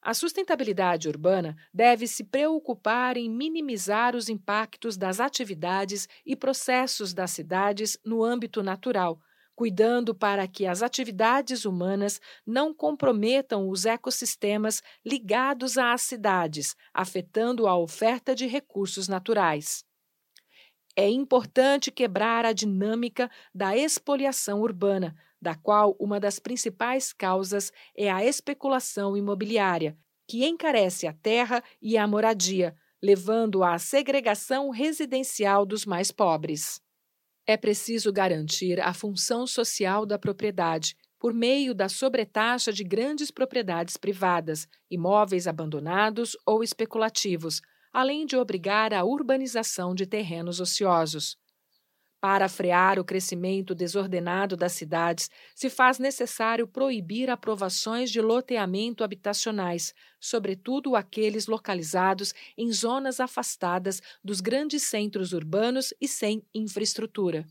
A 0.00 0.14
sustentabilidade 0.14 1.08
urbana 1.08 1.56
deve 1.74 2.06
se 2.06 2.24
preocupar 2.24 3.16
em 3.16 3.28
minimizar 3.28 4.16
os 4.16 4.28
impactos 4.28 4.96
das 4.96 5.20
atividades 5.20 6.08
e 6.24 6.34
processos 6.34 7.12
das 7.12 7.32
cidades 7.32 7.98
no 8.04 8.24
âmbito 8.24 8.62
natural, 8.62 9.20
cuidando 9.56 10.14
para 10.14 10.46
que 10.46 10.66
as 10.66 10.82
atividades 10.82 11.64
humanas 11.64 12.20
não 12.46 12.74
comprometam 12.74 13.68
os 13.70 13.86
ecossistemas 13.86 14.82
ligados 15.04 15.78
às 15.78 16.02
cidades, 16.02 16.76
afetando 16.92 17.66
a 17.66 17.76
oferta 17.76 18.34
de 18.34 18.46
recursos 18.46 19.08
naturais. 19.08 19.82
É 20.94 21.08
importante 21.08 21.90
quebrar 21.90 22.44
a 22.44 22.52
dinâmica 22.52 23.30
da 23.54 23.76
expoliação 23.76 24.60
urbana, 24.60 25.16
da 25.40 25.54
qual 25.54 25.96
uma 25.98 26.18
das 26.20 26.38
principais 26.38 27.12
causas 27.12 27.72
é 27.96 28.10
a 28.10 28.24
especulação 28.24 29.16
imobiliária, 29.16 29.96
que 30.28 30.44
encarece 30.46 31.06
a 31.06 31.12
terra 31.12 31.62
e 31.80 31.96
a 31.96 32.06
moradia, 32.06 32.74
levando 33.02 33.62
à 33.62 33.78
segregação 33.78 34.70
residencial 34.70 35.66
dos 35.66 35.84
mais 35.84 36.10
pobres. 36.10 36.80
É 37.46 37.56
preciso 37.56 38.12
garantir 38.12 38.80
a 38.80 38.92
função 38.92 39.46
social 39.46 40.04
da 40.04 40.18
propriedade, 40.18 40.96
por 41.18 41.32
meio 41.32 41.74
da 41.74 41.88
sobretaxa 41.88 42.72
de 42.72 42.82
grandes 42.82 43.30
propriedades 43.30 43.96
privadas, 43.96 44.66
imóveis 44.90 45.46
abandonados 45.46 46.36
ou 46.44 46.62
especulativos, 46.62 47.60
além 47.92 48.26
de 48.26 48.36
obrigar 48.36 48.92
a 48.92 49.04
urbanização 49.04 49.94
de 49.94 50.06
terrenos 50.06 50.60
ociosos. 50.60 51.36
Para 52.20 52.48
frear 52.48 52.98
o 52.98 53.04
crescimento 53.04 53.74
desordenado 53.74 54.56
das 54.56 54.72
cidades, 54.72 55.30
se 55.54 55.70
faz 55.70 55.98
necessário 55.98 56.66
proibir 56.66 57.30
aprovações 57.30 58.10
de 58.10 58.20
loteamento 58.20 59.04
habitacionais, 59.04 59.94
sobretudo 60.20 60.96
aqueles 60.96 61.46
localizados 61.46 62.32
em 62.56 62.72
zonas 62.72 63.20
afastadas 63.20 64.00
dos 64.24 64.40
grandes 64.40 64.82
centros 64.84 65.32
urbanos 65.32 65.92
e 66.00 66.08
sem 66.08 66.42
infraestrutura. 66.54 67.46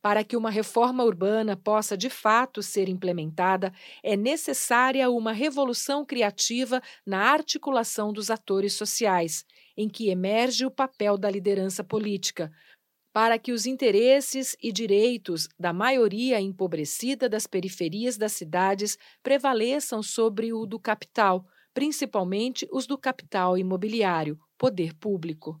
Para 0.00 0.24
que 0.24 0.36
uma 0.36 0.50
reforma 0.50 1.04
urbana 1.04 1.56
possa 1.56 1.96
de 1.96 2.10
fato 2.10 2.60
ser 2.60 2.88
implementada, 2.88 3.72
é 4.02 4.16
necessária 4.16 5.08
uma 5.08 5.32
revolução 5.32 6.04
criativa 6.04 6.82
na 7.06 7.30
articulação 7.30 8.12
dos 8.12 8.28
atores 8.28 8.72
sociais, 8.74 9.44
em 9.76 9.88
que 9.88 10.08
emerge 10.10 10.66
o 10.66 10.70
papel 10.70 11.16
da 11.16 11.30
liderança 11.30 11.84
política, 11.84 12.50
para 13.12 13.38
que 13.38 13.52
os 13.52 13.66
interesses 13.66 14.56
e 14.62 14.72
direitos 14.72 15.48
da 15.58 15.72
maioria 15.72 16.40
empobrecida 16.40 17.28
das 17.28 17.46
periferias 17.46 18.16
das 18.16 18.32
cidades 18.32 18.96
prevaleçam 19.22 20.02
sobre 20.02 20.52
o 20.52 20.64
do 20.64 20.78
capital, 20.78 21.46
principalmente 21.74 22.66
os 22.72 22.86
do 22.86 22.96
capital 22.96 23.58
imobiliário, 23.58 24.38
poder 24.56 24.94
público. 24.94 25.60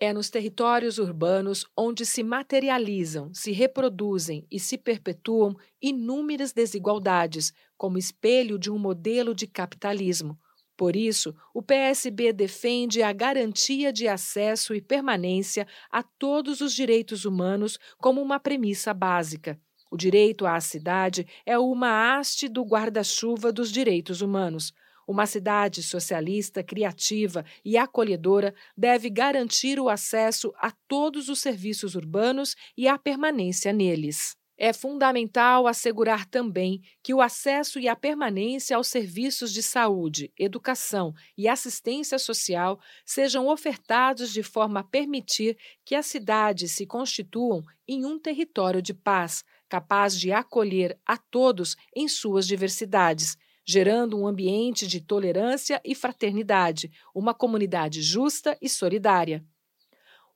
É 0.00 0.12
nos 0.12 0.30
territórios 0.30 0.98
urbanos 0.98 1.66
onde 1.76 2.06
se 2.06 2.22
materializam, 2.22 3.34
se 3.34 3.50
reproduzem 3.50 4.46
e 4.48 4.60
se 4.60 4.78
perpetuam 4.78 5.56
inúmeras 5.82 6.52
desigualdades, 6.52 7.52
como 7.76 7.98
espelho 7.98 8.58
de 8.58 8.70
um 8.70 8.78
modelo 8.78 9.34
de 9.34 9.48
capitalismo, 9.48 10.38
por 10.78 10.94
isso, 10.94 11.34
o 11.52 11.60
PSB 11.60 12.32
defende 12.32 13.02
a 13.02 13.12
garantia 13.12 13.92
de 13.92 14.06
acesso 14.06 14.72
e 14.76 14.80
permanência 14.80 15.66
a 15.90 16.04
todos 16.04 16.60
os 16.60 16.72
direitos 16.72 17.24
humanos 17.24 17.80
como 17.98 18.22
uma 18.22 18.38
premissa 18.38 18.94
básica. 18.94 19.60
O 19.90 19.96
direito 19.96 20.46
à 20.46 20.60
cidade 20.60 21.26
é 21.44 21.58
uma 21.58 22.16
haste 22.16 22.48
do 22.48 22.62
guarda-chuva 22.62 23.52
dos 23.52 23.72
direitos 23.72 24.22
humanos. 24.22 24.72
Uma 25.04 25.26
cidade 25.26 25.82
socialista, 25.82 26.62
criativa 26.62 27.44
e 27.64 27.76
acolhedora 27.76 28.54
deve 28.76 29.10
garantir 29.10 29.80
o 29.80 29.88
acesso 29.88 30.54
a 30.58 30.70
todos 30.86 31.28
os 31.28 31.40
serviços 31.40 31.96
urbanos 31.96 32.54
e 32.76 32.86
a 32.86 32.96
permanência 32.96 33.72
neles. 33.72 34.36
É 34.60 34.72
fundamental 34.72 35.68
assegurar 35.68 36.26
também 36.26 36.82
que 37.00 37.14
o 37.14 37.20
acesso 37.20 37.78
e 37.78 37.86
a 37.86 37.94
permanência 37.94 38.76
aos 38.76 38.88
serviços 38.88 39.52
de 39.52 39.62
saúde, 39.62 40.32
educação 40.36 41.14
e 41.36 41.46
assistência 41.46 42.18
social 42.18 42.80
sejam 43.06 43.46
ofertados 43.46 44.32
de 44.32 44.42
forma 44.42 44.80
a 44.80 44.84
permitir 44.84 45.56
que 45.84 45.94
as 45.94 46.06
cidades 46.06 46.72
se 46.72 46.84
constituam 46.84 47.62
em 47.86 48.04
um 48.04 48.18
território 48.18 48.82
de 48.82 48.92
paz, 48.92 49.44
capaz 49.68 50.18
de 50.18 50.32
acolher 50.32 50.98
a 51.06 51.16
todos 51.16 51.76
em 51.94 52.08
suas 52.08 52.44
diversidades, 52.44 53.36
gerando 53.64 54.18
um 54.18 54.26
ambiente 54.26 54.88
de 54.88 55.00
tolerância 55.00 55.80
e 55.84 55.94
fraternidade, 55.94 56.90
uma 57.14 57.32
comunidade 57.32 58.02
justa 58.02 58.58
e 58.60 58.68
solidária 58.68 59.44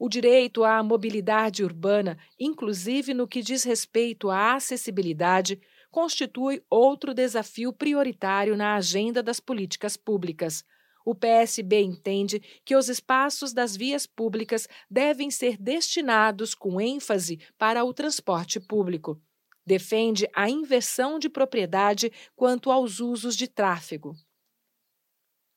o 0.02 0.08
direito 0.08 0.64
à 0.64 0.82
mobilidade 0.82 1.62
urbana, 1.62 2.18
inclusive 2.36 3.14
no 3.14 3.28
que 3.28 3.40
diz 3.40 3.62
respeito 3.62 4.30
à 4.30 4.54
acessibilidade, 4.54 5.60
constitui 5.92 6.60
outro 6.68 7.14
desafio 7.14 7.72
prioritário 7.72 8.56
na 8.56 8.74
agenda 8.74 9.22
das 9.22 9.38
políticas 9.38 9.96
públicas. 9.96 10.64
O 11.06 11.14
PSB 11.14 11.82
entende 11.82 12.42
que 12.64 12.74
os 12.74 12.88
espaços 12.88 13.52
das 13.52 13.76
vias 13.76 14.04
públicas 14.04 14.66
devem 14.90 15.30
ser 15.30 15.56
destinados 15.56 16.52
com 16.52 16.80
ênfase 16.80 17.38
para 17.56 17.84
o 17.84 17.94
transporte 17.94 18.58
público. 18.58 19.22
Defende 19.64 20.28
a 20.34 20.50
inversão 20.50 21.16
de 21.16 21.28
propriedade 21.28 22.10
quanto 22.34 22.72
aos 22.72 22.98
usos 22.98 23.36
de 23.36 23.46
tráfego. 23.46 24.16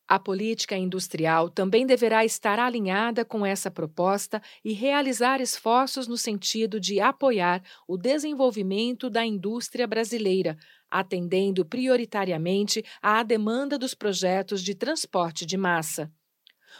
A 0.08 0.20
política 0.20 0.76
industrial 0.78 1.50
também 1.50 1.86
deverá 1.86 2.24
estar 2.26 2.60
alinhada 2.60 3.26
com 3.26 3.44
essa 3.46 3.72
proposta 3.72 4.42
e 4.64 4.72
realizar 4.74 5.42
esforços 5.42 6.08
no 6.08 6.18
sentido 6.18 6.80
de 6.80 7.00
apoiar 7.00 7.64
o 7.88 7.98
desenvolvimento 7.98 9.10
da 9.10 9.26
indústria 9.26 9.88
brasileira, 9.88 10.58
atendendo 10.92 11.66
prioritariamente 11.66 12.84
à 13.02 13.24
demanda 13.24 13.78
dos 13.80 13.94
projetos 13.96 14.62
de 14.64 14.76
transporte 14.76 15.46
de 15.46 15.58
massa. 15.58 16.12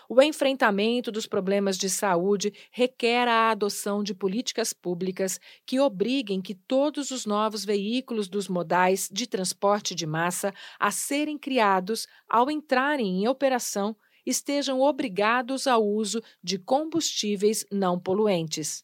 O 0.10 0.22
enfrentamento 0.22 1.12
dos 1.12 1.26
problemas 1.26 1.78
de 1.78 1.90
saúde 1.90 2.54
requer 2.72 3.28
a 3.28 3.52
adoção 3.52 4.04
de 4.04 4.14
políticas 4.14 4.74
públicas 4.74 5.40
que 5.66 5.80
obriguem 5.80 6.42
que 6.42 6.54
todos 6.54 7.12
os 7.12 7.26
novos 7.26 7.66
veículos 7.66 8.28
dos 8.28 8.48
modais 8.48 9.10
de 9.12 9.28
transporte 9.28 9.96
de 9.96 10.06
massa 10.06 10.54
a 10.80 10.92
serem 10.92 11.38
criados, 11.38 12.08
ao 12.30 12.50
entrarem 12.50 13.24
em 13.24 13.28
operação, 13.28 13.96
estejam 14.26 14.82
obrigados 14.82 15.68
ao 15.68 15.86
uso 15.86 16.22
de 16.44 16.58
combustíveis 16.58 17.66
não 17.72 18.00
poluentes. 18.00 18.84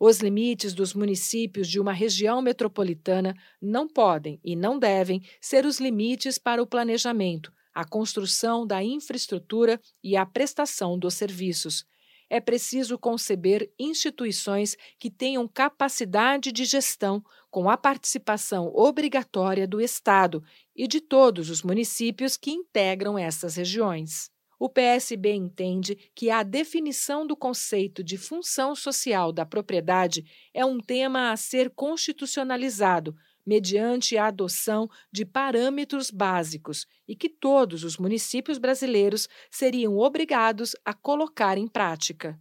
Os 0.00 0.20
limites 0.20 0.74
dos 0.74 0.94
municípios 0.94 1.68
de 1.68 1.80
uma 1.80 1.92
região 1.92 2.40
metropolitana 2.40 3.34
não 3.60 3.88
podem 3.88 4.40
e 4.44 4.54
não 4.54 4.78
devem 4.78 5.20
ser 5.40 5.66
os 5.66 5.80
limites 5.80 6.38
para 6.38 6.62
o 6.62 6.66
planejamento, 6.66 7.52
a 7.78 7.84
construção 7.84 8.66
da 8.66 8.82
infraestrutura 8.82 9.80
e 10.02 10.16
a 10.16 10.26
prestação 10.26 10.98
dos 10.98 11.14
serviços. 11.14 11.86
É 12.28 12.40
preciso 12.40 12.98
conceber 12.98 13.72
instituições 13.78 14.76
que 14.98 15.08
tenham 15.08 15.46
capacidade 15.46 16.50
de 16.50 16.64
gestão 16.64 17.22
com 17.48 17.70
a 17.70 17.76
participação 17.76 18.66
obrigatória 18.74 19.64
do 19.64 19.80
Estado 19.80 20.42
e 20.74 20.88
de 20.88 21.00
todos 21.00 21.50
os 21.50 21.62
municípios 21.62 22.36
que 22.36 22.50
integram 22.50 23.16
essas 23.16 23.54
regiões. 23.54 24.28
O 24.58 24.68
PSB 24.68 25.34
entende 25.34 26.10
que 26.16 26.30
a 26.30 26.42
definição 26.42 27.24
do 27.24 27.36
conceito 27.36 28.02
de 28.02 28.18
função 28.18 28.74
social 28.74 29.32
da 29.32 29.46
propriedade 29.46 30.24
é 30.52 30.64
um 30.64 30.80
tema 30.80 31.30
a 31.30 31.36
ser 31.36 31.70
constitucionalizado 31.70 33.14
mediante 33.48 34.18
a 34.18 34.26
adoção 34.26 34.90
de 35.10 35.24
parâmetros 35.24 36.10
básicos 36.10 36.86
e 37.08 37.16
que 37.16 37.30
todos 37.30 37.82
os 37.82 37.96
municípios 37.96 38.58
brasileiros 38.58 39.26
seriam 39.50 39.96
obrigados 39.96 40.76
a 40.84 40.92
colocar 40.92 41.56
em 41.56 41.66
prática. 41.66 42.38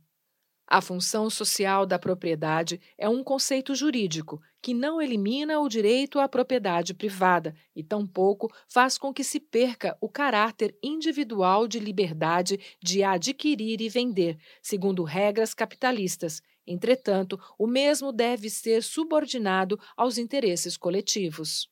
A 0.70 0.82
função 0.82 1.30
social 1.30 1.86
da 1.86 1.98
propriedade 1.98 2.82
é 2.98 3.08
um 3.08 3.24
conceito 3.24 3.74
jurídico 3.74 4.42
que 4.62 4.74
não 4.74 5.02
elimina 5.02 5.62
o 5.62 5.70
direito 5.70 6.20
à 6.20 6.28
propriedade 6.28 6.94
privada 6.94 7.56
e 7.74 7.82
tampouco 7.82 8.54
faz 8.68 8.98
com 8.98 9.14
que 9.14 9.24
se 9.24 9.40
perca 9.40 9.98
o 10.02 10.10
caráter 10.10 10.78
individual 10.84 11.70
de 11.70 11.80
liberdade 11.80 12.60
de 12.84 13.02
adquirir 13.02 13.80
e 13.80 13.88
vender, 13.88 14.38
segundo 14.62 15.06
regras 15.06 15.54
capitalistas, 15.54 16.42
Entretanto, 16.68 17.40
o 17.58 17.66
mesmo 17.66 18.12
deve 18.12 18.50
ser 18.50 18.84
subordinado 18.84 19.80
aos 19.96 20.18
interesses 20.18 20.76
coletivos. 20.76 21.70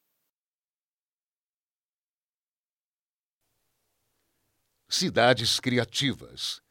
Cidades 4.88 5.60
criativas. 5.60 6.62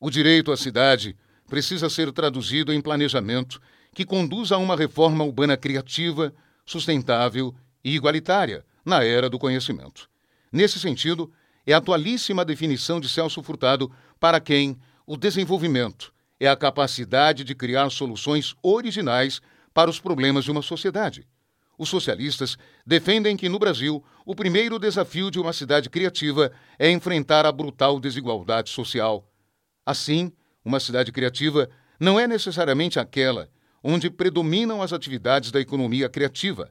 O 0.00 0.08
direito 0.08 0.50
à 0.50 0.56
cidade 0.56 1.14
precisa 1.46 1.90
ser 1.90 2.10
traduzido 2.12 2.72
em 2.72 2.80
planejamento 2.80 3.60
que 3.94 4.06
conduza 4.06 4.54
a 4.54 4.58
uma 4.58 4.74
reforma 4.74 5.22
urbana 5.22 5.56
criativa, 5.56 6.34
sustentável 6.64 7.54
e 7.84 7.94
igualitária 7.94 8.64
na 8.82 9.04
era 9.04 9.28
do 9.28 9.38
conhecimento. 9.38 10.08
Nesse 10.50 10.80
sentido, 10.80 11.30
é 11.66 11.74
a 11.74 11.78
atualíssima 11.78 12.44
definição 12.44 12.98
de 12.98 13.08
Celso 13.08 13.42
Furtado 13.42 13.94
para 14.18 14.40
quem 14.40 14.78
o 15.06 15.16
desenvolvimento 15.16 16.13
é 16.40 16.48
a 16.48 16.56
capacidade 16.56 17.44
de 17.44 17.54
criar 17.54 17.90
soluções 17.90 18.54
originais 18.62 19.40
para 19.72 19.90
os 19.90 20.00
problemas 20.00 20.44
de 20.44 20.50
uma 20.50 20.62
sociedade. 20.62 21.26
Os 21.76 21.88
socialistas 21.88 22.56
defendem 22.86 23.36
que, 23.36 23.48
no 23.48 23.58
Brasil, 23.58 24.04
o 24.24 24.34
primeiro 24.34 24.78
desafio 24.78 25.30
de 25.30 25.40
uma 25.40 25.52
cidade 25.52 25.90
criativa 25.90 26.52
é 26.78 26.90
enfrentar 26.90 27.44
a 27.44 27.52
brutal 27.52 27.98
desigualdade 27.98 28.70
social. 28.70 29.28
Assim, 29.84 30.32
uma 30.64 30.78
cidade 30.78 31.10
criativa 31.10 31.68
não 31.98 32.18
é 32.18 32.26
necessariamente 32.26 32.98
aquela 32.98 33.48
onde 33.82 34.08
predominam 34.08 34.80
as 34.80 34.92
atividades 34.92 35.50
da 35.50 35.60
economia 35.60 36.08
criativa, 36.08 36.70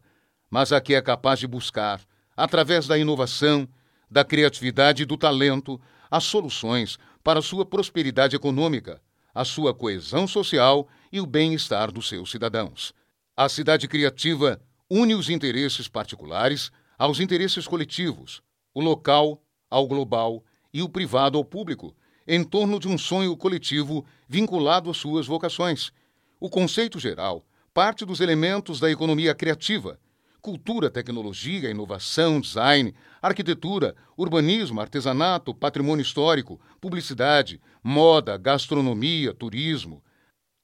mas 0.50 0.72
a 0.72 0.82
que 0.82 0.96
é 0.96 1.02
capaz 1.02 1.40
de 1.40 1.46
buscar, 1.46 2.02
através 2.36 2.88
da 2.88 2.98
inovação, 2.98 3.68
da 4.10 4.24
criatividade 4.24 5.04
e 5.04 5.06
do 5.06 5.16
talento, 5.16 5.80
as 6.10 6.24
soluções 6.24 6.98
para 7.24 7.42
sua 7.42 7.66
prosperidade 7.66 8.36
econômica 8.36 9.02
a 9.34 9.44
sua 9.44 9.74
coesão 9.74 10.28
social 10.28 10.88
e 11.12 11.20
o 11.20 11.26
bem-estar 11.26 11.92
dos 11.92 12.08
seus 12.08 12.30
cidadãos. 12.30 12.94
A 13.36 13.50
cidade 13.50 13.88
criativa 13.88 14.62
une 14.90 15.16
os 15.16 15.30
interesses 15.30 15.88
particulares 15.88 16.72
aos 16.98 17.20
interesses 17.20 17.68
coletivos, 17.68 18.42
o 18.74 18.82
local 18.82 19.42
ao 19.70 19.88
global 19.88 20.44
e 20.74 20.82
o 20.82 20.90
privado 20.90 21.38
ao 21.38 21.44
público, 21.44 21.96
em 22.28 22.44
torno 22.44 22.80
de 22.80 22.88
um 22.88 22.98
sonho 22.98 23.36
coletivo 23.36 24.06
vinculado 24.30 24.90
às 24.90 24.98
suas 24.98 25.26
vocações. 25.26 25.92
O 26.40 26.50
conceito 26.50 27.00
geral 27.00 27.46
parte 27.74 28.06
dos 28.06 28.22
elementos 28.22 28.80
da 28.80 28.92
economia 28.92 29.34
criativa, 29.34 30.00
cultura, 30.44 30.90
tecnologia, 30.90 31.72
inovação, 31.72 32.42
design, 32.42 32.94
arquitetura, 33.22 33.96
urbanismo, 34.18 34.82
artesanato, 34.82 35.56
patrimônio 35.56 36.04
histórico, 36.04 36.60
publicidade, 36.82 37.62
moda, 37.82 38.36
gastronomia, 38.36 39.34
turismo. 39.34 40.04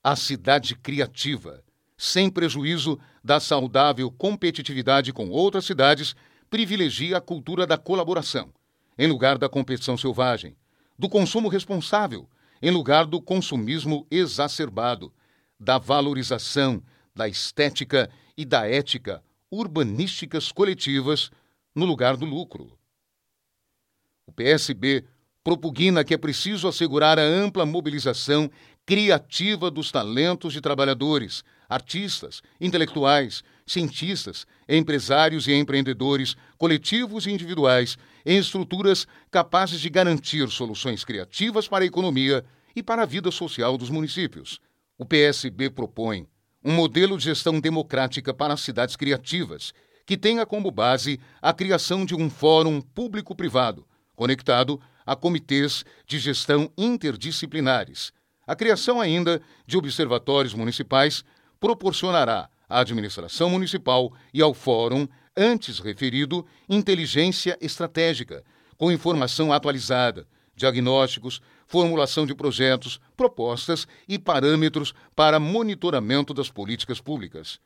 A 0.04 0.18
cidade 0.18 0.76
criativa, 0.76 1.64
sem 1.98 2.30
prejuízo 2.30 3.00
da 3.24 3.40
saudável 3.40 4.12
competitividade 4.12 5.14
com 5.14 5.30
outras 5.30 5.64
cidades, 5.64 6.14
privilegia 6.50 7.18
a 7.18 7.22
cultura 7.22 7.66
da 7.66 7.78
colaboração, 7.78 8.50
em 8.98 9.08
lugar 9.08 9.38
da 9.38 9.48
competição 9.48 9.98
selvagem, 9.98 10.58
do 10.98 11.08
consumo 11.08 11.48
responsável, 11.48 12.30
em 12.62 12.70
lugar 12.70 13.06
do 13.06 13.22
consumismo 13.22 14.06
exacerbado, 14.12 15.14
da 15.58 15.78
valorização, 15.78 16.84
da 17.16 17.30
estética 17.30 18.10
e 18.36 18.44
da 18.44 18.68
ética 18.68 19.24
urbanísticas 19.52 20.52
coletivas 20.52 21.32
no 21.76 21.86
lugar 21.86 22.16
do 22.18 22.26
lucro. 22.26 22.78
O 24.26 24.32
PSB 24.32 25.06
propugna 25.44 26.04
que 26.04 26.14
é 26.14 26.18
preciso 26.18 26.68
assegurar 26.68 27.18
a 27.18 27.24
ampla 27.24 27.66
mobilização 27.66 28.50
criativa 28.86 29.70
dos 29.70 29.92
talentos 29.92 30.54
de 30.54 30.62
trabalhadores, 30.62 31.44
artistas, 31.68 32.42
intelectuais, 32.60 33.44
cientistas, 33.66 34.48
empresários 34.68 35.48
e 35.48 35.54
empreendedores, 35.54 36.36
coletivos 36.58 37.28
e 37.28 37.32
individuais, 37.32 37.98
em 38.26 38.38
estruturas 38.38 39.08
capazes 39.30 39.80
de 39.80 39.90
garantir 39.90 40.50
soluções 40.50 41.04
criativas 41.04 41.68
para 41.68 41.84
a 41.84 41.88
economia 41.88 42.44
e 42.76 42.82
para 42.82 43.04
a 43.04 43.06
vida 43.06 43.30
social 43.32 43.78
dos 43.78 43.90
municípios. 43.90 44.60
O 44.98 45.06
PSB 45.06 45.70
propõe 45.70 46.28
um 46.64 46.74
modelo 46.74 47.18
de 47.18 47.26
gestão 47.26 47.60
democrática 47.60 48.34
para 48.34 48.54
as 48.54 48.62
cidades 48.62 48.96
criativas, 48.96 49.74
que 50.06 50.18
tenha 50.18 50.46
como 50.46 50.72
base 50.72 51.20
a 51.42 51.54
criação 51.54 52.06
de 52.06 52.16
um 52.16 52.30
fórum 52.30 52.82
público-privado, 52.82 53.86
conectado 54.16 54.82
a 55.06 55.16
comitês 55.16 55.86
de 56.06 56.20
gestão 56.20 56.72
interdisciplinares. 56.78 58.12
A 58.46 58.56
criação 58.56 59.00
ainda 59.00 59.42
de 59.66 59.78
observatórios 59.78 60.54
municipais 60.54 61.24
proporcionará 61.60 62.50
à 62.68 62.80
administração 62.80 63.50
municipal 63.50 64.12
e 64.34 64.42
ao 64.42 64.54
fórum, 64.54 65.08
antes 65.38 65.80
referido, 65.80 66.46
inteligência 66.68 67.58
estratégica, 67.62 68.44
com 68.78 68.92
informação 68.92 69.54
atualizada, 69.54 70.28
diagnósticos, 70.56 71.42
formulação 71.70 72.26
de 72.26 72.34
projetos, 72.34 73.00
propostas 73.16 73.88
e 74.08 74.18
parâmetros 74.18 74.92
para 75.16 75.40
monitoramento 75.40 76.34
das 76.34 76.50
políticas 76.50 77.00
públicas. 77.00 77.60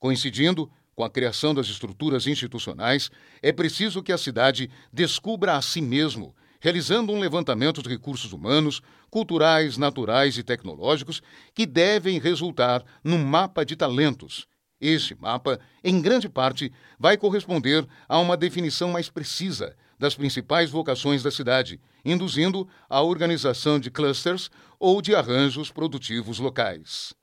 Coincidindo 0.00 0.68
com 0.92 1.04
a 1.04 1.08
criação 1.10 1.54
das 1.54 1.68
estruturas 1.68 2.26
institucionais, 2.26 3.12
é 3.40 3.52
preciso 3.52 4.02
que 4.02 4.12
a 4.12 4.18
cidade 4.18 4.68
descubra 4.92 5.56
a 5.56 5.62
si 5.62 5.80
mesmo, 5.80 6.34
realizando 6.60 7.12
um 7.12 7.20
levantamento 7.20 7.80
de 7.80 7.88
recursos 7.88 8.32
humanos, 8.32 8.82
culturais, 9.08 9.78
naturais 9.78 10.36
e 10.36 10.42
tecnológicos 10.42 11.22
que 11.54 11.64
devem 11.64 12.18
resultar 12.18 12.84
num 13.04 13.24
mapa 13.24 13.64
de 13.64 13.76
talentos. 13.76 14.48
Este 14.80 15.14
mapa, 15.14 15.60
em 15.84 16.02
grande 16.02 16.28
parte, 16.28 16.72
vai 16.98 17.16
corresponder 17.16 17.86
a 18.08 18.18
uma 18.18 18.36
definição 18.36 18.90
mais 18.90 19.08
precisa 19.08 19.76
das 19.96 20.16
principais 20.16 20.70
vocações 20.70 21.22
da 21.22 21.30
cidade, 21.30 21.80
induzindo 22.04 22.68
a 22.88 23.02
organização 23.02 23.80
de 23.80 23.90
clusters 23.90 24.50
ou 24.78 25.00
de 25.00 25.14
arranjos 25.14 25.70
produtivos 25.70 26.38
locais. 26.38 27.14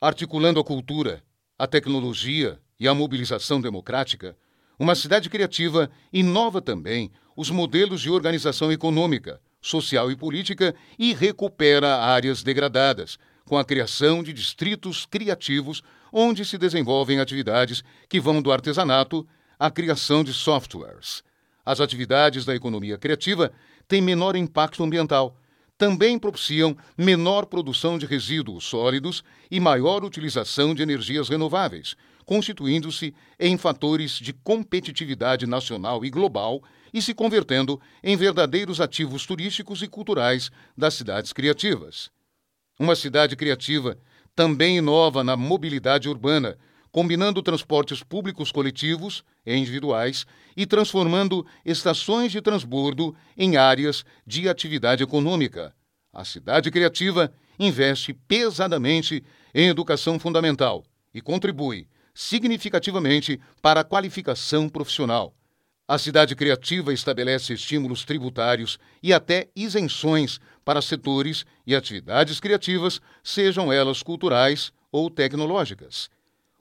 Articulando 0.00 0.58
a 0.58 0.64
cultura, 0.64 1.22
a 1.58 1.66
tecnologia 1.66 2.60
e 2.78 2.88
a 2.88 2.94
mobilização 2.94 3.60
democrática, 3.60 4.36
uma 4.78 4.94
cidade 4.94 5.30
criativa 5.30 5.90
inova 6.12 6.60
também 6.60 7.12
os 7.36 7.50
modelos 7.50 8.00
de 8.00 8.10
organização 8.10 8.72
econômica, 8.72 9.40
social 9.60 10.10
e 10.10 10.16
política 10.16 10.74
e 10.98 11.12
recupera 11.14 11.96
áreas 11.96 12.42
degradadas, 12.42 13.18
com 13.44 13.58
a 13.58 13.64
criação 13.64 14.22
de 14.22 14.32
distritos 14.32 15.06
criativos 15.06 15.82
onde 16.12 16.44
se 16.44 16.56
desenvolvem 16.56 17.20
atividades 17.20 17.82
que 18.08 18.20
vão 18.20 18.40
do 18.40 18.50
artesanato 18.50 19.26
à 19.58 19.70
criação 19.70 20.24
de 20.24 20.32
softwares. 20.32 21.22
As 21.64 21.80
atividades 21.80 22.44
da 22.44 22.54
economia 22.54 22.98
criativa 22.98 23.52
têm 23.88 24.00
menor 24.00 24.36
impacto 24.36 24.82
ambiental, 24.82 25.36
também 25.76 26.18
propiciam 26.18 26.76
menor 26.96 27.46
produção 27.46 27.98
de 27.98 28.06
resíduos 28.06 28.64
sólidos 28.64 29.24
e 29.50 29.58
maior 29.58 30.04
utilização 30.04 30.74
de 30.74 30.82
energias 30.82 31.28
renováveis, 31.28 31.96
constituindo-se 32.24 33.14
em 33.38 33.58
fatores 33.58 34.12
de 34.12 34.32
competitividade 34.32 35.46
nacional 35.46 36.04
e 36.04 36.10
global 36.10 36.62
e 36.92 37.02
se 37.02 37.12
convertendo 37.12 37.80
em 38.02 38.16
verdadeiros 38.16 38.80
ativos 38.80 39.26
turísticos 39.26 39.82
e 39.82 39.88
culturais 39.88 40.50
das 40.76 40.94
cidades 40.94 41.32
criativas. 41.32 42.10
Uma 42.78 42.96
cidade 42.96 43.36
criativa 43.36 43.98
também 44.34 44.78
inova 44.78 45.22
na 45.22 45.36
mobilidade 45.36 46.08
urbana, 46.08 46.56
combinando 46.94 47.42
transportes 47.42 48.04
públicos 48.04 48.52
coletivos 48.52 49.24
e 49.44 49.52
individuais 49.52 50.24
e 50.56 50.64
transformando 50.64 51.44
estações 51.64 52.30
de 52.30 52.40
transbordo 52.40 53.16
em 53.36 53.56
áreas 53.56 54.04
de 54.24 54.48
atividade 54.48 55.02
econômica. 55.02 55.74
A 56.12 56.24
cidade 56.24 56.70
criativa 56.70 57.32
investe 57.58 58.14
pesadamente 58.14 59.24
em 59.52 59.66
educação 59.66 60.20
fundamental 60.20 60.84
e 61.12 61.20
contribui 61.20 61.88
significativamente 62.14 63.40
para 63.60 63.80
a 63.80 63.84
qualificação 63.84 64.68
profissional. 64.68 65.34
A 65.88 65.98
cidade 65.98 66.36
criativa 66.36 66.92
estabelece 66.92 67.54
estímulos 67.54 68.04
tributários 68.04 68.78
e 69.02 69.12
até 69.12 69.48
isenções 69.56 70.38
para 70.64 70.80
setores 70.80 71.44
e 71.66 71.74
atividades 71.74 72.38
criativas, 72.38 73.00
sejam 73.20 73.72
elas 73.72 74.00
culturais 74.00 74.72
ou 74.92 75.10
tecnológicas. 75.10 76.08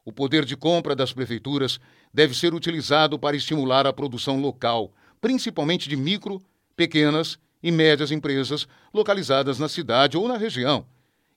O 0.05 0.11
poder 0.11 0.43
de 0.45 0.55
compra 0.55 0.95
das 0.95 1.13
prefeituras 1.13 1.79
deve 2.13 2.33
ser 2.33 2.53
utilizado 2.53 3.17
para 3.17 3.35
estimular 3.35 3.87
a 3.87 3.93
produção 3.93 4.39
local, 4.39 4.93
principalmente 5.21 5.87
de 5.87 5.95
micro, 5.95 6.41
pequenas 6.75 7.37
e 7.61 7.71
médias 7.71 8.11
empresas 8.11 8.67
localizadas 8.93 9.57
na 9.57 9.69
cidade 9.69 10.17
ou 10.17 10.27
na 10.27 10.37
região. 10.37 10.85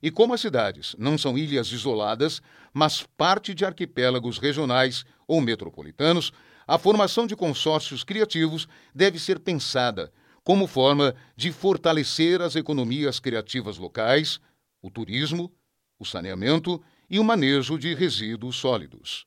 E 0.03 0.11
como 0.11 0.33
as 0.33 0.41
cidades 0.41 0.95
não 0.99 1.17
são 1.17 1.37
ilhas 1.37 1.71
isoladas, 1.71 2.41
mas 2.73 3.03
parte 3.17 3.53
de 3.53 3.65
arquipélagos 3.65 4.37
regionais 4.37 5.05
ou 5.27 5.41
metropolitanos, 5.41 6.31
a 6.67 6.77
formação 6.77 7.25
de 7.25 7.35
consórcios 7.35 8.03
criativos 8.03 8.67
deve 8.93 9.17
ser 9.17 9.39
pensada 9.39 10.11
como 10.43 10.65
forma 10.65 11.13
de 11.35 11.51
fortalecer 11.51 12.41
as 12.41 12.55
economias 12.55 13.19
criativas 13.19 13.77
locais, 13.77 14.39
o 14.81 14.89
turismo, 14.89 15.51
o 15.99 16.05
saneamento 16.05 16.81
e 17.09 17.19
o 17.19 17.23
manejo 17.23 17.77
de 17.77 17.93
resíduos 17.93 18.57
sólidos. 18.57 19.25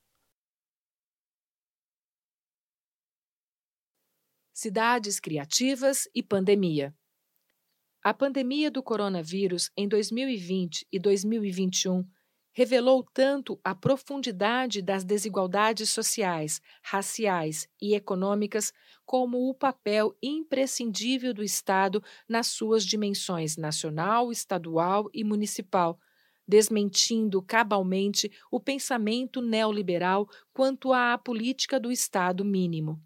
Cidades 4.52 5.18
criativas 5.18 6.06
e 6.14 6.22
pandemia. 6.22 6.94
A 8.02 8.12
pandemia 8.12 8.70
do 8.70 8.82
coronavírus 8.82 9.70
em 9.76 9.88
2020 9.88 10.86
e 10.92 10.98
2021 10.98 12.06
revelou 12.52 13.02
tanto 13.14 13.58
a 13.64 13.74
profundidade 13.74 14.82
das 14.82 15.04
desigualdades 15.04 15.88
sociais, 15.90 16.60
raciais 16.82 17.68
e 17.80 17.94
econômicas, 17.94 18.72
como 19.06 19.48
o 19.48 19.54
papel 19.54 20.14
imprescindível 20.22 21.32
do 21.32 21.42
Estado 21.42 22.02
nas 22.28 22.48
suas 22.48 22.84
dimensões 22.84 23.56
nacional, 23.56 24.30
estadual 24.32 25.08
e 25.14 25.24
municipal 25.24 25.98
desmentindo 26.50 27.40
cabalmente 27.40 28.28
o 28.50 28.58
pensamento 28.58 29.40
neoliberal 29.40 30.28
quanto 30.52 30.92
à 30.92 31.16
política 31.16 31.78
do 31.78 31.92
Estado 31.92 32.44
mínimo. 32.44 33.00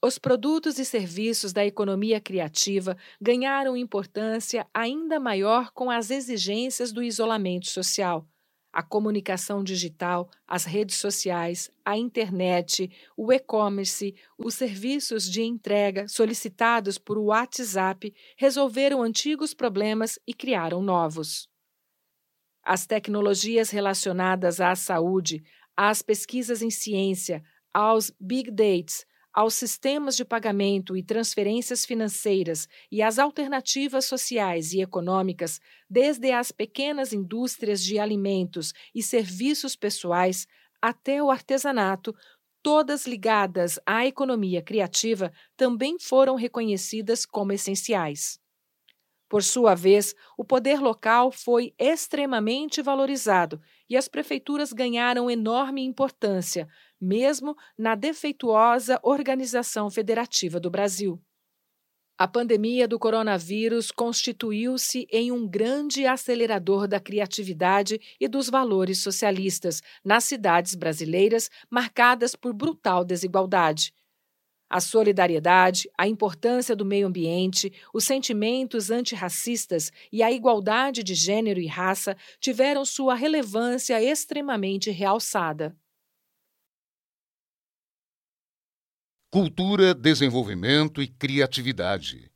Os 0.00 0.20
produtos 0.20 0.78
e 0.78 0.84
serviços 0.84 1.52
da 1.52 1.66
economia 1.66 2.20
criativa 2.20 2.96
ganharam 3.20 3.76
importância 3.76 4.64
ainda 4.72 5.18
maior 5.18 5.72
com 5.72 5.90
as 5.90 6.12
exigências 6.12 6.92
do 6.92 7.02
isolamento 7.02 7.66
social. 7.66 8.24
A 8.72 8.84
comunicação 8.84 9.64
digital, 9.64 10.30
as 10.46 10.64
redes 10.64 10.94
sociais, 10.98 11.68
a 11.84 11.98
internet, 11.98 12.88
o 13.16 13.32
e-commerce, 13.32 14.14
os 14.38 14.54
serviços 14.54 15.28
de 15.28 15.42
entrega 15.42 16.06
solicitados 16.06 16.98
por 16.98 17.18
WhatsApp 17.18 18.14
resolveram 18.36 19.02
antigos 19.02 19.52
problemas 19.52 20.20
e 20.24 20.32
criaram 20.32 20.80
novos. 20.80 21.48
As 22.70 22.84
tecnologias 22.84 23.70
relacionadas 23.70 24.60
à 24.60 24.74
saúde, 24.74 25.42
às 25.74 26.02
pesquisas 26.02 26.60
em 26.60 26.68
ciência, 26.68 27.42
aos 27.72 28.12
big 28.20 28.50
dates, 28.50 29.06
aos 29.32 29.54
sistemas 29.54 30.14
de 30.14 30.22
pagamento 30.22 30.94
e 30.94 31.02
transferências 31.02 31.86
financeiras 31.86 32.68
e 32.92 33.00
às 33.00 33.18
alternativas 33.18 34.04
sociais 34.04 34.74
e 34.74 34.82
econômicas, 34.82 35.58
desde 35.88 36.30
as 36.30 36.52
pequenas 36.52 37.14
indústrias 37.14 37.82
de 37.82 37.98
alimentos 37.98 38.74
e 38.94 39.02
serviços 39.02 39.74
pessoais 39.74 40.46
até 40.78 41.22
o 41.22 41.30
artesanato, 41.30 42.14
todas 42.62 43.06
ligadas 43.06 43.80
à 43.86 44.04
economia 44.04 44.60
criativa, 44.60 45.32
também 45.56 45.96
foram 45.98 46.34
reconhecidas 46.34 47.24
como 47.24 47.50
essenciais. 47.50 48.38
Por 49.28 49.42
sua 49.42 49.74
vez, 49.74 50.14
o 50.38 50.44
poder 50.44 50.80
local 50.80 51.30
foi 51.30 51.74
extremamente 51.78 52.80
valorizado 52.80 53.60
e 53.88 53.96
as 53.96 54.08
prefeituras 54.08 54.72
ganharam 54.72 55.30
enorme 55.30 55.84
importância, 55.84 56.66
mesmo 57.00 57.54
na 57.76 57.94
defeituosa 57.94 58.98
organização 59.02 59.90
federativa 59.90 60.58
do 60.58 60.70
Brasil. 60.70 61.20
A 62.16 62.26
pandemia 62.26 62.88
do 62.88 62.98
coronavírus 62.98 63.92
constituiu-se 63.92 65.06
em 65.08 65.30
um 65.30 65.46
grande 65.46 66.04
acelerador 66.04 66.88
da 66.88 66.98
criatividade 66.98 68.00
e 68.18 68.26
dos 68.26 68.50
valores 68.50 69.02
socialistas 69.02 69.80
nas 70.04 70.24
cidades 70.24 70.74
brasileiras 70.74 71.48
marcadas 71.70 72.34
por 72.34 72.52
brutal 72.52 73.04
desigualdade. 73.04 73.92
A 74.70 74.80
solidariedade, 74.80 75.90
a 75.96 76.06
importância 76.06 76.76
do 76.76 76.84
meio 76.84 77.06
ambiente, 77.06 77.72
os 77.92 78.04
sentimentos 78.04 78.90
antirracistas 78.90 79.90
e 80.12 80.22
a 80.22 80.30
igualdade 80.30 81.02
de 81.02 81.14
gênero 81.14 81.58
e 81.58 81.66
raça 81.66 82.14
tiveram 82.38 82.84
sua 82.84 83.14
relevância 83.14 84.02
extremamente 84.02 84.90
realçada. 84.90 85.74
Cultura, 89.30 89.94
desenvolvimento 89.94 91.00
e 91.00 91.08
criatividade. 91.08 92.30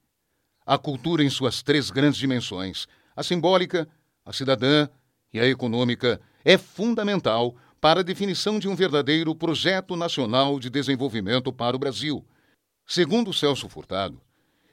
A 0.65 0.79
cultura 0.79 1.23
em 1.23 1.29
suas 1.29 1.63
três 1.63 1.91
grandes 1.91 2.19
dimensões, 2.19 2.87
a 3.15 3.23
simbólica, 3.23 3.89
a 4.25 4.33
cidadã 4.33 4.89
e 5.33 5.41
a 5.41 5.47
econômica, 5.47 6.21
é 6.45 6.57
fundamental 6.57 7.57
para 7.83 7.99
a 7.99 8.05
definição 8.05 8.61
de 8.61 8.69
um 8.69 8.77
verdadeiro 8.77 9.35
projeto 9.35 9.97
nacional 9.97 10.61
de 10.61 10.71
desenvolvimento 10.71 11.53
para 11.53 11.75
o 11.75 11.79
Brasil. 11.81 12.25
Segundo 12.87 13.33
Celso 13.33 13.69
Furtado, 13.69 14.21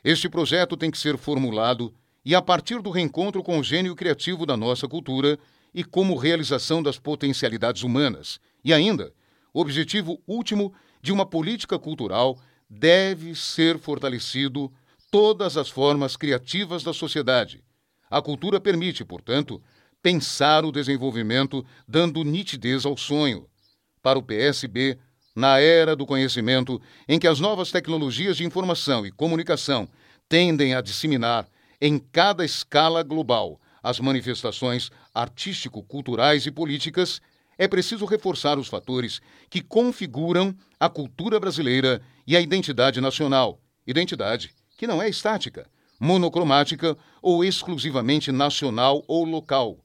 este 0.04 0.30
projeto 0.30 0.78
tem 0.78 0.92
que 0.92 0.98
ser 1.00 1.18
formulado 1.18 1.92
e 2.24 2.36
a 2.36 2.42
partir 2.42 2.84
do 2.84 2.92
reencontro 2.92 3.42
com 3.42 3.58
o 3.58 3.64
gênio 3.64 3.96
criativo 3.96 4.46
da 4.46 4.56
nossa 4.56 4.88
cultura 4.88 5.40
e 5.74 5.84
como 5.84 6.16
realização 6.16 6.84
das 6.84 7.00
potencialidades 7.00 7.82
humanas. 7.82 8.40
E 8.64 8.72
ainda, 8.72 9.12
o 9.52 9.60
objetivo 9.60 10.22
último 10.28 10.72
de 11.02 11.12
uma 11.12 11.26
política 11.26 11.80
cultural 11.80 12.38
deve 12.70 13.34
ser 13.34 13.80
fortalecido 13.80 14.72
todas 15.10 15.58
as 15.58 15.68
formas 15.68 16.16
criativas 16.16 16.84
da 16.84 16.94
sociedade. 16.94 17.64
A 18.08 18.22
cultura 18.22 18.60
permite, 18.60 19.04
portanto, 19.04 19.60
pensar 20.02 20.64
o 20.66 20.72
desenvolvimento 20.72 21.66
dando 21.88 22.24
nitidez 22.24 22.86
ao 22.86 22.98
sonho. 22.98 23.48
Para 24.02 24.18
o 24.18 24.24
PSB, 24.24 24.98
na 25.36 25.60
era 25.60 25.96
do 25.96 26.06
conhecimento, 26.06 26.82
em 27.08 27.20
que 27.20 27.28
as 27.28 27.40
novas 27.40 27.72
tecnologias 27.72 28.38
de 28.38 28.46
informação 28.46 29.06
e 29.06 29.12
comunicação 29.12 29.88
tendem 30.28 30.74
a 30.74 30.82
disseminar 30.82 31.48
em 31.82 31.98
cada 31.98 32.46
escala 32.46 33.04
global 33.04 33.60
as 33.82 34.00
manifestações 34.00 34.92
artístico-culturais 35.14 36.46
e 36.46 36.52
políticas, 36.52 37.22
é 37.58 37.68
preciso 37.68 38.06
reforçar 38.06 38.60
os 38.60 38.68
fatores 38.68 39.22
que 39.50 39.62
configuram 39.62 40.56
a 40.80 40.90
cultura 40.90 41.40
brasileira 41.40 42.02
e 42.28 42.36
a 42.36 42.42
identidade 42.42 43.00
nacional. 43.00 43.60
Identidade 43.88 44.54
que 44.78 44.88
não 44.88 45.02
é 45.02 45.10
estática, 45.10 45.70
monocromática 46.00 46.98
ou 47.22 47.44
exclusivamente 47.44 48.32
nacional 48.32 49.04
ou 49.08 49.26
local 49.26 49.78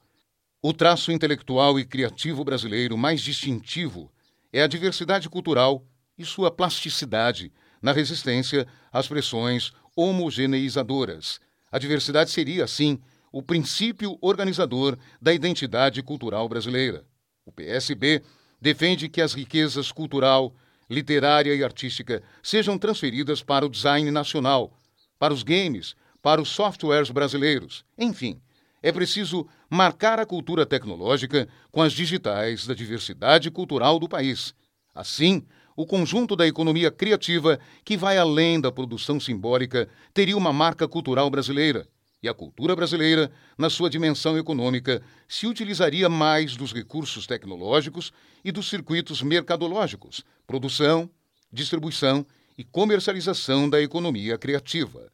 o 0.66 0.72
traço 0.72 1.12
intelectual 1.12 1.78
e 1.78 1.84
criativo 1.84 2.42
brasileiro 2.42 2.96
mais 2.96 3.20
distintivo 3.20 4.10
é 4.50 4.62
a 4.62 4.66
diversidade 4.66 5.28
cultural 5.28 5.84
e 6.16 6.24
sua 6.24 6.50
plasticidade 6.50 7.52
na 7.82 7.92
resistência 7.92 8.66
às 8.90 9.06
pressões 9.06 9.74
homogeneizadoras. 9.94 11.38
A 11.70 11.78
diversidade 11.78 12.30
seria, 12.30 12.64
assim, 12.64 12.98
o 13.30 13.42
princípio 13.42 14.16
organizador 14.22 14.96
da 15.20 15.34
identidade 15.34 16.02
cultural 16.02 16.48
brasileira. 16.48 17.04
O 17.44 17.52
PSB 17.52 18.22
defende 18.58 19.06
que 19.10 19.20
as 19.20 19.34
riquezas 19.34 19.92
cultural, 19.92 20.56
literária 20.88 21.54
e 21.54 21.62
artística 21.62 22.22
sejam 22.42 22.78
transferidas 22.78 23.42
para 23.42 23.66
o 23.66 23.68
design 23.68 24.10
nacional, 24.10 24.72
para 25.18 25.34
os 25.34 25.42
games, 25.42 25.94
para 26.22 26.40
os 26.40 26.48
softwares 26.48 27.10
brasileiros, 27.10 27.84
enfim 27.98 28.40
é 28.84 28.92
preciso 28.92 29.48
marcar 29.70 30.20
a 30.20 30.26
cultura 30.26 30.66
tecnológica 30.66 31.48
com 31.72 31.80
as 31.80 31.90
digitais 31.90 32.66
da 32.66 32.74
diversidade 32.74 33.50
cultural 33.50 33.98
do 33.98 34.06
país. 34.06 34.54
Assim, 34.94 35.42
o 35.74 35.86
conjunto 35.86 36.36
da 36.36 36.46
economia 36.46 36.90
criativa, 36.90 37.58
que 37.82 37.96
vai 37.96 38.18
além 38.18 38.60
da 38.60 38.70
produção 38.70 39.18
simbólica, 39.18 39.88
teria 40.12 40.36
uma 40.36 40.52
marca 40.52 40.86
cultural 40.86 41.30
brasileira. 41.30 41.88
E 42.22 42.28
a 42.28 42.34
cultura 42.34 42.76
brasileira, 42.76 43.32
na 43.56 43.70
sua 43.70 43.88
dimensão 43.88 44.36
econômica, 44.36 45.00
se 45.26 45.46
utilizaria 45.46 46.10
mais 46.10 46.54
dos 46.54 46.70
recursos 46.70 47.26
tecnológicos 47.26 48.12
e 48.44 48.52
dos 48.52 48.68
circuitos 48.68 49.22
mercadológicos, 49.22 50.22
produção, 50.46 51.08
distribuição 51.50 52.26
e 52.58 52.62
comercialização 52.62 53.66
da 53.66 53.80
economia 53.80 54.36
criativa 54.36 55.10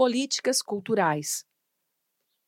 políticas 0.00 0.62
culturais. 0.62 1.44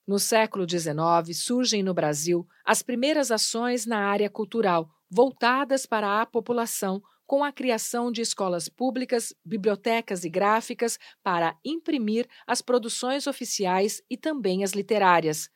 No 0.06 0.18
século 0.18 0.66
XIX, 0.66 1.36
surgem 1.36 1.82
no 1.82 1.92
Brasil 1.92 2.48
as 2.64 2.80
primeiras 2.80 3.30
ações 3.30 3.84
na 3.84 4.06
área 4.06 4.30
cultural, 4.30 4.88
voltadas 5.10 5.84
para 5.84 6.22
a 6.22 6.24
população, 6.24 7.02
com 7.26 7.44
a 7.44 7.52
criação 7.52 8.10
de 8.10 8.22
escolas 8.22 8.70
públicas, 8.70 9.34
bibliotecas 9.44 10.24
e 10.24 10.30
gráficas 10.30 10.98
para 11.22 11.54
imprimir 11.62 12.26
as 12.46 12.62
produções 12.62 13.26
oficiais 13.26 14.00
e 14.08 14.16
também 14.16 14.64
as 14.64 14.70
literárias. 14.70 15.50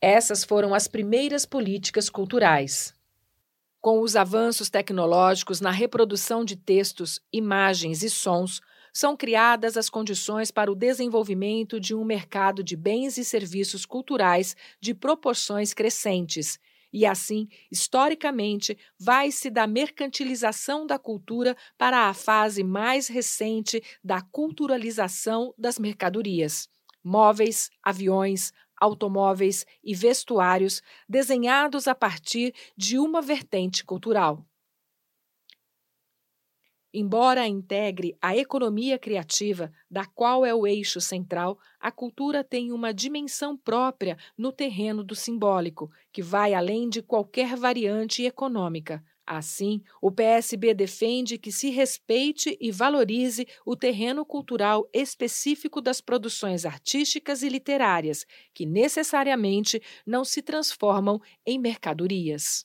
Essas 0.00 0.42
foram 0.42 0.74
as 0.74 0.88
primeiras 0.88 1.46
políticas 1.46 2.10
culturais. 2.10 2.92
Com 3.80 4.00
os 4.00 4.16
avanços 4.16 4.68
tecnológicos 4.68 5.60
na 5.60 5.70
reprodução 5.70 6.44
de 6.44 6.56
textos, 6.56 7.20
imagens 7.32 8.02
e 8.02 8.10
sons, 8.10 8.60
são 8.98 9.16
criadas 9.16 9.76
as 9.76 9.88
condições 9.88 10.50
para 10.50 10.72
o 10.72 10.74
desenvolvimento 10.74 11.78
de 11.78 11.94
um 11.94 12.04
mercado 12.04 12.64
de 12.64 12.76
bens 12.76 13.16
e 13.16 13.24
serviços 13.24 13.86
culturais 13.86 14.56
de 14.80 14.92
proporções 14.92 15.72
crescentes. 15.72 16.58
E 16.92 17.06
assim, 17.06 17.46
historicamente, 17.70 18.76
vai-se 18.98 19.50
da 19.50 19.68
mercantilização 19.68 20.84
da 20.84 20.98
cultura 20.98 21.56
para 21.78 22.08
a 22.08 22.12
fase 22.12 22.64
mais 22.64 23.06
recente 23.06 23.80
da 24.02 24.20
culturalização 24.20 25.54
das 25.56 25.78
mercadorias. 25.78 26.68
Móveis, 27.04 27.70
aviões, 27.80 28.52
automóveis 28.76 29.64
e 29.80 29.94
vestuários 29.94 30.82
desenhados 31.08 31.86
a 31.86 31.94
partir 31.94 32.52
de 32.76 32.98
uma 32.98 33.22
vertente 33.22 33.84
cultural. 33.84 34.44
Embora 36.92 37.46
integre 37.46 38.16
a 38.20 38.34
economia 38.34 38.98
criativa, 38.98 39.70
da 39.90 40.06
qual 40.06 40.46
é 40.46 40.54
o 40.54 40.66
eixo 40.66 41.00
central, 41.00 41.58
a 41.78 41.92
cultura 41.92 42.42
tem 42.42 42.72
uma 42.72 42.94
dimensão 42.94 43.56
própria 43.58 44.16
no 44.38 44.50
terreno 44.50 45.04
do 45.04 45.14
simbólico, 45.14 45.90
que 46.10 46.22
vai 46.22 46.54
além 46.54 46.88
de 46.88 47.02
qualquer 47.02 47.56
variante 47.56 48.24
econômica. 48.24 49.04
Assim, 49.26 49.82
o 50.00 50.10
PSB 50.10 50.72
defende 50.72 51.36
que 51.36 51.52
se 51.52 51.68
respeite 51.68 52.56
e 52.58 52.72
valorize 52.72 53.46
o 53.66 53.76
terreno 53.76 54.24
cultural 54.24 54.88
específico 54.90 55.82
das 55.82 56.00
produções 56.00 56.64
artísticas 56.64 57.42
e 57.42 57.50
literárias, 57.50 58.24
que 58.54 58.64
necessariamente 58.64 59.82
não 60.06 60.24
se 60.24 60.40
transformam 60.40 61.20
em 61.44 61.58
mercadorias. 61.58 62.64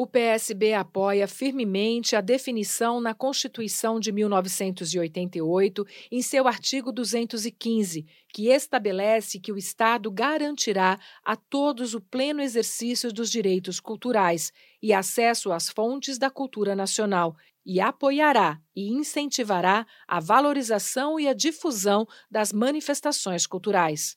O 0.00 0.06
PSB 0.06 0.74
apoia 0.74 1.26
firmemente 1.26 2.14
a 2.14 2.20
definição 2.20 3.00
na 3.00 3.14
Constituição 3.14 3.98
de 3.98 4.12
1988, 4.12 5.84
em 6.12 6.22
seu 6.22 6.46
artigo 6.46 6.92
215, 6.92 8.06
que 8.32 8.46
estabelece 8.46 9.40
que 9.40 9.50
o 9.50 9.56
Estado 9.56 10.08
garantirá 10.08 11.00
a 11.24 11.34
todos 11.34 11.94
o 11.94 12.00
pleno 12.00 12.40
exercício 12.40 13.12
dos 13.12 13.28
direitos 13.28 13.80
culturais 13.80 14.52
e 14.80 14.92
acesso 14.92 15.50
às 15.50 15.68
fontes 15.68 16.16
da 16.16 16.30
cultura 16.30 16.76
nacional, 16.76 17.36
e 17.66 17.80
apoiará 17.80 18.60
e 18.76 18.92
incentivará 18.92 19.84
a 20.06 20.20
valorização 20.20 21.18
e 21.18 21.26
a 21.26 21.34
difusão 21.34 22.06
das 22.30 22.52
manifestações 22.52 23.48
culturais. 23.48 24.16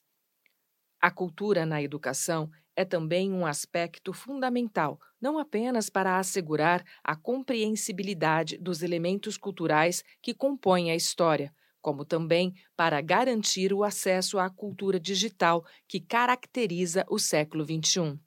A 1.00 1.10
cultura 1.10 1.66
na 1.66 1.82
educação 1.82 2.48
é 2.76 2.84
também 2.84 3.32
um 3.32 3.44
aspecto 3.44 4.12
fundamental, 4.12 5.00
não 5.20 5.38
apenas 5.38 5.90
para 5.90 6.18
assegurar 6.18 6.84
a 7.04 7.14
compreensibilidade 7.14 8.56
dos 8.58 8.82
elementos 8.82 9.36
culturais 9.36 10.02
que 10.20 10.34
compõem 10.34 10.90
a 10.90 10.96
história, 10.96 11.54
como 11.80 12.04
também 12.04 12.54
para 12.76 13.00
garantir 13.00 13.72
o 13.72 13.84
acesso 13.84 14.38
à 14.38 14.48
cultura 14.48 14.98
digital 14.98 15.64
que 15.86 16.00
caracteriza 16.00 17.04
o 17.10 17.18
século 17.18 17.64
XXI. 17.64 18.18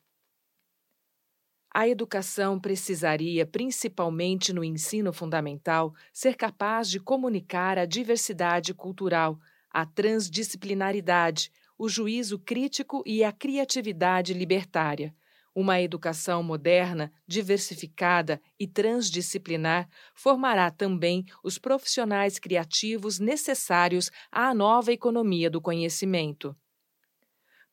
A 1.73 1.89
educação 1.89 2.57
precisaria, 2.57 3.45
principalmente 3.45 4.53
no 4.53 4.63
ensino 4.63 5.11
fundamental, 5.11 5.93
ser 6.13 6.35
capaz 6.35 6.89
de 6.89 7.01
comunicar 7.01 7.77
a 7.77 7.85
diversidade 7.85 8.73
cultural, 8.73 9.37
a 9.69 9.85
transdisciplinaridade, 9.85 11.51
o 11.77 11.89
juízo 11.89 12.39
crítico 12.39 13.03
e 13.05 13.23
a 13.23 13.31
criatividade 13.31 14.33
libertária. 14.33 15.13
Uma 15.53 15.79
educação 15.79 16.43
moderna, 16.43 17.11
diversificada 17.25 18.41
e 18.59 18.67
transdisciplinar 18.67 19.87
formará 20.13 20.69
também 20.69 21.23
os 21.43 21.57
profissionais 21.57 22.37
criativos 22.37 23.19
necessários 23.19 24.11
à 24.31 24.53
nova 24.53 24.91
economia 24.91 25.49
do 25.49 25.61
conhecimento 25.61 26.55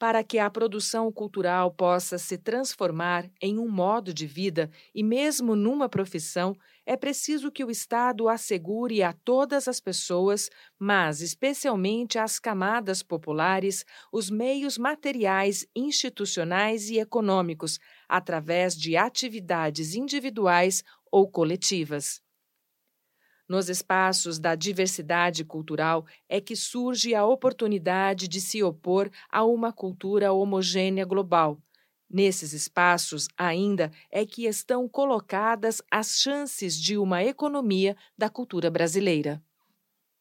para 0.03 0.25
que 0.25 0.41
a 0.41 0.51
produção 0.51 1.13
cultural 1.13 1.71
possa 1.71 2.19
se 2.19 2.37
transformar 2.37 3.31
em 3.41 3.57
um 3.57 3.69
modo 3.69 4.13
de 4.13 4.27
vida 4.27 4.69
e 4.93 5.01
mesmo 5.01 5.55
numa 5.55 5.89
profissão, 5.89 6.57
é 6.85 6.97
preciso 6.97 7.53
que 7.53 7.65
o 7.65 7.71
Estado 7.71 8.29
assegure 8.29 9.01
a 9.01 9.13
todas 9.13 9.69
as 9.69 9.79
pessoas, 9.79 10.51
mas 10.77 11.21
especialmente 11.21 12.19
às 12.19 12.41
camadas 12.41 13.01
populares, 13.01 13.85
os 14.13 14.29
meios 14.29 14.77
materiais, 14.77 15.65
institucionais 15.73 16.91
e 16.91 16.99
econômicos, 16.99 17.79
através 18.09 18.75
de 18.75 18.97
atividades 18.97 19.95
individuais 19.95 20.83
ou 21.13 21.31
coletivas. 21.31 22.21
Nos 23.49 23.69
espaços 23.69 24.39
da 24.39 24.55
diversidade 24.55 25.45
cultural 25.45 26.07
é 26.29 26.41
que 26.41 26.57
surge 26.57 27.15
a 27.15 27.27
oportunidade 27.27 28.29
de 28.29 28.41
se 28.41 28.63
opor 28.63 29.11
a 29.31 29.45
uma 29.45 29.73
cultura 29.73 30.33
homogênea 30.33 31.05
global. 31.05 31.61
Nesses 32.09 32.53
espaços, 32.53 33.27
ainda, 33.37 33.91
é 34.11 34.25
que 34.25 34.47
estão 34.47 34.89
colocadas 34.89 35.83
as 35.91 36.21
chances 36.21 36.77
de 36.77 36.97
uma 36.97 37.23
economia 37.25 37.97
da 38.17 38.29
cultura 38.29 38.71
brasileira. 38.71 39.43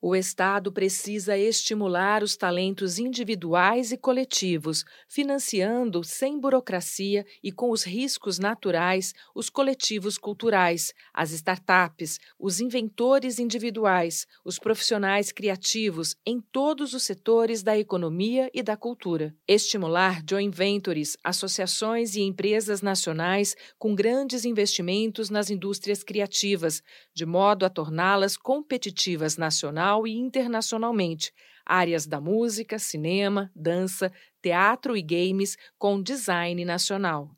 O 0.04 0.16
Estado 0.16 0.72
precisa 0.72 1.38
estimular 1.38 2.24
os 2.24 2.36
talentos 2.36 2.98
individuais 2.98 3.92
e 3.92 3.98
coletivos, 3.98 4.84
financiando 5.08 6.04
sem 6.04 6.40
burocracia 6.40 7.24
e 7.44 7.52
com 7.52 7.70
os 7.70 7.84
riscos 7.84 8.40
naturais 8.40 9.14
os 9.36 9.48
coletivos 9.48 10.18
culturais, 10.18 10.92
as 11.14 11.30
startups, 11.30 12.20
os 12.40 12.60
inventores 12.60 13.38
individuais, 13.38 14.26
os 14.44 14.58
profissionais 14.58 15.32
criativos 15.32 16.16
em 16.26 16.42
todos 16.42 16.96
os 16.96 17.04
setores 17.04 17.62
da 17.62 17.78
economia 17.78 18.50
e 18.56 18.64
da 18.64 18.76
cultura. 18.76 19.36
Estimular 19.48 20.24
joint 20.28 20.52
ventures, 20.52 21.16
associações 21.24 22.16
e 22.16 22.22
empresas 22.22 22.82
nacionais 22.82 23.56
com 23.78 23.94
grandes 23.94 24.46
investimentos 24.46 25.30
nas 25.30 25.52
indústrias 25.52 26.02
criativas, 26.02 26.82
de 27.14 27.24
modo 27.24 27.68
a 27.68 27.70
torná-las 27.70 28.36
competitivas 28.36 29.38
nacional 29.38 29.91
nacional 29.92 30.08
e 30.08 30.18
internacionalmente, 30.18 31.34
áreas 31.66 32.08
da 32.08 32.22
música, 32.22 32.80
cinema, 32.80 33.52
dança, 33.56 34.12
teatro 34.42 34.96
e 34.96 35.02
games 35.02 35.58
com 35.78 36.02
design 36.02 36.64
nacional. 36.64 37.30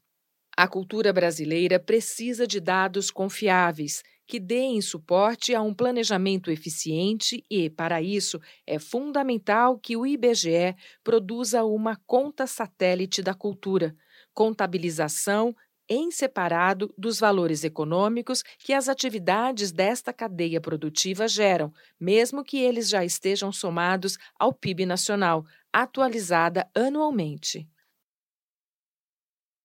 A 0.56 0.68
cultura 0.68 1.12
brasileira 1.12 1.80
precisa 1.80 2.46
de 2.46 2.60
dados 2.60 3.10
confiáveis 3.10 4.04
que 4.28 4.40
deem 4.40 4.82
suporte 4.82 5.54
a 5.54 5.62
um 5.62 5.74
planejamento 5.74 6.52
eficiente 6.52 7.44
e, 7.50 7.70
para 7.70 8.02
isso, 8.02 8.40
é 8.66 8.80
fundamental 8.80 9.78
que 9.78 9.98
o 9.98 10.06
IBGE 10.06 10.76
produza 11.04 11.64
uma 11.64 11.98
conta 12.06 12.48
satélite 12.48 13.22
da 13.22 13.34
cultura, 13.34 13.96
contabilização 14.34 15.56
em 15.90 16.12
separado 16.12 16.94
dos 16.98 17.20
valores 17.20 17.64
econômicos 17.64 18.44
que 18.60 18.74
as 18.74 18.88
atividades 18.88 19.72
desta 19.72 20.14
cadeia 20.14 20.62
produtiva 20.62 21.28
geram, 21.28 21.74
mesmo 22.00 22.44
que 22.44 22.58
eles 22.58 22.90
já 22.90 23.04
estejam 23.04 23.52
somados 23.52 24.18
ao 24.40 24.54
PIB 24.54 24.86
nacional, 24.86 25.46
atualizada 25.72 26.70
anualmente. 26.76 27.68